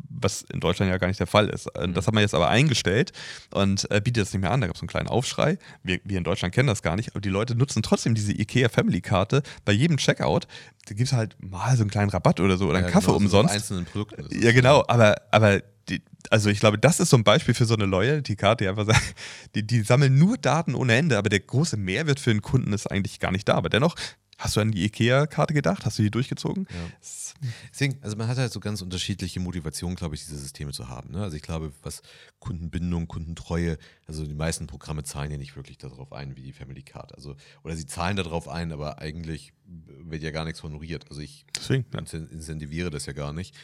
Was 0.10 0.44
in 0.44 0.60
Deutschland 0.60 0.92
ja 0.92 0.98
gar 0.98 1.08
nicht 1.08 1.20
der 1.20 1.28
Fall 1.28 1.50
ist. 1.50 1.70
Mhm. 1.78 1.94
Das 1.94 2.08
hat 2.08 2.14
man 2.14 2.22
jetzt 2.22 2.36
aber 2.36 2.50
eingestellt 2.50 3.12
und 3.52 3.90
äh, 3.92 4.02
bietet 4.02 4.24
das 4.24 4.34
nicht 4.34 4.42
mehr 4.42 4.52
an. 4.52 4.62
Da 4.62 4.68
gab 4.68 4.76
es 4.76 4.82
einen 4.82 4.90
kleinen 4.90 5.08
Aufschrei. 5.08 5.58
Wir, 5.84 6.00
wir, 6.04 6.18
in 6.18 6.24
Deutschland 6.24 6.54
kennen 6.54 6.68
das 6.68 6.82
gar 6.82 6.96
nicht, 6.96 7.12
aber 7.12 7.22
die 7.22 7.30
Leute 7.30 7.56
nutzen 7.56 7.84
trotzdem 7.84 8.16
diese 8.16 8.32
Ikea 8.32 8.70
Family 8.70 9.02
Karte 9.02 9.44
bei 9.66 9.72
jedem 9.72 9.98
Checkout. 9.98 10.48
Da 10.86 10.96
gibt 10.96 11.08
es 11.08 11.14
halt 11.14 11.36
mal 11.40 11.76
so 11.78 11.84
einen 11.84 11.90
kleinen 11.90 12.10
Rabatt 12.10 12.40
oder 12.40 12.58
so 12.58 12.68
oder 12.68 12.80
einen 12.80 12.88
ja, 12.88 12.92
Kaffee 12.92 13.08
genau, 13.08 13.18
umsonst. 13.18 13.52
So 13.52 13.56
einzelnen 13.56 13.86
Produkten. 13.86 14.28
Ja, 14.32 14.52
genau. 14.52 14.84
Aber, 14.88 15.16
aber 15.32 15.62
die, 15.90 16.02
also 16.30 16.50
ich 16.50 16.60
glaube, 16.60 16.78
das 16.78 17.00
ist 17.00 17.10
so 17.10 17.18
ein 17.18 17.24
Beispiel 17.24 17.54
für 17.54 17.66
so 17.66 17.74
eine 17.74 17.86
Loyalty-Karte, 17.86 18.64
die 18.64 18.70
einfach 18.70 18.86
sagt, 18.86 19.16
die, 19.56 19.66
die 19.66 19.82
sammeln 19.82 20.18
nur 20.18 20.38
Daten 20.38 20.76
ohne 20.76 20.96
Ende, 20.96 21.18
aber 21.18 21.30
der 21.30 21.40
große 21.40 21.78
Mehrwert 21.78 22.20
für 22.20 22.32
den 22.32 22.42
Kunden 22.42 22.74
ist 22.74 22.88
eigentlich 22.88 23.20
gar 23.20 23.32
nicht 23.32 23.48
da. 23.48 23.56
Aber 23.56 23.70
dennoch, 23.70 23.96
hast 24.38 24.56
du 24.56 24.62
an 24.62 24.72
die 24.72 24.86
IKEA-Karte 24.86 25.54
gedacht? 25.54 25.86
Hast 25.86 26.00
du 26.00 26.04
die 26.04 26.12
durchgezogen? 26.12 26.68
Ja. 26.70 27.48
Deswegen, 27.72 27.98
also 28.02 28.16
man 28.16 28.28
hat 28.28 28.38
halt 28.38 28.52
so 28.52 28.60
ganz 28.60 28.82
unterschiedliche 28.82 29.40
Motivationen, 29.40 29.96
glaube 29.96 30.16
ich, 30.16 30.22
diese 30.22 30.38
Systeme 30.38 30.72
zu 30.72 30.88
haben. 30.90 31.12
Ne? 31.12 31.22
Also 31.22 31.36
ich 31.36 31.44
glaube, 31.44 31.74
was 31.82 32.02
Kundenbindung, 32.40 33.08
Kundentreue, 33.08 33.78
also 34.08 34.26
die 34.26 34.34
meisten 34.34 34.68
Programme 34.68 35.04
zahlen 35.04 35.32
ja 35.32 35.38
nicht 35.38 35.56
wirklich 35.56 35.78
darauf 35.78 36.14
ein, 36.14 36.36
wie 36.36 36.42
die 36.42 36.54
Family 36.54 36.84
Card. 36.84 37.14
Also, 37.16 37.36
oder 37.64 37.76
sie 37.76 37.86
zahlen 37.86 38.18
darauf 38.18 38.48
ein, 38.48 38.72
aber 38.72 39.00
eigentlich 39.00 39.54
wird 39.66 40.24
ja 40.24 40.32
gar 40.32 40.46
nichts 40.46 40.64
honoriert. 40.64 41.06
Also 41.10 41.22
ich 41.22 41.46
Deswegen, 41.56 41.86
ja. 41.94 42.00
incentiviere 42.00 42.90
das 42.90 43.06
ja 43.06 43.14
gar 43.14 43.34
nicht. 43.34 43.56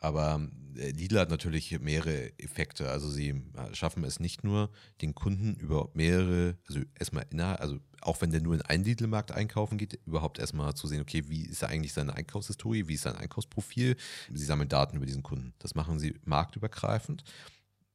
Aber 0.00 0.48
äh, 0.76 0.90
Lidl 0.90 1.18
hat 1.18 1.30
natürlich 1.30 1.78
mehrere 1.80 2.38
Effekte. 2.38 2.90
Also 2.90 3.10
sie 3.10 3.30
äh, 3.30 3.74
schaffen 3.74 4.04
es 4.04 4.20
nicht 4.20 4.44
nur, 4.44 4.70
den 5.02 5.14
Kunden 5.14 5.56
über 5.56 5.90
mehrere, 5.94 6.56
also 6.68 6.80
erstmal 6.98 7.26
innerhalb, 7.30 7.60
also 7.60 7.78
auch 8.00 8.20
wenn 8.20 8.30
der 8.30 8.40
nur 8.40 8.54
in 8.54 8.62
einen 8.62 8.84
Lidl-Markt 8.84 9.32
einkaufen 9.32 9.76
geht, 9.76 9.98
überhaupt 10.06 10.38
erstmal 10.38 10.74
zu 10.74 10.86
sehen, 10.86 11.00
okay, 11.00 11.24
wie 11.28 11.42
ist 11.42 11.64
eigentlich 11.64 11.92
seine 11.92 12.14
Einkaufshistorie, 12.14 12.86
wie 12.86 12.94
ist 12.94 13.02
sein 13.02 13.16
Einkaufsprofil. 13.16 13.96
Sie 14.32 14.44
sammeln 14.44 14.68
Daten 14.68 14.96
über 14.96 15.06
diesen 15.06 15.22
Kunden. 15.24 15.52
Das 15.58 15.74
machen 15.74 15.98
sie 15.98 16.14
marktübergreifend. 16.24 17.24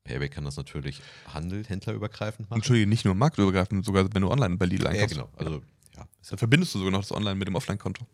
Payback 0.04 0.34
kann 0.34 0.44
das 0.44 0.58
natürlich 0.58 1.02
Handel, 1.34 1.64
Händlerübergreifend 1.66 2.50
machen. 2.50 2.60
Entschuldige, 2.60 2.88
nicht 2.88 3.06
nur 3.06 3.16
marktübergreifend, 3.16 3.86
sogar 3.86 4.14
wenn 4.14 4.22
du 4.22 4.30
online 4.30 4.58
bei 4.58 4.66
Lidl 4.66 4.88
einkaufst. 4.88 5.16
Ja, 5.16 5.24
genau. 5.24 5.38
Also, 5.38 5.64
ja. 5.96 6.08
Dann 6.30 6.38
verbindest 6.38 6.76
du 6.76 6.80
sogar 6.80 6.92
noch 6.92 7.00
das 7.02 7.14
Online 7.14 7.36
mit 7.36 7.48
dem 7.48 7.56
Offline-Konto. 7.56 8.06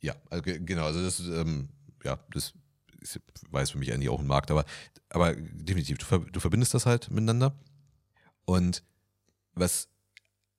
Ja, 0.00 0.16
also, 0.30 0.42
genau. 0.44 0.86
Also 0.86 1.02
das 1.02 1.20
ähm, 1.20 1.68
ja, 2.04 2.18
das 2.32 2.54
ist, 3.00 3.20
weiß 3.50 3.70
für 3.70 3.78
mich 3.78 3.92
eigentlich 3.92 4.08
auch 4.08 4.20
ein 4.20 4.26
Markt, 4.26 4.50
aber, 4.50 4.64
aber 5.08 5.34
definitiv, 5.34 5.98
du, 5.98 6.18
du 6.18 6.40
verbindest 6.40 6.74
das 6.74 6.86
halt 6.86 7.10
miteinander. 7.10 7.54
Und 8.44 8.82
was 9.54 9.88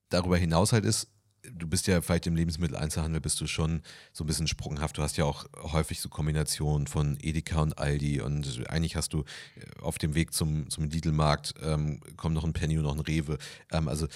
darüber 0.09 0.37
hinaus 0.37 0.73
halt 0.73 0.85
ist, 0.85 1.07
du 1.43 1.67
bist 1.67 1.87
ja 1.87 2.01
vielleicht 2.01 2.27
im 2.27 2.35
Lebensmitteleinzelhandel 2.35 3.21
bist 3.21 3.39
du 3.41 3.47
schon 3.47 3.81
so 4.13 4.23
ein 4.23 4.27
bisschen 4.27 4.47
sprunghaft. 4.47 4.97
Du 4.97 5.01
hast 5.01 5.17
ja 5.17 5.25
auch 5.25 5.45
häufig 5.55 5.99
so 5.99 6.09
Kombinationen 6.09 6.87
von 6.87 7.17
Edeka 7.21 7.61
und 7.61 7.77
Aldi 7.77 8.21
und 8.21 8.63
eigentlich 8.69 8.95
hast 8.95 9.13
du 9.13 9.23
äh, 9.55 9.81
auf 9.81 9.97
dem 9.97 10.13
Weg 10.13 10.33
zum, 10.33 10.69
zum 10.69 10.85
Lidl-Markt 10.85 11.55
ähm, 11.61 12.01
kommt 12.17 12.35
noch 12.35 12.43
ein 12.43 12.53
Penny 12.53 12.77
und 12.77 12.83
noch 12.83 12.95
ein 12.95 12.99
Rewe. 12.99 13.37
Ähm, 13.71 13.87
also 13.87 14.07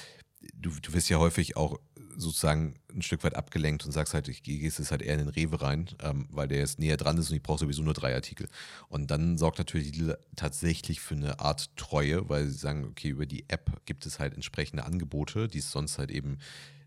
du, 0.53 0.71
du 0.81 0.93
wirst 0.93 1.09
ja 1.09 1.17
häufig 1.17 1.57
auch 1.57 1.79
sozusagen 2.17 2.75
ein 2.93 3.01
Stück 3.01 3.23
weit 3.23 3.35
abgelenkt 3.35 3.85
und 3.85 3.91
sagst 3.91 4.13
halt, 4.13 4.27
ich 4.27 4.43
gehe 4.43 4.59
jetzt 4.59 4.91
halt 4.91 5.01
eher 5.01 5.13
in 5.13 5.19
den 5.19 5.29
Rewe 5.29 5.61
rein, 5.61 5.89
ähm, 6.01 6.27
weil 6.31 6.47
der 6.47 6.59
jetzt 6.59 6.79
näher 6.79 6.97
dran 6.97 7.17
ist 7.17 7.29
und 7.29 7.35
ich 7.35 7.43
brauche 7.43 7.59
sowieso 7.59 7.83
nur 7.83 7.93
drei 7.93 8.13
Artikel. 8.15 8.47
Und 8.89 9.11
dann 9.11 9.37
sorgt 9.37 9.57
natürlich 9.57 9.95
Lidl 9.95 10.17
tatsächlich 10.35 11.01
für 11.01 11.15
eine 11.15 11.39
Art 11.39 11.75
Treue, 11.75 12.29
weil 12.29 12.47
sie 12.47 12.57
sagen, 12.57 12.85
okay, 12.85 13.09
über 13.09 13.25
die 13.25 13.45
App 13.47 13.81
gibt 13.85 14.05
es 14.05 14.19
halt 14.19 14.33
entsprechende 14.33 14.85
Angebote, 14.85 15.47
die 15.47 15.59
es 15.59 15.71
sonst 15.71 15.97
halt 15.97 16.11
eben 16.11 16.37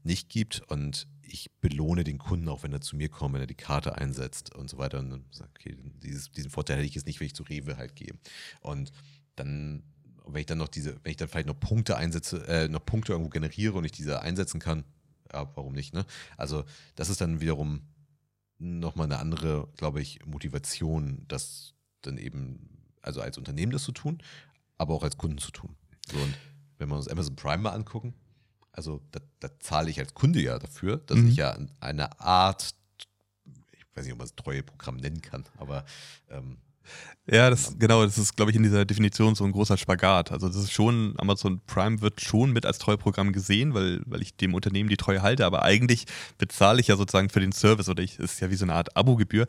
nicht 0.02 0.28
gibt. 0.28 0.62
Und 0.68 1.06
ich 1.22 1.50
belohne 1.60 2.04
den 2.04 2.18
Kunden 2.18 2.48
auch, 2.48 2.62
wenn 2.62 2.72
er 2.72 2.80
zu 2.80 2.96
mir 2.96 3.08
kommt, 3.08 3.34
wenn 3.34 3.42
er 3.42 3.46
die 3.46 3.54
Karte 3.54 3.96
einsetzt 3.96 4.54
und 4.54 4.70
so 4.70 4.78
weiter. 4.78 4.98
Und 4.98 5.10
dann 5.10 5.24
sagt, 5.30 5.58
okay, 5.58 5.76
dieses, 6.02 6.32
diesen 6.32 6.50
Vorteil 6.50 6.78
hätte 6.78 6.86
ich 6.86 6.94
jetzt 6.94 7.06
nicht, 7.06 7.20
wenn 7.20 7.26
ich 7.26 7.34
zu 7.34 7.42
Rewe 7.42 7.76
halt 7.76 7.96
gehe. 7.96 8.14
Und 8.60 8.92
dann 9.36 9.82
wenn 10.30 10.40
ich 10.40 10.46
dann 10.46 10.58
noch 10.58 10.68
diese, 10.68 10.96
wenn 11.02 11.10
ich 11.10 11.16
dann 11.16 11.28
vielleicht 11.28 11.46
noch 11.46 11.58
Punkte 11.58 11.96
einsetze, 11.96 12.46
äh, 12.46 12.68
noch 12.68 12.84
Punkte 12.84 13.12
irgendwo 13.12 13.30
generiere 13.30 13.76
und 13.78 13.84
ich 13.84 13.92
diese 13.92 14.20
einsetzen 14.20 14.60
kann, 14.60 14.84
ja, 15.32 15.50
warum 15.54 15.72
nicht, 15.72 15.94
ne? 15.94 16.04
Also, 16.36 16.64
das 16.94 17.08
ist 17.08 17.20
dann 17.20 17.40
wiederum 17.40 17.82
nochmal 18.58 19.06
eine 19.06 19.18
andere, 19.18 19.68
glaube 19.76 20.00
ich, 20.00 20.24
Motivation, 20.26 21.24
das 21.28 21.74
dann 22.02 22.18
eben, 22.18 22.68
also 23.02 23.20
als 23.20 23.38
Unternehmen 23.38 23.72
das 23.72 23.84
zu 23.84 23.92
tun, 23.92 24.22
aber 24.76 24.94
auch 24.94 25.02
als 25.02 25.16
Kunden 25.16 25.38
zu 25.38 25.50
tun. 25.50 25.76
So, 26.10 26.18
und 26.18 26.34
wenn 26.78 26.88
wir 26.88 26.96
uns 26.96 27.08
Amazon 27.08 27.36
Prime 27.36 27.58
mal 27.58 27.70
angucken, 27.70 28.14
also 28.72 29.00
da, 29.10 29.20
da 29.40 29.58
zahle 29.60 29.90
ich 29.90 29.98
als 29.98 30.14
Kunde 30.14 30.40
ja 30.40 30.58
dafür, 30.58 30.98
dass 30.98 31.18
mhm. 31.18 31.28
ich 31.28 31.36
ja 31.36 31.58
eine 31.80 32.20
Art, 32.20 32.74
ich 33.72 33.84
weiß 33.94 34.04
nicht, 34.04 34.12
ob 34.12 34.18
man 34.18 34.26
es 34.26 34.36
Treueprogramm 34.36 34.96
nennen 34.96 35.20
kann, 35.20 35.44
aber 35.56 35.84
ähm, 36.28 36.58
ja, 37.30 37.50
das 37.50 37.78
genau, 37.78 38.04
das 38.04 38.16
ist, 38.16 38.36
glaube 38.36 38.50
ich, 38.50 38.56
in 38.56 38.62
dieser 38.62 38.86
Definition 38.86 39.34
so 39.34 39.44
ein 39.44 39.52
großer 39.52 39.76
Spagat. 39.76 40.32
Also 40.32 40.48
das 40.48 40.56
ist 40.56 40.72
schon, 40.72 41.14
Amazon 41.18 41.60
Prime 41.66 42.00
wird 42.00 42.22
schon 42.22 42.52
mit 42.52 42.64
als 42.64 42.78
Treueprogramm 42.78 43.32
gesehen, 43.32 43.74
weil, 43.74 44.00
weil 44.06 44.22
ich 44.22 44.34
dem 44.36 44.54
Unternehmen 44.54 44.88
die 44.88 44.96
Treue 44.96 45.20
halte, 45.20 45.44
aber 45.44 45.62
eigentlich 45.62 46.06
bezahle 46.38 46.80
ich 46.80 46.86
ja 46.86 46.96
sozusagen 46.96 47.28
für 47.28 47.40
den 47.40 47.52
Service 47.52 47.90
oder 47.90 48.02
ich, 48.02 48.18
ist 48.18 48.40
ja 48.40 48.50
wie 48.50 48.56
so 48.56 48.64
eine 48.64 48.74
Art 48.74 48.96
Abogebühr. 48.96 49.46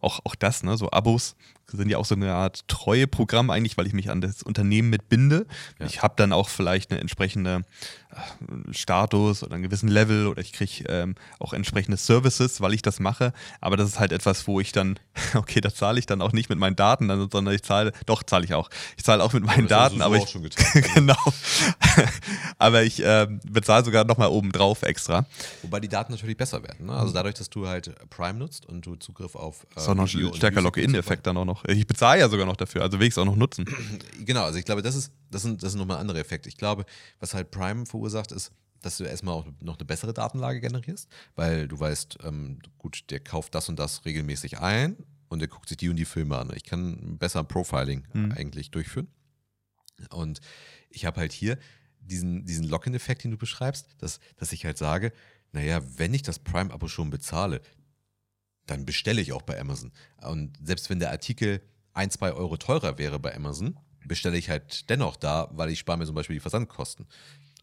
Auch, 0.00 0.20
auch 0.24 0.34
das, 0.34 0.62
ne, 0.62 0.76
so 0.76 0.90
Abos 0.90 1.36
sind 1.72 1.90
ja 1.90 1.98
auch 1.98 2.04
so 2.04 2.14
eine 2.14 2.32
Art 2.32 2.66
Treueprogramm 2.68 3.50
eigentlich, 3.50 3.76
weil 3.76 3.86
ich 3.86 3.92
mich 3.92 4.10
an 4.10 4.20
das 4.20 4.42
Unternehmen 4.42 4.90
mitbinde. 4.90 5.46
Ja. 5.80 5.86
Ich 5.86 6.02
habe 6.02 6.14
dann 6.16 6.32
auch 6.32 6.48
vielleicht 6.48 6.90
eine 6.90 7.00
entsprechende 7.00 7.64
äh, 8.10 8.72
Status 8.72 9.42
oder 9.42 9.54
einen 9.54 9.64
gewissen 9.64 9.88
Level 9.88 10.28
oder 10.28 10.40
ich 10.40 10.52
kriege 10.52 10.84
ähm, 10.88 11.16
auch 11.40 11.52
entsprechende 11.52 11.96
Services, 11.96 12.60
weil 12.60 12.72
ich 12.74 12.82
das 12.82 13.00
mache. 13.00 13.32
Aber 13.60 13.76
das 13.76 13.88
ist 13.88 13.98
halt 13.98 14.12
etwas, 14.12 14.46
wo 14.46 14.60
ich 14.60 14.72
dann, 14.72 14.98
okay, 15.34 15.60
da 15.60 15.74
zahle 15.74 15.98
ich 15.98 16.06
dann 16.06 16.22
auch 16.22 16.32
nicht 16.32 16.48
mit 16.48 16.58
meinen 16.58 16.76
Daten, 16.76 17.08
sondern 17.30 17.54
ich 17.54 17.62
zahle, 17.62 17.92
doch 18.06 18.22
zahle 18.22 18.44
ich 18.44 18.54
auch. 18.54 18.70
Ich 18.96 19.04
zahle 19.04 19.22
auch 19.24 19.32
mit 19.32 19.44
meinen 19.44 19.66
ja, 19.66 19.88
Daten, 19.88 20.02
aber 20.02 20.16
ich, 20.16 20.32
genau. 20.94 21.16
aber 22.58 22.84
ich 22.84 23.02
äh, 23.02 23.26
bezahle 23.44 23.84
sogar 23.84 24.04
nochmal 24.04 24.28
oben 24.28 24.52
drauf 24.52 24.82
extra. 24.82 25.26
Wobei 25.62 25.80
die 25.80 25.88
Daten 25.88 26.12
natürlich 26.12 26.36
besser 26.36 26.62
werden. 26.62 26.86
Ne? 26.86 26.92
Also 26.92 27.12
dadurch, 27.12 27.34
dass 27.34 27.50
du 27.50 27.66
halt 27.66 27.92
Prime 28.10 28.38
nutzt 28.38 28.66
und 28.66 28.86
du 28.86 28.94
Zugriff 28.96 29.34
auf 29.34 29.66
äh, 29.74 29.80
ist 29.86 29.90
auch 29.90 29.94
noch 29.96 30.14
ein 30.14 30.34
stärker 30.34 30.62
Login-Effekt 30.62 31.26
dann 31.26 31.36
auch 31.36 31.44
noch 31.44 31.56
noch. 31.56 31.64
Ich 31.74 31.86
bezahle 31.86 32.20
ja 32.20 32.28
sogar 32.28 32.46
noch 32.46 32.56
dafür, 32.56 32.82
also 32.82 32.98
will 32.98 33.06
ich 33.06 33.14
es 33.14 33.18
auch 33.18 33.24
noch 33.24 33.36
nutzen. 33.36 33.64
Genau, 34.24 34.44
also 34.44 34.58
ich 34.58 34.64
glaube, 34.64 34.82
das 34.82 34.96
ist, 34.96 35.12
das 35.30 35.42
sind, 35.42 35.62
das 35.62 35.72
sind 35.72 35.78
nochmal 35.78 35.98
andere 35.98 36.18
Effekte. 36.18 36.48
Ich 36.48 36.56
glaube, 36.56 36.84
was 37.20 37.34
halt 37.34 37.50
Prime 37.50 37.86
verursacht, 37.86 38.32
ist, 38.32 38.50
dass 38.82 38.96
du 38.96 39.04
erstmal 39.04 39.34
auch 39.34 39.46
noch 39.60 39.78
eine 39.78 39.84
bessere 39.84 40.12
Datenlage 40.12 40.60
generierst, 40.60 41.08
weil 41.36 41.68
du 41.68 41.78
weißt, 41.78 42.18
ähm, 42.24 42.58
gut, 42.78 43.04
der 43.10 43.20
kauft 43.20 43.54
das 43.54 43.68
und 43.68 43.78
das 43.78 44.04
regelmäßig 44.04 44.58
ein 44.58 44.96
und 45.28 45.38
der 45.38 45.48
guckt 45.48 45.68
sich 45.68 45.78
die 45.78 45.88
und 45.88 45.96
die 45.96 46.04
Filme 46.04 46.36
an. 46.38 46.52
Ich 46.54 46.64
kann 46.64 47.18
besser 47.18 47.44
Profiling 47.44 48.04
mhm. 48.12 48.32
eigentlich 48.32 48.70
durchführen. 48.70 49.08
Und 50.10 50.40
ich 50.90 51.04
habe 51.04 51.20
halt 51.20 51.32
hier 51.32 51.58
diesen, 52.00 52.44
diesen 52.44 52.64
Lock-in-Effekt, 52.64 53.24
den 53.24 53.30
du 53.30 53.36
beschreibst, 53.36 53.86
dass, 53.98 54.20
dass 54.36 54.52
ich 54.52 54.64
halt 54.64 54.78
sage, 54.78 55.12
naja, 55.52 55.80
wenn 55.96 56.14
ich 56.14 56.22
das 56.22 56.38
Prime-Abo 56.38 56.88
schon 56.88 57.10
bezahle, 57.10 57.60
dann 58.66 58.84
bestelle 58.84 59.20
ich 59.20 59.32
auch 59.32 59.42
bei 59.42 59.58
Amazon. 59.60 59.92
Und 60.22 60.56
selbst 60.62 60.90
wenn 60.90 60.98
der 60.98 61.10
Artikel 61.10 61.62
ein, 61.92 62.10
zwei 62.10 62.32
Euro 62.32 62.56
teurer 62.56 62.98
wäre 62.98 63.18
bei 63.18 63.34
Amazon, 63.34 63.78
bestelle 64.06 64.36
ich 64.36 64.50
halt 64.50 64.88
dennoch 64.90 65.16
da, 65.16 65.48
weil 65.52 65.70
ich 65.70 65.78
spare 65.78 65.98
mir 65.98 66.06
zum 66.06 66.14
Beispiel 66.14 66.36
die 66.36 66.40
Versandkosten. 66.40 67.06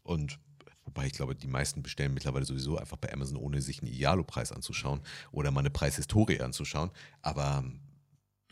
Und 0.04 0.40
wobei 0.86 1.06
ich 1.06 1.14
glaube, 1.14 1.36
die 1.36 1.48
meisten 1.48 1.84
bestellen 1.84 2.14
mittlerweile 2.14 2.46
sowieso 2.46 2.78
einfach 2.78 2.98
bei 2.98 3.12
Amazon, 3.14 3.38
ohne 3.38 3.62
sich 3.62 3.82
einen 3.82 3.92
Ialo-Preis 3.92 4.52
anzuschauen 4.52 5.02
oder 5.32 5.52
mal 5.52 5.62
eine 5.62 5.70
Preishistorie 5.70 6.42
anzuschauen. 6.42 6.92
Aber 7.22 7.64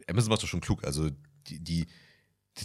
Amazon 0.07 0.29
macht 0.29 0.43
doch 0.43 0.47
schon 0.47 0.61
klug. 0.61 0.83
Also 0.83 1.09
die, 1.47 1.59
die 1.59 1.87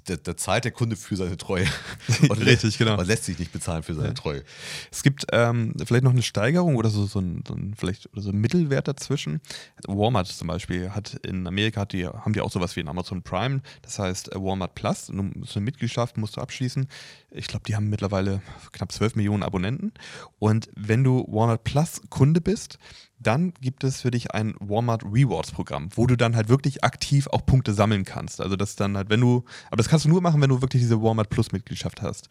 da, 0.05 0.17
da, 0.17 0.37
zahlt 0.37 0.65
der 0.65 0.73
Kunde 0.73 0.97
für 0.97 1.17
seine 1.17 1.37
Treue. 1.37 1.67
Und 2.29 2.39
Richtig, 2.45 2.79
genau. 2.79 2.97
Man 2.97 3.07
lässt 3.07 3.25
sich 3.25 3.39
nicht 3.39 3.53
bezahlen 3.53 3.83
für 3.83 3.95
seine 3.95 4.09
ja. 4.09 4.15
Treue. 4.15 4.43
Es 4.91 5.03
gibt 5.03 5.27
ähm, 5.33 5.75
vielleicht 5.85 6.05
noch 6.05 6.13
eine 6.13 6.23
Steigerung 6.23 6.77
oder 6.77 6.91
so, 6.91 7.07
so, 7.07 7.21
ein, 7.21 7.43
so 7.47 7.55
ein, 7.55 7.75
vielleicht, 7.77 8.13
oder 8.13 8.23
so 8.23 8.31
ein 8.31 8.39
Mittelwert 8.39 8.89
dazwischen. 8.89 9.41
Walmart 9.87 10.27
zum 10.29 10.49
Beispiel 10.49 10.91
hat 10.91 11.15
in 11.25 11.47
Amerika 11.47 11.83
hat 11.83 11.93
die, 11.93 12.07
haben 12.07 12.33
die 12.33 12.41
auch 12.41 12.51
sowas 12.51 12.77
wie 12.77 12.81
ein 12.81 12.89
Amazon 12.89 13.23
Prime, 13.23 13.61
das 13.83 13.99
heißt 13.99 14.33
äh, 14.33 14.43
Walmart 14.43 14.75
Plus. 14.75 15.07
So 15.07 15.13
eine 15.13 15.65
Mitgliedschaft 15.65 16.17
musst 16.17 16.37
du 16.37 16.41
abschließen. 16.41 16.89
Ich 17.37 17.49
glaube, 17.49 17.65
die 17.67 17.77
haben 17.77 17.89
mittlerweile 17.89 18.41
knapp 18.73 18.91
12 18.91 19.15
Millionen 19.17 19.43
Abonnenten. 19.43 19.93
Und 20.39 20.69
wenn 20.75 21.05
du 21.05 21.25
Walmart 21.29 21.65
Plus 21.65 22.01
Kunde 22.09 22.41
bist, 22.41 22.79
dann 23.19 23.53
gibt 23.61 23.85
es 23.85 24.03
für 24.03 24.11
dich 24.11 24.33
ein 24.33 24.55
Walmart 24.61 25.05
Rewards 25.05 25.53
Programm, 25.53 25.89
wo 25.95 26.07
du 26.07 26.17
dann 26.17 26.37
halt 26.37 26.49
wirklich 26.49 26.85
aktiv 26.85 27.27
auch 27.29 27.45
Punkte 27.45 27.73
sammeln 27.73 28.05
kannst. 28.05 28.41
Also 28.41 28.57
das 28.57 28.77
dann 28.77 28.97
halt, 28.97 29.11
wenn 29.11 29.21
du, 29.21 29.45
aber 29.69 29.77
das 29.77 29.89
kannst 29.89 30.05
du 30.05 30.09
nur 30.09 30.21
machen, 30.21 30.41
wenn 30.41 30.51
du 30.51 30.61
wirklich 30.61 30.83
diese 30.83 31.01
Walmart 31.01 31.31
Plus 31.31 31.53
Mitgliedschaft 31.53 32.03
hast. 32.03 32.29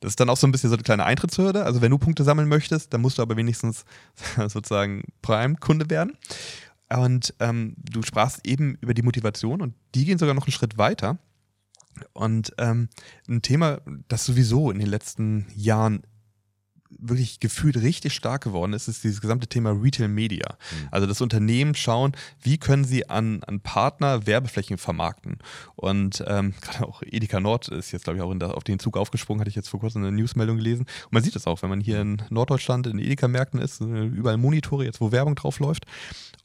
Das 0.00 0.12
ist 0.12 0.20
dann 0.20 0.30
auch 0.30 0.36
so 0.36 0.46
ein 0.46 0.52
bisschen 0.52 0.70
so 0.70 0.76
eine 0.76 0.82
kleine 0.82 1.04
Eintrittshürde. 1.04 1.64
Also 1.64 1.80
wenn 1.80 1.90
du 1.90 1.98
Punkte 1.98 2.24
sammeln 2.24 2.48
möchtest, 2.48 2.92
dann 2.92 3.00
musst 3.00 3.18
du 3.18 3.22
aber 3.22 3.36
wenigstens 3.36 3.84
sozusagen 4.48 5.04
Prime-Kunde 5.22 5.90
werden. 5.90 6.16
Und 6.96 7.34
ähm, 7.40 7.74
du 7.78 8.02
sprachst 8.02 8.46
eben 8.46 8.76
über 8.80 8.94
die 8.94 9.02
Motivation 9.02 9.62
und 9.62 9.74
die 9.94 10.04
gehen 10.04 10.18
sogar 10.18 10.34
noch 10.34 10.46
einen 10.46 10.52
Schritt 10.52 10.76
weiter. 10.78 11.18
Und 12.12 12.52
ähm, 12.58 12.88
ein 13.28 13.42
Thema, 13.42 13.80
das 14.08 14.24
sowieso 14.24 14.70
in 14.70 14.78
den 14.78 14.88
letzten 14.88 15.46
Jahren 15.54 16.02
wirklich 16.98 17.40
gefühlt 17.40 17.76
richtig 17.76 18.14
stark 18.14 18.44
geworden 18.44 18.72
ist, 18.72 18.88
ist 18.88 19.04
dieses 19.04 19.20
gesamte 19.20 19.46
Thema 19.46 19.70
Retail 19.70 20.08
Media. 20.08 20.46
Mhm. 20.50 20.88
Also 20.90 21.06
das 21.06 21.20
Unternehmen 21.20 21.74
schauen, 21.74 22.12
wie 22.40 22.58
können 22.58 22.84
sie 22.84 23.08
an, 23.08 23.42
an 23.44 23.60
Partner 23.60 24.26
Werbeflächen 24.26 24.78
vermarkten. 24.78 25.38
Und 25.76 26.22
ähm, 26.26 26.54
gerade 26.60 26.86
auch 26.86 27.02
Edeka 27.02 27.40
Nord 27.40 27.68
ist 27.68 27.92
jetzt, 27.92 28.04
glaube 28.04 28.18
ich, 28.18 28.22
auch 28.22 28.34
der, 28.34 28.56
auf 28.56 28.64
den 28.64 28.78
Zug 28.78 28.96
aufgesprungen, 28.96 29.40
hatte 29.40 29.50
ich 29.50 29.56
jetzt 29.56 29.68
vor 29.68 29.80
kurzem 29.80 30.02
eine 30.02 30.12
Newsmeldung 30.12 30.56
gelesen. 30.56 30.86
Und 31.04 31.12
man 31.12 31.22
sieht 31.22 31.34
das 31.34 31.46
auch, 31.46 31.62
wenn 31.62 31.70
man 31.70 31.80
hier 31.80 32.00
in 32.00 32.22
Norddeutschland 32.30 32.86
in 32.86 32.98
Edeka-Märkten 32.98 33.60
ist, 33.60 33.80
äh, 33.80 34.04
überall 34.04 34.36
Monitore 34.36 34.84
jetzt, 34.84 35.00
wo 35.00 35.12
Werbung 35.12 35.34
drauf 35.34 35.58
läuft. 35.58 35.86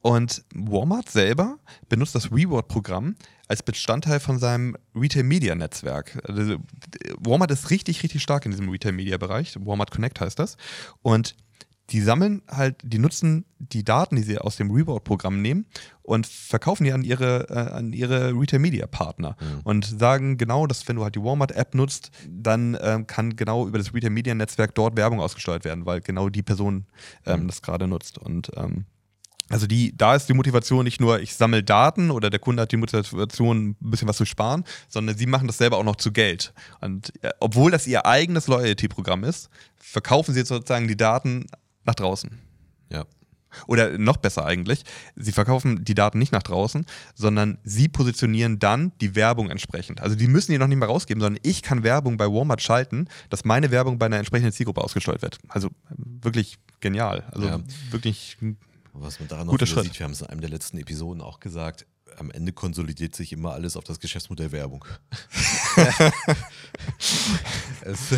Und 0.02 0.44
Walmart 0.54 1.10
selber 1.10 1.58
benutzt 1.90 2.16
das 2.16 2.32
Reward-Programm 2.32 3.16
als 3.48 3.64
Bestandteil 3.64 4.20
von 4.20 4.40
seinem 4.40 4.76
Retail-Media-Netzwerk. 4.96 6.22
Also, 6.28 6.58
Walmart 7.20 7.52
ist 7.52 7.70
richtig, 7.70 8.04
richtig 8.04 8.22
stark 8.22 8.46
in 8.46 8.52
diesem 8.52 8.70
Retail-Media-Bereich. 8.70 9.56
Walmart 9.60 9.92
Connect 9.92 10.20
heißt 10.20 10.38
das. 10.40 10.58
Und 11.02 11.36
die 11.92 12.02
sammeln 12.02 12.42
halt, 12.50 12.76
die 12.84 13.00
nutzen 13.00 13.46
die 13.60 13.84
Daten, 13.84 14.18
die 14.18 14.22
sie 14.22 14.38
aus 14.38 14.58
dem 14.58 14.72
Reward-Programm 14.72 15.42
nehmen 15.42 15.66
und 16.02 16.28
verkaufen 16.28 16.84
die 16.84 16.92
an 16.92 17.04
ihre, 17.04 17.48
äh, 17.50 17.96
ihre 17.96 18.32
Retail-Media-Partner 18.34 19.38
mhm. 19.40 19.60
und 19.64 19.86
sagen 19.86 20.38
genau, 20.38 20.68
dass 20.68 20.88
wenn 20.88 20.98
du 20.98 21.04
halt 21.04 21.16
die 21.16 21.24
Walmart-App 21.24 21.76
nutzt, 21.76 22.12
dann 22.30 22.78
ähm, 22.82 23.08
kann 23.08 23.36
genau 23.36 23.68
über 23.68 23.78
das 23.78 23.94
Retail-Media-Netzwerk 23.94 24.76
dort 24.76 24.98
Werbung 24.98 25.22
ausgesteuert 25.22 25.64
werden, 25.64 25.86
weil 25.86 26.02
genau 26.02 26.30
die 26.30 26.44
Person 26.44 26.88
ähm, 27.26 27.44
mhm. 27.44 27.48
das 27.48 27.62
gerade 27.62 27.88
nutzt. 27.88 28.18
Und 28.18 28.52
ähm, 28.58 28.86
also 29.50 29.68
die, 29.68 29.96
da 29.96 30.16
ist 30.16 30.28
die 30.28 30.34
Motivation 30.34 30.84
nicht 30.84 31.00
nur, 31.00 31.20
ich 31.20 31.36
sammle 31.36 31.64
Daten 31.64 32.12
oder 32.12 32.30
der 32.30 32.40
Kunde 32.40 32.64
hat 32.64 32.72
die 32.72 32.78
Motivation, 32.78 33.70
ein 33.70 33.76
bisschen 33.80 34.08
was 34.08 34.18
zu 34.18 34.26
sparen, 34.26 34.64
sondern 34.90 35.18
sie 35.18 35.26
machen 35.26 35.48
das 35.48 35.58
selber 35.58 35.78
auch 35.78 35.84
noch 35.84 35.96
zu 35.96 36.12
Geld. 36.12 36.54
Und 36.82 37.14
äh, 37.24 37.32
obwohl 37.40 37.72
das 37.72 37.88
ihr 37.88 38.06
eigenes 38.06 38.48
Loyalty-Programm 38.48 39.24
ist, 39.24 39.50
verkaufen 39.78 40.34
sie 40.34 40.40
jetzt 40.40 40.50
sozusagen 40.50 40.88
die 40.88 40.98
Daten 40.98 41.46
nach 41.86 41.96
draußen. 41.96 42.32
Ja. 42.92 43.06
Oder 43.66 43.98
noch 43.98 44.18
besser 44.18 44.46
eigentlich, 44.46 44.84
sie 45.16 45.32
verkaufen 45.32 45.84
die 45.84 45.96
Daten 45.96 46.20
nicht 46.20 46.34
nach 46.34 46.44
draußen, 46.44 46.86
sondern 47.16 47.58
sie 47.64 47.88
positionieren 47.88 48.60
dann 48.60 48.92
die 49.00 49.16
Werbung 49.16 49.50
entsprechend. 49.50 50.02
Also 50.02 50.16
die 50.16 50.28
müssen 50.28 50.52
die 50.52 50.58
noch 50.58 50.68
nicht 50.68 50.78
mehr 50.78 50.90
rausgeben, 50.90 51.22
sondern 51.22 51.42
ich 51.44 51.64
kann 51.64 51.84
Werbung 51.84 52.18
bei 52.18 52.26
Walmart 52.26 52.62
schalten, 52.62 53.08
dass 53.30 53.46
meine 53.46 53.72
Werbung 53.72 53.98
bei 53.98 54.08
einer 54.08 54.18
entsprechenden 54.18 54.52
Zielgruppe 54.52 54.84
ausgesteuert 54.84 55.22
wird. 55.22 55.40
Also 55.48 55.70
wirklich 55.88 56.58
genial. 56.82 57.24
Also 57.32 57.48
ja. 57.48 57.60
wirklich 57.90 58.38
was 59.00 59.20
man 59.20 59.28
daran 59.28 59.48
noch 59.48 59.60
sieht, 59.60 60.00
wir 60.00 60.04
haben 60.04 60.12
es 60.12 60.22
in 60.22 60.28
einem 60.28 60.42
der 60.42 60.50
letzten 60.50 60.78
Episoden 60.78 61.22
auch 61.22 61.40
gesagt, 61.40 61.86
am 62.18 62.32
Ende 62.32 62.52
konsolidiert 62.52 63.16
sich 63.16 63.32
immer 63.32 63.54
alles 63.54 63.78
auf 63.78 63.84
das 63.84 64.00
Geschäftsmodell 64.00 64.52
Werbung. 64.52 64.84
es, 67.82 68.12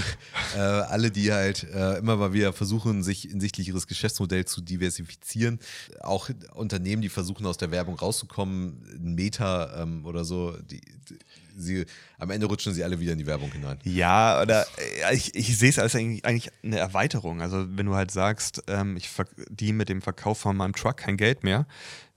äh, 0.56 0.60
alle, 0.60 1.12
die 1.12 1.34
halt 1.34 1.64
äh, 1.64 1.98
immer 1.98 2.16
mal 2.16 2.32
wieder 2.34 2.54
versuchen, 2.54 3.04
sich 3.04 3.24
hinsichtlich 3.24 3.68
ihres 3.68 3.88
Geschäftsmodells 3.88 4.52
zu 4.52 4.62
diversifizieren. 4.62 5.60
Auch 6.02 6.30
Unternehmen, 6.54 7.02
die 7.02 7.10
versuchen, 7.10 7.46
aus 7.46 7.58
der 7.58 7.72
Werbung 7.72 7.96
rauszukommen, 7.96 8.86
Meta 9.00 9.82
ähm, 9.82 10.06
oder 10.06 10.24
so, 10.24 10.56
die, 10.62 10.80
die 10.80 11.20
sie, 11.60 11.86
am 12.18 12.30
Ende 12.30 12.48
rutschen 12.48 12.74
sie 12.74 12.84
alle 12.84 13.00
wieder 13.00 13.14
in 13.14 13.18
die 13.20 13.28
Werbung 13.28 13.52
hinein. 13.52 13.80
Ja, 13.84 14.42
oder 14.42 14.66
äh, 15.08 15.16
ich, 15.16 15.36
ich 15.36 15.58
sehe 15.58 15.70
es 15.70 15.80
als 15.80 15.96
eigentlich, 15.96 16.26
eigentlich 16.26 16.52
eine 16.64 16.78
Erweiterung. 16.78 17.42
Also 17.42 17.66
wenn 17.70 17.86
du 17.86 17.96
halt 17.96 18.12
sagst, 18.12 18.64
ähm, 18.68 18.98
ich 18.98 19.10
verdiene 19.10 19.78
mit 19.78 19.90
dem 19.90 20.02
Verkauf 20.02 20.40
von 20.40 20.56
meinem 20.58 20.74
Truck 20.74 20.98
kein 20.98 21.18
Geld 21.18 21.44
mehr, 21.44 21.66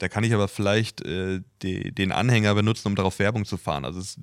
da 0.02 0.08
kann 0.08 0.24
ich 0.24 0.34
aber 0.34 0.48
vielleicht 0.48 1.00
äh, 1.02 1.42
die, 1.62 1.92
den 1.92 2.10
Anhänger 2.10 2.56
benutzen, 2.56 2.88
um 2.88 2.96
darauf 2.96 3.20
Werbung 3.20 3.44
zu 3.44 3.56
fahren. 3.56 3.84
Also 3.84 4.00
es, 4.00 4.18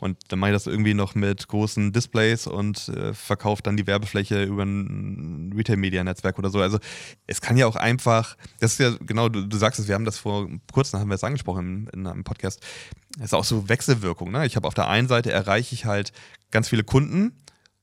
und 0.00 0.18
dann 0.26 0.40
mache 0.40 0.50
ich 0.50 0.56
das 0.56 0.66
irgendwie 0.66 0.92
noch 0.92 1.14
mit 1.14 1.46
großen 1.46 1.92
Displays 1.92 2.48
und 2.48 2.88
äh, 2.88 3.14
verkaufe 3.14 3.62
dann 3.62 3.76
die 3.76 3.86
Werbefläche 3.86 4.42
über 4.42 4.64
ein 4.64 5.52
Retail-Media-Netzwerk 5.56 6.36
oder 6.36 6.50
so. 6.50 6.60
Also 6.60 6.80
es 7.28 7.40
kann 7.40 7.56
ja 7.56 7.68
auch 7.68 7.76
einfach, 7.76 8.36
das 8.58 8.72
ist 8.72 8.80
ja 8.80 8.90
genau, 9.06 9.28
du, 9.28 9.46
du 9.46 9.56
sagst 9.56 9.78
es, 9.78 9.86
wir 9.86 9.94
haben 9.94 10.04
das 10.04 10.18
vor 10.18 10.48
kurzem, 10.72 10.98
haben 10.98 11.08
wir 11.08 11.14
es 11.14 11.22
angesprochen 11.22 11.86
in, 11.92 12.00
in 12.00 12.06
einem 12.08 12.24
Podcast, 12.24 12.60
es 13.18 13.26
ist 13.26 13.34
auch 13.34 13.44
so 13.44 13.68
Wechselwirkung. 13.68 14.30
Ne? 14.30 14.46
Ich 14.46 14.56
habe 14.60 14.68
auf 14.68 14.74
der 14.74 14.88
einen 14.88 15.08
Seite 15.08 15.32
erreiche 15.32 15.74
ich 15.74 15.84
halt 15.84 16.12
ganz 16.50 16.68
viele 16.68 16.84
Kunden 16.84 17.32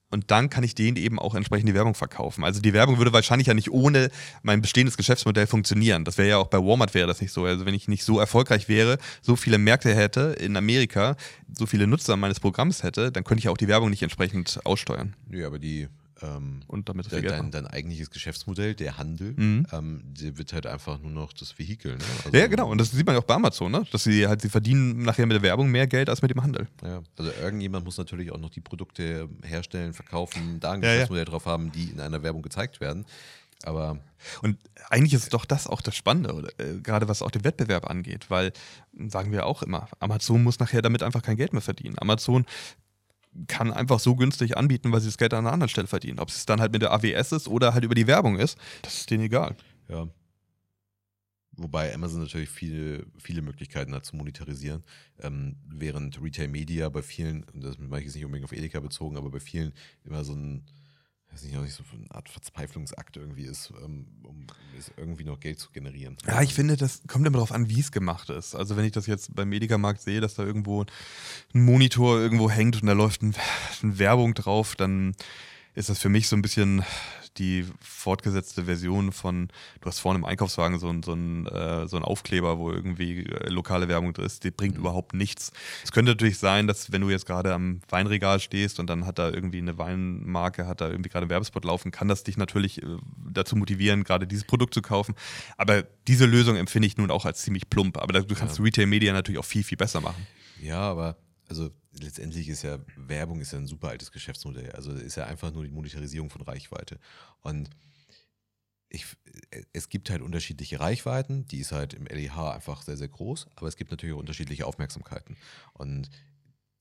und 0.09 0.32
dann 0.32 0.49
kann 0.49 0.63
ich 0.63 0.73
denen 0.73 0.95
eben 0.95 1.19
auch 1.19 1.36
entsprechend 1.36 1.67
die 1.67 1.73
Werbung 1.73 1.93
verkaufen. 1.93 2.43
Also 2.43 2.61
die 2.61 2.73
Werbung 2.73 2.97
würde 2.97 3.11
wahrscheinlich 3.11 3.47
ja 3.47 3.53
nicht 3.53 3.71
ohne 3.71 4.09
mein 4.41 4.61
bestehendes 4.61 4.95
Geschäftsmodell 4.95 5.47
funktionieren. 5.47 6.05
Das 6.05 6.17
wäre 6.17 6.30
ja 6.30 6.38
auch 6.38 6.47
bei 6.47 6.59
Walmart 6.59 6.93
wäre 6.93 7.07
das 7.07 7.19
nicht 7.19 7.34
so. 7.34 7.43
Also 7.43 7.65
wenn 7.65 7.73
ich 7.73 7.88
nicht 7.88 8.03
so 8.03 8.19
erfolgreich 8.19 8.69
wäre, 8.69 8.99
so 9.21 9.36
viele 9.36 9.57
Märkte 9.57 9.93
hätte 9.93 10.36
in 10.39 10.55
Amerika, 10.55 11.17
so 11.57 11.65
viele 11.65 11.88
Nutzer 11.88 12.15
meines 12.15 12.39
Programms 12.39 12.84
hätte, 12.84 13.11
dann 13.11 13.25
könnte 13.25 13.39
ich 13.39 13.49
auch 13.49 13.57
die 13.57 13.67
Werbung 13.67 13.89
nicht 13.89 14.03
entsprechend 14.03 14.59
aussteuern. 14.63 15.15
Ja, 15.30 15.47
aber 15.47 15.59
die 15.59 15.88
ähm, 16.22 16.61
und 16.68 16.89
damit 16.89 17.11
dein, 17.11 17.24
dein, 17.24 17.51
dein, 17.51 17.68
eigentliches 17.68 18.09
Geschäftsmodell, 18.09 18.74
der 18.76 18.97
Handel, 18.97 19.34
mhm. 19.34 19.68
ähm, 19.72 20.01
der 20.05 20.38
wird 20.38 20.53
halt 20.53 20.65
einfach 20.65 20.99
nur 20.99 21.11
noch 21.11 21.34
das 21.34 21.57
Vehikel. 21.57 21.95
Ne? 21.95 22.03
Also 22.26 22.38
ja, 22.38 22.47
genau. 22.47 22.70
Und 22.70 22.80
das 22.80 22.91
sieht 22.91 23.05
man 23.05 23.15
ja 23.15 23.22
auch 23.22 23.26
bei 23.26 23.36
Amazon, 23.36 23.72
ne? 23.72 23.86
dass 23.91 24.03
sie 24.03 24.28
halt, 24.28 24.41
sie 24.41 24.49
verdienen 24.49 25.03
nachher 25.03 25.26
mit 25.26 25.36
der 25.36 25.41
Werbung 25.41 25.70
mehr 25.70 25.88
Geld 25.88 26.09
als 26.09 26.22
mit 26.22 26.32
dem 26.32 26.41
Handel. 26.41 26.68
Ja, 26.84 27.01
also 27.18 27.32
irgendjemand 27.41 27.86
muss 27.86 27.97
natürlich 27.97 28.32
auch 28.32 28.39
noch 28.39 28.49
die 28.49 28.61
Produkte 28.61 29.30
herstellen, 29.43 29.93
verkaufen, 29.93 30.59
da 30.59 30.72
ein 30.72 30.82
ja, 30.82 30.91
Geschäftsmodell 30.91 31.26
ja. 31.26 31.32
drauf 31.32 31.45
haben, 31.45 31.72
die 31.72 31.86
in 31.86 31.99
einer 31.99 32.24
Werbung 32.24 32.41
gezeigt 32.41 32.82
werden. 32.82 33.05
Aber 33.63 33.99
und 34.41 34.57
eigentlich 34.89 35.13
ist 35.13 35.34
doch 35.34 35.45
das 35.45 35.68
auch 35.68 35.82
das 35.82 35.95
Spannende, 35.95 36.34
oder, 36.34 36.49
äh, 36.59 36.80
gerade 36.82 37.07
was 37.07 37.22
auch 37.22 37.32
den 37.32 37.43
Wettbewerb 37.43 37.89
angeht, 37.89 38.30
weil 38.30 38.51
sagen 39.07 39.32
wir 39.32 39.45
auch 39.45 39.63
immer, 39.63 39.88
Amazon 39.99 40.43
muss 40.43 40.59
nachher 40.59 40.82
damit 40.82 41.03
einfach 41.03 41.22
kein 41.22 41.38
Geld 41.38 41.53
mehr 41.53 41.61
verdienen. 41.61 41.95
Amazon 41.99 42.45
kann 43.47 43.71
einfach 43.71 43.99
so 43.99 44.15
günstig 44.15 44.57
anbieten, 44.57 44.91
weil 44.91 45.01
sie 45.01 45.07
das 45.07 45.17
Geld 45.17 45.33
an 45.33 45.45
einer 45.45 45.53
anderen 45.53 45.69
Stelle 45.69 45.88
verdienen. 45.88 46.19
Ob 46.19 46.29
es 46.29 46.45
dann 46.45 46.59
halt 46.59 46.71
mit 46.71 46.81
der 46.81 46.91
AWS 46.91 47.33
ist 47.33 47.47
oder 47.47 47.73
halt 47.73 47.83
über 47.83 47.95
die 47.95 48.07
Werbung 48.07 48.39
ist, 48.39 48.57
das 48.81 48.99
ist 48.99 49.11
denen 49.11 49.23
egal. 49.23 49.55
Ja. 49.89 50.07
Wobei 51.59 51.93
Amazon 51.93 52.21
natürlich 52.21 52.49
viele, 52.49 53.07
viele 53.17 53.41
Möglichkeiten 53.41 53.93
hat 53.95 54.05
zu 54.05 54.15
monetarisieren, 54.15 54.83
ähm, 55.19 55.55
während 55.67 56.21
Retail 56.21 56.49
Media 56.49 56.88
bei 56.89 57.01
vielen, 57.01 57.43
und 57.45 57.63
das 57.63 57.79
mache 57.79 58.01
ich 58.01 58.13
nicht 58.13 58.25
unbedingt 58.25 58.45
auf 58.45 58.55
Edeka 58.55 58.79
bezogen, 58.79 59.17
aber 59.17 59.31
bei 59.31 59.39
vielen 59.39 59.73
immer 60.03 60.23
so 60.23 60.33
ein 60.33 60.63
weiß 61.38 61.43
nicht, 61.43 61.61
nicht 61.61 61.75
so 61.75 61.83
eine 61.93 62.09
Art 62.11 62.29
Verzweiflungsakt 62.29 63.17
irgendwie 63.17 63.43
ist, 63.43 63.71
ähm, 63.83 64.05
um 64.23 64.47
irgendwie 64.95 65.23
noch 65.23 65.39
Geld 65.39 65.59
zu 65.59 65.69
generieren. 65.71 66.17
Ja, 66.25 66.41
ich 66.41 66.53
finde, 66.53 66.77
das 66.77 67.01
kommt 67.07 67.25
immer 67.27 67.38
darauf 67.38 67.51
an, 67.51 67.69
wie 67.69 67.79
es 67.79 67.91
gemacht 67.91 68.29
ist. 68.29 68.55
Also 68.55 68.75
wenn 68.75 68.85
ich 68.85 68.91
das 68.91 69.07
jetzt 69.07 69.35
beim 69.35 69.49
Mediamarkt 69.49 70.01
sehe, 70.01 70.21
dass 70.21 70.35
da 70.35 70.43
irgendwo 70.43 70.85
ein 71.53 71.63
Monitor 71.63 72.19
irgendwo 72.19 72.49
hängt 72.49 72.81
und 72.81 72.88
da 72.88 72.93
läuft 72.93 73.21
ein, 73.21 73.35
eine 73.83 73.99
Werbung 73.99 74.33
drauf, 74.33 74.75
dann 74.75 75.15
ist 75.75 75.89
das 75.89 75.99
für 75.99 76.09
mich 76.09 76.27
so 76.27 76.35
ein 76.35 76.41
bisschen 76.41 76.83
die 77.38 77.65
fortgesetzte 77.79 78.65
Version 78.65 79.11
von, 79.11 79.49
du 79.81 79.88
hast 79.88 79.99
vorne 79.99 80.19
im 80.19 80.25
Einkaufswagen 80.25 80.79
so, 80.79 80.93
so, 81.03 81.13
ein, 81.13 81.45
äh, 81.47 81.88
so 81.88 81.97
einen 81.97 82.05
Aufkleber, 82.05 82.57
wo 82.57 82.71
irgendwie 82.71 83.25
äh, 83.25 83.49
lokale 83.49 83.88
Werbung 83.88 84.13
drin 84.13 84.25
ist, 84.25 84.43
die 84.43 84.51
bringt 84.51 84.75
mhm. 84.75 84.81
überhaupt 84.81 85.13
nichts. 85.13 85.51
Es 85.83 85.91
könnte 85.91 86.11
natürlich 86.11 86.39
sein, 86.39 86.67
dass 86.67 86.91
wenn 86.91 87.01
du 87.01 87.09
jetzt 87.09 87.25
gerade 87.25 87.53
am 87.53 87.81
Weinregal 87.89 88.39
stehst 88.39 88.79
und 88.79 88.89
dann 88.89 89.05
hat 89.05 89.19
da 89.19 89.29
irgendwie 89.29 89.59
eine 89.59 89.77
Weinmarke, 89.77 90.67
hat 90.67 90.81
da 90.81 90.89
irgendwie 90.89 91.09
gerade 91.09 91.23
einen 91.23 91.29
Werbespot 91.29 91.65
laufen, 91.65 91.91
kann 91.91 92.07
das 92.07 92.23
dich 92.23 92.38
natürlich 92.38 92.81
äh, 92.81 92.85
dazu 93.31 93.55
motivieren, 93.55 94.03
gerade 94.03 94.27
dieses 94.27 94.45
Produkt 94.45 94.73
zu 94.73 94.81
kaufen. 94.81 95.15
Aber 95.57 95.83
diese 96.07 96.25
Lösung 96.25 96.55
empfinde 96.55 96.88
ich 96.88 96.97
nun 96.97 97.11
auch 97.11 97.25
als 97.25 97.41
ziemlich 97.41 97.69
plump. 97.69 97.97
Aber 97.97 98.19
du 98.19 98.35
kannst 98.35 98.57
ja. 98.57 98.63
Retail 98.63 98.88
Media 98.88 99.13
natürlich 99.13 99.39
auch 99.39 99.45
viel, 99.45 99.63
viel 99.63 99.77
besser 99.77 100.01
machen. 100.01 100.25
Ja, 100.61 100.79
aber 100.79 101.17
also 101.49 101.69
letztendlich 101.99 102.49
ist 102.49 102.63
ja 102.63 102.79
Werbung 102.95 103.39
ist 103.39 103.53
ja 103.53 103.59
ein 103.59 103.67
super 103.67 103.89
altes 103.89 104.11
Geschäftsmodell. 104.11 104.71
Also 104.71 104.91
ist 104.91 105.15
ja 105.15 105.25
einfach 105.25 105.51
nur 105.51 105.63
die 105.63 105.71
Monetarisierung 105.71 106.29
von 106.29 106.41
Reichweite. 106.41 106.99
Und 107.41 107.69
ich, 108.89 109.05
es 109.73 109.89
gibt 109.89 110.09
halt 110.09 110.21
unterschiedliche 110.21 110.79
Reichweiten, 110.79 111.45
die 111.47 111.59
ist 111.59 111.71
halt 111.71 111.93
im 111.93 112.05
LEH 112.05 112.53
einfach 112.53 112.81
sehr, 112.81 112.97
sehr 112.97 113.09
groß, 113.09 113.47
aber 113.55 113.67
es 113.67 113.75
gibt 113.75 113.91
natürlich 113.91 114.15
auch 114.15 114.19
unterschiedliche 114.19 114.65
Aufmerksamkeiten. 114.65 115.35
Und 115.73 116.09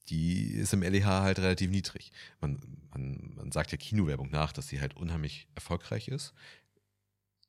die 0.09 0.53
ist 0.53 0.73
im 0.73 0.83
LEH 0.83 1.05
halt 1.05 1.39
relativ 1.41 1.71
niedrig. 1.71 2.13
Man, 2.41 2.61
man, 2.93 3.33
man 3.35 3.53
sagt 3.53 3.73
ja 3.73 3.79
Kinowerbung 3.79 4.31
nach, 4.31 4.53
dass 4.53 4.69
sie 4.69 4.81
halt 4.81 4.97
unheimlich 4.97 5.49
erfolgreich 5.55 6.09
ist. 6.09 6.33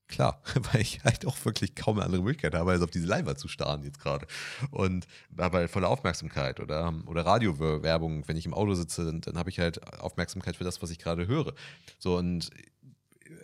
Klar, 0.08 0.42
weil 0.72 0.82
ich 0.82 1.04
halt 1.04 1.26
auch 1.26 1.36
wirklich 1.44 1.76
kaum 1.76 1.98
eine 1.98 2.06
andere 2.06 2.22
Möglichkeit 2.24 2.56
habe, 2.56 2.72
als 2.72 2.82
auf 2.82 2.92
diese 2.92 3.08
Leinwand 3.08 3.40
zu 3.40 3.48
starren 3.48 3.84
jetzt 3.84 4.00
gerade. 4.00 4.26
Und 4.72 5.06
halt 5.38 5.70
volle 5.70 5.88
Aufmerksamkeit 5.88 6.60
oder, 6.60 6.94
oder 7.08 7.26
Radiowerbung, 7.26 8.28
wenn 8.28 8.38
ich 8.38 8.46
im 8.46 8.54
Auto 8.54 8.74
sitze, 8.74 9.06
dann, 9.06 9.22
dann 9.22 9.38
habe 9.38 9.50
ich 9.50 9.60
halt 9.60 9.84
Aufmerksamkeit 10.00 10.56
für 10.56 10.64
das, 10.64 10.82
was 10.82 10.92
ich 10.92 11.00
gerade 11.00 11.28
höre. 11.28 11.54
So 12.00 12.18
und 12.18 12.50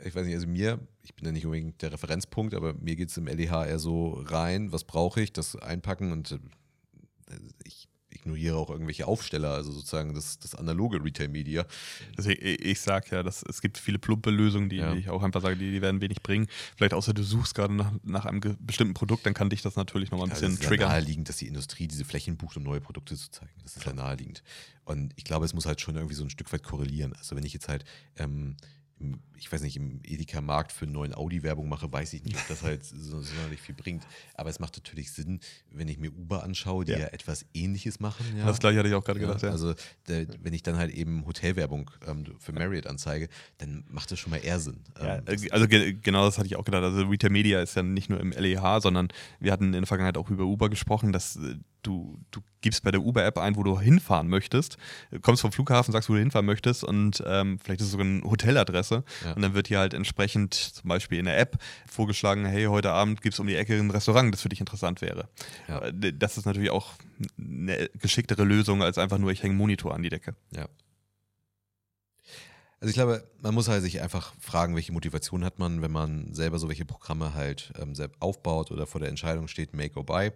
ich 0.06 0.16
weiß 0.16 0.26
nicht, 0.26 0.36
also 0.36 0.48
mir, 0.48 0.80
ich 1.04 1.14
bin 1.16 1.26
ja 1.26 1.32
nicht 1.32 1.46
unbedingt 1.46 1.82
der 1.82 1.92
Referenzpunkt, 1.92 2.54
aber 2.54 2.74
mir 2.74 2.96
geht 2.96 3.10
es 3.10 3.18
im 3.18 3.28
LEH 3.28 3.66
eher 3.66 3.80
so 3.80 4.22
rein, 4.26 4.72
was 4.72 4.84
brauche 4.84 5.22
ich, 5.22 5.34
das 5.34 5.56
einpacken 5.56 6.12
und 6.12 6.32
äh, 6.32 6.40
ignoriere 8.24 8.58
auch 8.58 8.70
irgendwelche 8.70 9.08
Aufsteller, 9.08 9.52
also 9.52 9.72
sozusagen 9.72 10.14
das, 10.14 10.40
das 10.40 10.56
analoge 10.56 11.04
Retail-Media. 11.04 11.66
Also 12.18 12.30
ich, 12.30 12.42
ich 12.42 12.82
sage 12.82 13.08
ja, 13.12 13.24
dass 13.24 13.44
es 13.44 13.62
gibt 13.62 13.78
viele 13.78 14.00
plumpe 14.00 14.30
Lösungen, 14.30 14.70
die, 14.70 14.78
ja. 14.78 14.94
die 14.94 15.00
ich 15.00 15.10
auch 15.10 15.24
einfach 15.24 15.42
sage, 15.42 15.58
die, 15.58 15.72
die, 15.72 15.82
werden 15.82 16.02
wenig 16.02 16.24
bringen. 16.24 16.48
Vielleicht 16.76 16.94
außer 16.94 17.14
du 17.14 17.24
suchst 17.24 17.56
gerade 17.56 17.74
nach, 17.74 17.92
nach 18.04 18.26
einem 18.26 18.42
bestimmten 18.60 18.94
Produkt, 18.94 19.26
dann 19.26 19.34
kann 19.34 19.50
dich 19.50 19.62
das 19.62 19.76
natürlich 19.76 20.12
noch 20.12 20.18
mal 20.18 20.26
ein 20.26 20.30
ja, 20.30 20.36
bisschen 20.36 20.58
triggern. 20.58 20.72
Es 20.72 20.72
ist 20.72 20.80
ja 20.80 20.88
naheliegend, 20.88 21.30
dass 21.30 21.38
die 21.38 21.48
Industrie 21.48 21.88
diese 21.88 22.06
Flächen 22.06 22.38
bucht, 22.38 22.58
um 22.58 22.64
neue 22.64 22.82
Produkte 22.82 23.16
zu 23.16 23.30
zeigen. 23.30 23.52
Das 23.64 23.76
ist 23.76 23.86
ja 23.86 23.94
naheliegend. 23.94 24.44
Und 24.86 25.14
ich 25.16 25.24
glaube, 25.24 25.46
es 25.46 25.54
muss 25.54 25.66
halt 25.66 25.82
schon 25.82 25.96
irgendwie 25.96 26.16
so 26.16 26.24
ein 26.24 26.30
Stück 26.30 26.52
weit 26.52 26.64
korrelieren. 26.64 27.14
Also 27.14 27.36
wenn 27.36 27.46
ich 27.46 27.54
jetzt 27.54 27.68
halt 27.68 27.86
ähm, 28.18 28.56
ich 29.38 29.52
weiß 29.52 29.62
nicht, 29.62 29.76
im 29.76 30.00
Edeka-Markt 30.04 30.72
für 30.72 30.86
einen 30.86 30.94
neuen 30.94 31.14
Audi 31.14 31.44
Werbung 31.44 31.68
mache, 31.68 31.92
weiß 31.92 32.14
ich 32.14 32.24
nicht, 32.24 32.38
ob 32.38 32.48
das 32.48 32.64
halt 32.64 32.84
so 32.86 33.22
sonderlich 33.22 33.62
viel 33.62 33.76
bringt. 33.76 34.04
Aber 34.36 34.50
es 34.50 34.60
macht 34.60 34.78
natürlich 34.78 35.12
Sinn, 35.12 35.40
wenn 35.72 35.88
ich 35.88 35.98
mir 35.98 36.12
Uber 36.12 36.44
anschaue, 36.44 36.86
die 36.86 36.94
ja, 36.94 37.00
ja 37.00 37.08
etwas 37.08 37.46
Ähnliches 37.54 38.00
machen. 38.00 38.26
Ja. 38.38 38.46
Das 38.46 38.60
gleiche 38.60 38.80
hatte 38.80 38.90
ich 38.90 38.96
auch 38.96 39.04
gerade 39.04 39.20
gedacht, 39.20 39.42
ja. 39.42 39.50
Also 39.50 39.74
der, 40.08 40.28
wenn 40.42 40.54
ich 40.54 40.64
dann 40.64 40.78
halt 40.78 40.94
eben 40.94 41.26
Hotelwerbung 41.26 41.92
ähm, 42.08 42.26
für 42.40 42.54
Marriott 42.54 42.88
anzeige, 42.88 43.28
dann 43.58 43.84
macht 43.90 44.12
das 44.12 44.20
schon 44.20 44.32
mal 44.32 44.38
eher 44.38 44.60
Sinn. 44.60 44.80
Ähm, 45.00 45.24
also 45.52 45.68
ge 45.68 45.94
genau 46.02 46.26
das 46.26 46.38
hatte 46.38 46.48
ich 46.48 46.56
auch 46.56 46.66
gedacht. 46.66 46.84
Also 46.84 47.02
Retail 47.06 47.30
Media 47.30 47.62
ist 47.62 47.76
ja 47.76 47.84
nicht 47.84 48.10
nur 48.10 48.20
im 48.20 48.32
LEH, 48.32 48.80
sondern 48.82 49.10
wir 49.40 49.52
hatten 49.52 49.66
in 49.66 49.72
der 49.74 49.86
Vergangenheit 49.86 50.18
auch 50.18 50.30
über 50.30 50.46
Uber 50.46 50.70
gesprochen, 50.70 51.12
dass 51.12 51.36
äh, 51.36 51.56
du, 51.84 52.20
du 52.32 52.42
gibst 52.62 52.84
bei 52.84 52.92
der 52.92 53.02
Uber-App 53.02 53.38
ein, 53.38 53.56
wo 53.56 53.64
du 53.64 53.80
hinfahren 53.80 54.28
möchtest, 54.28 54.78
kommst 55.22 55.42
vom 55.42 55.52
Flughafen, 55.52 55.92
sagst, 55.92 56.10
wo 56.10 56.14
du 56.14 56.20
hinfahren 56.20 56.46
möchtest 56.46 56.84
und 56.84 57.24
ähm, 57.26 57.60
vielleicht 57.60 57.82
ist 57.82 57.88
es 57.88 57.92
sogar 57.92 58.08
eine 58.08 58.24
Hoteladresse 58.24 59.04
ja. 59.24 59.34
und 59.34 59.42
dann 59.42 59.54
wird 59.54 59.70
dir 59.70 59.80
halt 59.80 59.94
entsprechend 59.94 60.54
zum 60.54 60.88
Beispiel 60.88 61.20
in 61.20 61.26
der 61.26 61.38
App 61.38 61.58
vorgeschlagen, 61.86 62.46
hey, 62.46 62.66
heute 62.66 62.92
Abend 62.92 63.22
gibt 63.22 63.34
es 63.34 63.40
um 63.40 63.48
die 63.48 63.56
Ecke 63.56 63.78
ein 63.78 63.92
Restaurant, 63.92 64.34
das 64.34 64.42
für 64.42 64.50
dich 64.50 64.60
interessant 64.60 65.02
wäre. 65.02 65.28
Ja. 65.68 65.80
Äh, 65.80 66.14
das 66.14 66.38
ist 66.38 66.46
natürlich 66.46 66.72
auch 66.72 66.94
eine 67.38 67.90
geschicktere 68.00 68.44
Lösung, 68.44 68.82
als 68.82 68.98
einfach 68.98 69.18
nur, 69.18 69.32
ich 69.32 69.44
hänge 69.44 69.52
einen 69.52 69.60
Monitor 69.60 69.94
an 69.94 70.02
die 70.02 70.10
Decke. 70.10 70.36
Ja. 70.52 70.68
Also 72.80 72.90
ich 72.90 72.96
glaube, 72.96 73.26
man 73.42 73.54
muss 73.54 73.70
halt 73.70 73.82
sich 73.82 74.02
einfach 74.02 74.34
fragen, 74.42 74.76
welche 74.76 74.92
Motivation 74.92 75.46
hat 75.46 75.58
man, 75.58 75.82
wenn 75.82 75.92
man 75.92 76.34
selber 76.34 76.60
so 76.60 76.68
welche 76.68 76.84
Programme 76.84 77.34
halt 77.34 77.72
ähm, 77.82 77.96
selbst 77.96 78.22
aufbaut 78.22 78.72
oder 78.72 78.88
vor 78.88 79.00
der 79.00 79.08
Entscheidung 79.08 79.48
steht, 79.48 79.74
make 79.74 79.98
or 79.98 80.06
buy 80.06 80.34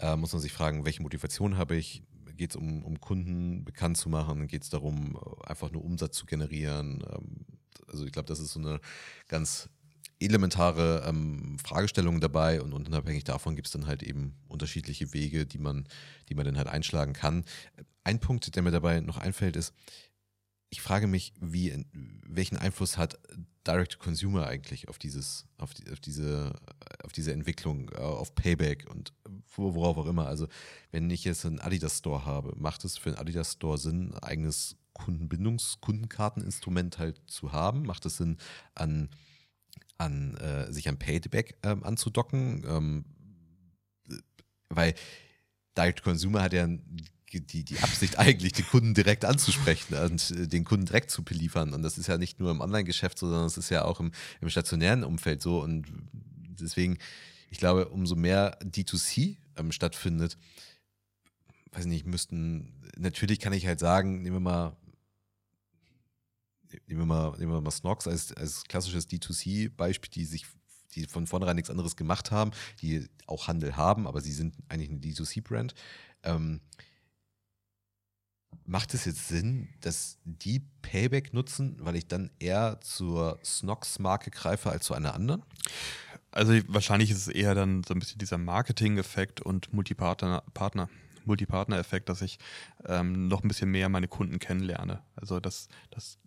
äh, 0.00 0.16
muss 0.16 0.32
man 0.32 0.40
sich 0.42 0.52
fragen, 0.52 0.84
welche 0.84 1.02
Motivation 1.02 1.56
habe 1.56 1.76
ich? 1.76 2.02
Geht 2.36 2.50
es 2.50 2.56
um, 2.56 2.84
um 2.84 3.00
Kunden 3.00 3.64
bekannt 3.64 3.98
zu 3.98 4.08
machen? 4.08 4.46
Geht 4.46 4.62
es 4.62 4.70
darum, 4.70 5.18
einfach 5.44 5.70
nur 5.70 5.84
Umsatz 5.84 6.16
zu 6.16 6.26
generieren? 6.26 7.04
Ähm, 7.12 7.46
also 7.88 8.04
ich 8.04 8.12
glaube, 8.12 8.26
das 8.26 8.40
ist 8.40 8.52
so 8.52 8.60
eine 8.60 8.80
ganz 9.28 9.68
elementare 10.20 11.04
ähm, 11.06 11.58
Fragestellung 11.58 12.20
dabei 12.20 12.60
und 12.60 12.72
unabhängig 12.72 13.24
davon 13.24 13.56
gibt 13.56 13.68
es 13.68 13.72
dann 13.72 13.86
halt 13.86 14.02
eben 14.02 14.34
unterschiedliche 14.48 15.12
Wege, 15.14 15.46
die 15.46 15.58
man, 15.58 15.86
die 16.28 16.34
man 16.34 16.44
dann 16.44 16.58
halt 16.58 16.68
einschlagen 16.68 17.14
kann. 17.14 17.44
Ein 18.04 18.20
Punkt, 18.20 18.54
der 18.54 18.62
mir 18.62 18.70
dabei 18.70 19.00
noch 19.00 19.16
einfällt, 19.16 19.56
ist, 19.56 19.74
ich 20.70 20.80
frage 20.80 21.08
mich, 21.08 21.34
wie, 21.40 21.84
welchen 21.92 22.56
Einfluss 22.56 22.96
hat 22.96 23.18
Direct-to-Consumer 23.66 24.46
eigentlich 24.46 24.88
auf 24.88 24.98
dieses, 24.98 25.46
auf, 25.58 25.74
die, 25.74 25.90
auf 25.90 26.00
diese, 26.00 26.54
auf 27.02 27.12
diese 27.12 27.32
Entwicklung, 27.32 27.90
äh, 27.90 27.98
auf 27.98 28.34
Payback 28.34 28.88
und 28.88 29.12
worauf 29.56 29.98
auch 29.98 30.06
immer. 30.06 30.26
Also, 30.26 30.46
wenn 30.92 31.10
ich 31.10 31.24
jetzt 31.24 31.44
einen 31.44 31.58
Adidas 31.58 31.98
Store 31.98 32.24
habe, 32.24 32.54
macht 32.56 32.84
es 32.84 32.96
für 32.96 33.10
einen 33.10 33.18
Adidas 33.18 33.52
Store 33.52 33.76
Sinn, 33.76 34.12
ein 34.14 34.18
eigenes 34.22 34.76
Kundenbindungs-, 34.94 35.80
Kundenkarteninstrument 35.80 36.98
halt 36.98 37.20
zu 37.26 37.52
haben? 37.52 37.82
Macht 37.82 38.06
es 38.06 38.16
Sinn, 38.16 38.38
an, 38.74 39.10
an 39.98 40.36
äh, 40.36 40.72
sich 40.72 40.88
an 40.88 40.98
Payback 40.98 41.58
ähm, 41.64 41.84
anzudocken? 41.84 42.64
Ähm, 42.66 43.04
weil 44.68 44.94
Direct 45.76 46.02
Consumer 46.02 46.42
hat 46.42 46.52
ja 46.52 46.68
die, 47.38 47.64
die 47.64 47.78
Absicht 47.80 48.18
eigentlich, 48.18 48.52
die 48.52 48.62
Kunden 48.62 48.94
direkt 48.94 49.24
anzusprechen 49.24 49.94
und 49.94 50.30
äh, 50.32 50.48
den 50.48 50.64
Kunden 50.64 50.86
direkt 50.86 51.10
zu 51.10 51.22
beliefern. 51.22 51.72
Und 51.72 51.82
das 51.82 51.98
ist 51.98 52.08
ja 52.08 52.18
nicht 52.18 52.40
nur 52.40 52.50
im 52.50 52.60
Online-Geschäft 52.60 53.18
so, 53.18 53.28
sondern 53.28 53.46
es 53.46 53.56
ist 53.56 53.70
ja 53.70 53.84
auch 53.84 54.00
im, 54.00 54.12
im 54.40 54.50
stationären 54.50 55.04
Umfeld 55.04 55.40
so. 55.42 55.62
Und 55.62 55.86
deswegen, 56.60 56.98
ich 57.50 57.58
glaube, 57.58 57.88
umso 57.88 58.16
mehr 58.16 58.58
D2C 58.60 59.36
ähm, 59.56 59.72
stattfindet, 59.72 60.36
weiß 61.72 61.86
nicht, 61.86 62.06
müssten, 62.06 62.74
natürlich 62.96 63.38
kann 63.38 63.52
ich 63.52 63.66
halt 63.66 63.78
sagen, 63.78 64.22
nehmen 64.22 64.36
wir 64.36 64.40
mal, 64.40 64.76
nehmen 66.86 67.00
wir 67.00 67.06
mal, 67.06 67.38
nehmen 67.38 67.52
wir 67.52 67.60
mal 67.60 67.70
Snox 67.70 68.08
als, 68.08 68.32
als 68.32 68.64
klassisches 68.64 69.08
D2C-Beispiel, 69.08 70.10
die 70.10 70.24
sich 70.24 70.46
die 70.94 71.06
von 71.06 71.28
vornherein 71.28 71.54
nichts 71.54 71.70
anderes 71.70 71.94
gemacht 71.94 72.32
haben, 72.32 72.50
die 72.80 73.06
auch 73.26 73.46
Handel 73.46 73.76
haben, 73.76 74.08
aber 74.08 74.20
sie 74.20 74.32
sind 74.32 74.56
eigentlich 74.68 74.90
eine 74.90 74.98
D2C-Brand. 74.98 75.74
Ähm, 76.24 76.60
macht 78.66 78.94
es 78.94 79.04
jetzt 79.04 79.28
Sinn, 79.28 79.68
dass 79.80 80.18
die 80.24 80.62
Payback 80.82 81.34
nutzen, 81.34 81.76
weil 81.80 81.96
ich 81.96 82.06
dann 82.06 82.30
eher 82.38 82.80
zur 82.80 83.38
Snox-Marke 83.44 84.30
greife 84.30 84.70
als 84.70 84.84
zu 84.84 84.94
einer 84.94 85.14
anderen? 85.14 85.42
Also 86.32 86.54
wahrscheinlich 86.68 87.10
ist 87.10 87.26
es 87.26 87.28
eher 87.28 87.54
dann 87.54 87.82
so 87.82 87.94
ein 87.94 87.98
bisschen 87.98 88.18
dieser 88.18 88.38
Marketing-Effekt 88.38 89.40
und 89.40 89.72
Multipartner, 89.72 90.44
Partner, 90.54 90.88
Multipartner-Effekt, 91.24 92.08
dass 92.08 92.22
ich 92.22 92.38
ähm, 92.86 93.28
noch 93.28 93.42
ein 93.42 93.48
bisschen 93.48 93.70
mehr 93.70 93.88
meine 93.88 94.08
Kunden 94.08 94.38
kennenlerne. 94.38 95.02
Also 95.16 95.40
dass, 95.40 95.68
dass 95.90 96.18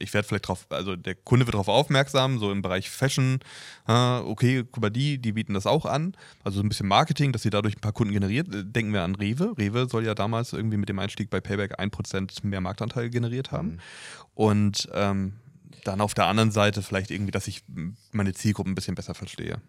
ich 0.00 0.12
werde 0.14 0.26
vielleicht 0.26 0.48
drauf, 0.48 0.66
also 0.70 0.96
der 0.96 1.14
Kunde 1.14 1.46
wird 1.46 1.54
darauf 1.54 1.68
aufmerksam, 1.68 2.38
so 2.38 2.50
im 2.50 2.62
Bereich 2.62 2.90
Fashion, 2.90 3.38
äh, 3.86 3.92
okay, 3.92 4.64
guck 4.70 4.82
mal, 4.82 4.90
die, 4.90 5.18
die 5.18 5.32
bieten 5.32 5.54
das 5.54 5.66
auch 5.66 5.84
an. 5.84 6.14
Also 6.42 6.58
so 6.58 6.64
ein 6.64 6.68
bisschen 6.68 6.88
Marketing, 6.88 7.32
dass 7.32 7.42
sie 7.42 7.50
dadurch 7.50 7.76
ein 7.76 7.80
paar 7.80 7.92
Kunden 7.92 8.12
generiert. 8.12 8.48
Denken 8.50 8.92
wir 8.92 9.02
an 9.02 9.14
Rewe. 9.14 9.56
Rewe 9.56 9.88
soll 9.88 10.04
ja 10.04 10.14
damals 10.14 10.52
irgendwie 10.52 10.78
mit 10.78 10.88
dem 10.88 10.98
Einstieg 10.98 11.30
bei 11.30 11.40
Payback 11.40 11.78
1% 11.78 12.46
mehr 12.46 12.60
Marktanteil 12.60 13.10
generiert 13.10 13.52
haben. 13.52 13.68
Mhm. 13.68 13.80
Und 14.34 14.88
ähm, 14.92 15.34
dann 15.84 16.00
auf 16.00 16.14
der 16.14 16.26
anderen 16.26 16.50
Seite 16.50 16.82
vielleicht 16.82 17.10
irgendwie, 17.10 17.32
dass 17.32 17.46
ich 17.46 17.62
meine 18.12 18.32
Zielgruppe 18.32 18.70
ein 18.70 18.74
bisschen 18.74 18.94
besser 18.94 19.14
verstehe. 19.14 19.60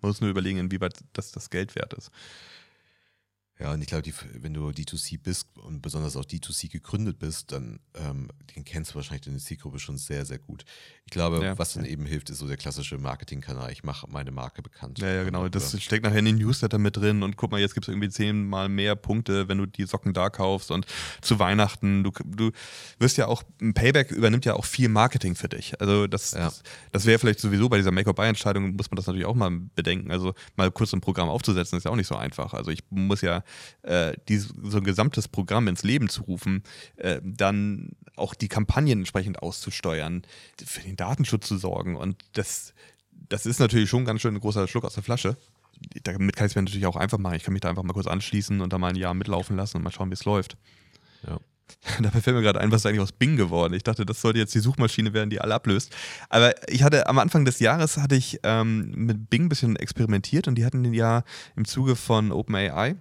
Man 0.00 0.10
muss 0.10 0.20
nur 0.20 0.30
überlegen, 0.30 0.58
inwieweit 0.58 0.98
das 1.12 1.32
das 1.32 1.50
Geld 1.50 1.74
wert 1.74 1.94
ist. 1.94 2.10
Ja, 3.60 3.72
und 3.72 3.80
ich 3.80 3.88
glaube, 3.88 4.08
wenn 4.34 4.54
du 4.54 4.68
D2C 4.68 5.18
bist 5.20 5.48
und 5.56 5.82
besonders 5.82 6.16
auch 6.16 6.24
D2C 6.24 6.70
gegründet 6.70 7.18
bist, 7.18 7.50
dann 7.50 7.80
ähm, 7.94 8.28
den 8.54 8.64
kennst 8.64 8.92
du 8.92 8.94
wahrscheinlich 8.96 9.22
deine 9.22 9.38
Zielgruppe 9.38 9.80
schon 9.80 9.98
sehr, 9.98 10.24
sehr 10.24 10.38
gut. 10.38 10.64
Ich 11.06 11.10
glaube, 11.10 11.42
ja, 11.42 11.58
was 11.58 11.72
dann 11.72 11.84
eben 11.84 12.06
hilft, 12.06 12.30
ist 12.30 12.38
so 12.38 12.46
der 12.46 12.56
klassische 12.56 12.98
Marketingkanal. 12.98 13.72
Ich 13.72 13.82
mache 13.82 14.06
meine 14.10 14.30
Marke 14.30 14.62
bekannt. 14.62 15.00
Ja, 15.00 15.08
ja, 15.08 15.24
genau. 15.24 15.48
Das 15.48 15.74
oder? 15.74 15.82
steckt 15.82 16.04
nachher 16.04 16.18
in 16.18 16.26
den 16.26 16.36
Newsletter 16.36 16.78
mit 16.78 16.96
drin 16.96 17.22
und 17.22 17.36
guck 17.36 17.50
mal, 17.50 17.60
jetzt 17.60 17.74
gibt 17.74 17.86
es 17.86 17.88
irgendwie 17.88 18.10
zehnmal 18.10 18.68
mehr 18.68 18.94
Punkte, 18.94 19.48
wenn 19.48 19.58
du 19.58 19.66
die 19.66 19.84
Socken 19.84 20.12
da 20.12 20.30
kaufst 20.30 20.70
und 20.70 20.86
zu 21.20 21.40
Weihnachten. 21.40 22.04
Du, 22.04 22.12
du 22.24 22.52
wirst 23.00 23.16
ja 23.16 23.26
auch, 23.26 23.42
ein 23.60 23.74
Payback 23.74 24.12
übernimmt 24.12 24.44
ja 24.44 24.54
auch 24.54 24.66
viel 24.66 24.88
Marketing 24.88 25.34
für 25.34 25.48
dich. 25.48 25.80
Also 25.80 26.06
das, 26.06 26.32
ja. 26.32 26.44
das, 26.44 26.62
das 26.92 27.06
wäre 27.06 27.18
vielleicht 27.18 27.40
sowieso 27.40 27.68
bei 27.68 27.78
dieser 27.78 27.90
Make-or-Buy-Entscheidung, 27.90 28.76
muss 28.76 28.90
man 28.90 28.96
das 28.96 29.06
natürlich 29.06 29.26
auch 29.26 29.34
mal 29.34 29.50
bedenken. 29.50 30.12
Also 30.12 30.34
mal 30.54 30.70
kurz 30.70 30.92
ein 30.92 31.00
Programm 31.00 31.28
aufzusetzen, 31.28 31.76
ist 31.76 31.84
ja 31.84 31.90
auch 31.90 31.96
nicht 31.96 32.06
so 32.06 32.14
einfach. 32.16 32.54
Also 32.54 32.70
ich 32.70 32.84
muss 32.90 33.20
ja 33.22 33.42
äh, 33.82 34.12
so 34.28 34.78
ein 34.78 34.84
gesamtes 34.84 35.28
Programm 35.28 35.68
ins 35.68 35.82
Leben 35.82 36.08
zu 36.08 36.22
rufen, 36.22 36.62
äh, 36.96 37.20
dann 37.22 37.90
auch 38.16 38.34
die 38.34 38.48
Kampagnen 38.48 39.00
entsprechend 39.00 39.42
auszusteuern, 39.42 40.22
für 40.64 40.80
den 40.80 40.96
Datenschutz 40.96 41.46
zu 41.46 41.56
sorgen. 41.56 41.96
Und 41.96 42.24
das, 42.32 42.74
das 43.28 43.46
ist 43.46 43.60
natürlich 43.60 43.88
schon 43.88 44.04
ganz 44.04 44.20
schön 44.20 44.34
ein 44.34 44.40
großer 44.40 44.66
Schluck 44.68 44.84
aus 44.84 44.94
der 44.94 45.02
Flasche. 45.02 45.36
Damit 46.02 46.34
kann 46.34 46.46
ich 46.46 46.52
es 46.52 46.56
mir 46.56 46.62
natürlich 46.62 46.86
auch 46.86 46.96
einfach 46.96 47.18
machen. 47.18 47.36
Ich 47.36 47.44
kann 47.44 47.52
mich 47.52 47.60
da 47.60 47.68
einfach 47.68 47.84
mal 47.84 47.92
kurz 47.92 48.08
anschließen 48.08 48.60
und 48.60 48.72
da 48.72 48.78
mal 48.78 48.88
ein 48.88 48.96
Jahr 48.96 49.14
mitlaufen 49.14 49.56
lassen 49.56 49.76
und 49.76 49.84
mal 49.84 49.92
schauen, 49.92 50.10
wie 50.10 50.14
es 50.14 50.24
läuft. 50.24 50.56
Ja. 51.26 51.38
Dabei 52.00 52.20
fällt 52.20 52.36
mir 52.36 52.42
gerade 52.42 52.60
ein, 52.60 52.72
was 52.72 52.82
ist 52.82 52.86
eigentlich 52.86 53.00
aus 53.00 53.12
Bing 53.12 53.36
geworden? 53.36 53.74
Ich 53.74 53.82
dachte, 53.82 54.06
das 54.06 54.20
sollte 54.20 54.38
jetzt 54.38 54.54
die 54.54 54.60
Suchmaschine 54.60 55.12
werden, 55.12 55.30
die 55.30 55.40
alle 55.40 55.54
ablöst. 55.54 55.94
Aber 56.28 56.54
ich 56.68 56.82
hatte 56.82 57.06
am 57.06 57.18
Anfang 57.18 57.44
des 57.44 57.60
Jahres 57.60 57.98
hatte 57.98 58.14
ich 58.14 58.40
ähm, 58.42 58.92
mit 58.94 59.30
Bing 59.30 59.44
ein 59.44 59.48
bisschen 59.48 59.76
experimentiert 59.76 60.48
und 60.48 60.54
die 60.56 60.64
hatten 60.64 60.92
ja 60.92 61.24
im 61.56 61.64
Zuge 61.64 61.96
von 61.96 62.32
OpenAI 62.32 62.96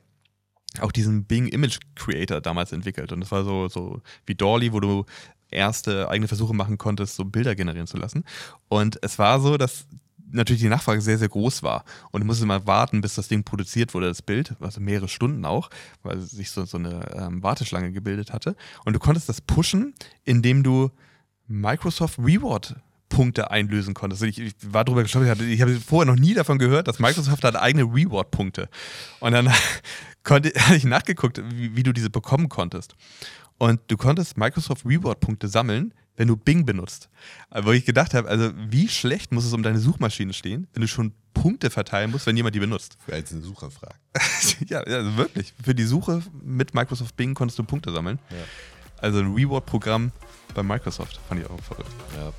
auch 0.81 0.91
diesen 0.91 1.25
Bing 1.25 1.47
Image 1.47 1.79
Creator 1.95 2.41
damals 2.41 2.71
entwickelt. 2.71 3.11
Und 3.11 3.21
das 3.21 3.31
war 3.31 3.43
so, 3.43 3.67
so 3.67 4.01
wie 4.25 4.35
Dolly, 4.35 4.73
wo 4.73 4.79
du 4.79 5.05
erste 5.49 6.09
eigene 6.09 6.27
Versuche 6.27 6.53
machen 6.53 6.77
konntest, 6.77 7.15
so 7.15 7.25
Bilder 7.25 7.55
generieren 7.55 7.87
zu 7.87 7.97
lassen. 7.97 8.23
Und 8.67 8.99
es 9.01 9.17
war 9.17 9.39
so, 9.39 9.57
dass 9.57 9.87
natürlich 10.29 10.61
die 10.61 10.69
Nachfrage 10.69 11.01
sehr, 11.01 11.17
sehr 11.17 11.29
groß 11.29 11.63
war. 11.63 11.85
Und 12.11 12.21
du 12.21 12.27
musstest 12.27 12.47
mal 12.47 12.67
warten, 12.67 13.01
bis 13.01 13.15
das 13.15 13.27
Ding 13.27 13.43
produziert 13.43 13.93
wurde, 13.93 14.07
das 14.07 14.21
Bild, 14.21 14.55
also 14.59 14.81
mehrere 14.81 15.07
Stunden 15.07 15.45
auch, 15.45 15.69
weil 16.03 16.19
sich 16.19 16.51
so, 16.51 16.65
so 16.65 16.77
eine 16.77 17.01
ähm, 17.13 17.43
Warteschlange 17.43 17.91
gebildet 17.91 18.33
hatte. 18.33 18.55
Und 18.85 18.93
du 18.93 18.99
konntest 18.99 19.29
das 19.29 19.41
pushen, 19.41 19.93
indem 20.25 20.63
du 20.63 20.91
Microsoft 21.47 22.19
Reward 22.19 22.75
Punkte 23.09 23.51
einlösen 23.51 23.93
konntest. 23.93 24.23
Ich, 24.23 24.39
ich 24.39 24.53
war 24.61 24.85
darüber 24.85 25.03
gestolpert, 25.03 25.41
ich 25.41 25.61
habe 25.61 25.75
vorher 25.79 26.11
noch 26.11 26.19
nie 26.19 26.33
davon 26.33 26.57
gehört, 26.57 26.87
dass 26.87 26.99
Microsoft 26.99 27.43
hat 27.43 27.55
eigene 27.55 27.83
Reward-Punkte. 27.83 28.69
Und 29.19 29.31
dann 29.31 29.51
konnte, 30.23 30.51
habe 30.59 30.75
ich 30.75 30.83
nachgeguckt, 30.83 31.41
wie, 31.51 31.75
wie, 31.75 31.83
du 31.83 31.93
diese 31.93 32.09
bekommen 32.09 32.49
konntest. 32.49 32.95
Und 33.57 33.79
du 33.87 33.97
konntest 33.97 34.37
Microsoft 34.37 34.85
Reward-Punkte 34.85 35.47
sammeln, 35.47 35.93
wenn 36.15 36.27
du 36.27 36.35
Bing 36.35 36.65
benutzt. 36.65 37.09
Wo 37.63 37.71
ich 37.71 37.85
gedacht 37.85 38.13
habe, 38.13 38.27
also 38.27 38.51
wie 38.55 38.87
schlecht 38.87 39.31
muss 39.31 39.45
es 39.45 39.53
um 39.53 39.63
deine 39.63 39.79
Suchmaschine 39.79 40.33
stehen, 40.33 40.67
wenn 40.73 40.81
du 40.81 40.87
schon 40.87 41.13
Punkte 41.33 41.69
verteilen 41.69 42.11
musst, 42.11 42.25
wenn 42.25 42.35
jemand 42.35 42.55
die 42.55 42.59
benutzt. 42.59 42.97
Für 43.05 43.15
einzelne 43.15 43.43
Suchanfragen. 43.43 43.97
ja, 44.67 44.79
also 44.81 45.15
wirklich. 45.17 45.53
Für 45.63 45.75
die 45.75 45.83
Suche 45.83 46.21
mit 46.43 46.73
Microsoft 46.73 47.15
Bing 47.15 47.33
konntest 47.33 47.57
du 47.59 47.63
Punkte 47.63 47.91
sammeln. 47.91 48.19
Ja. 48.29 48.37
Also 48.99 49.19
ein 49.19 49.33
Reward-Programm 49.33 50.11
bei 50.53 50.63
Microsoft. 50.63 51.19
Fand 51.29 51.41
ich 51.41 51.47
auch 51.47 51.61
verrückt. 51.61 51.91
Ja. 52.15 52.33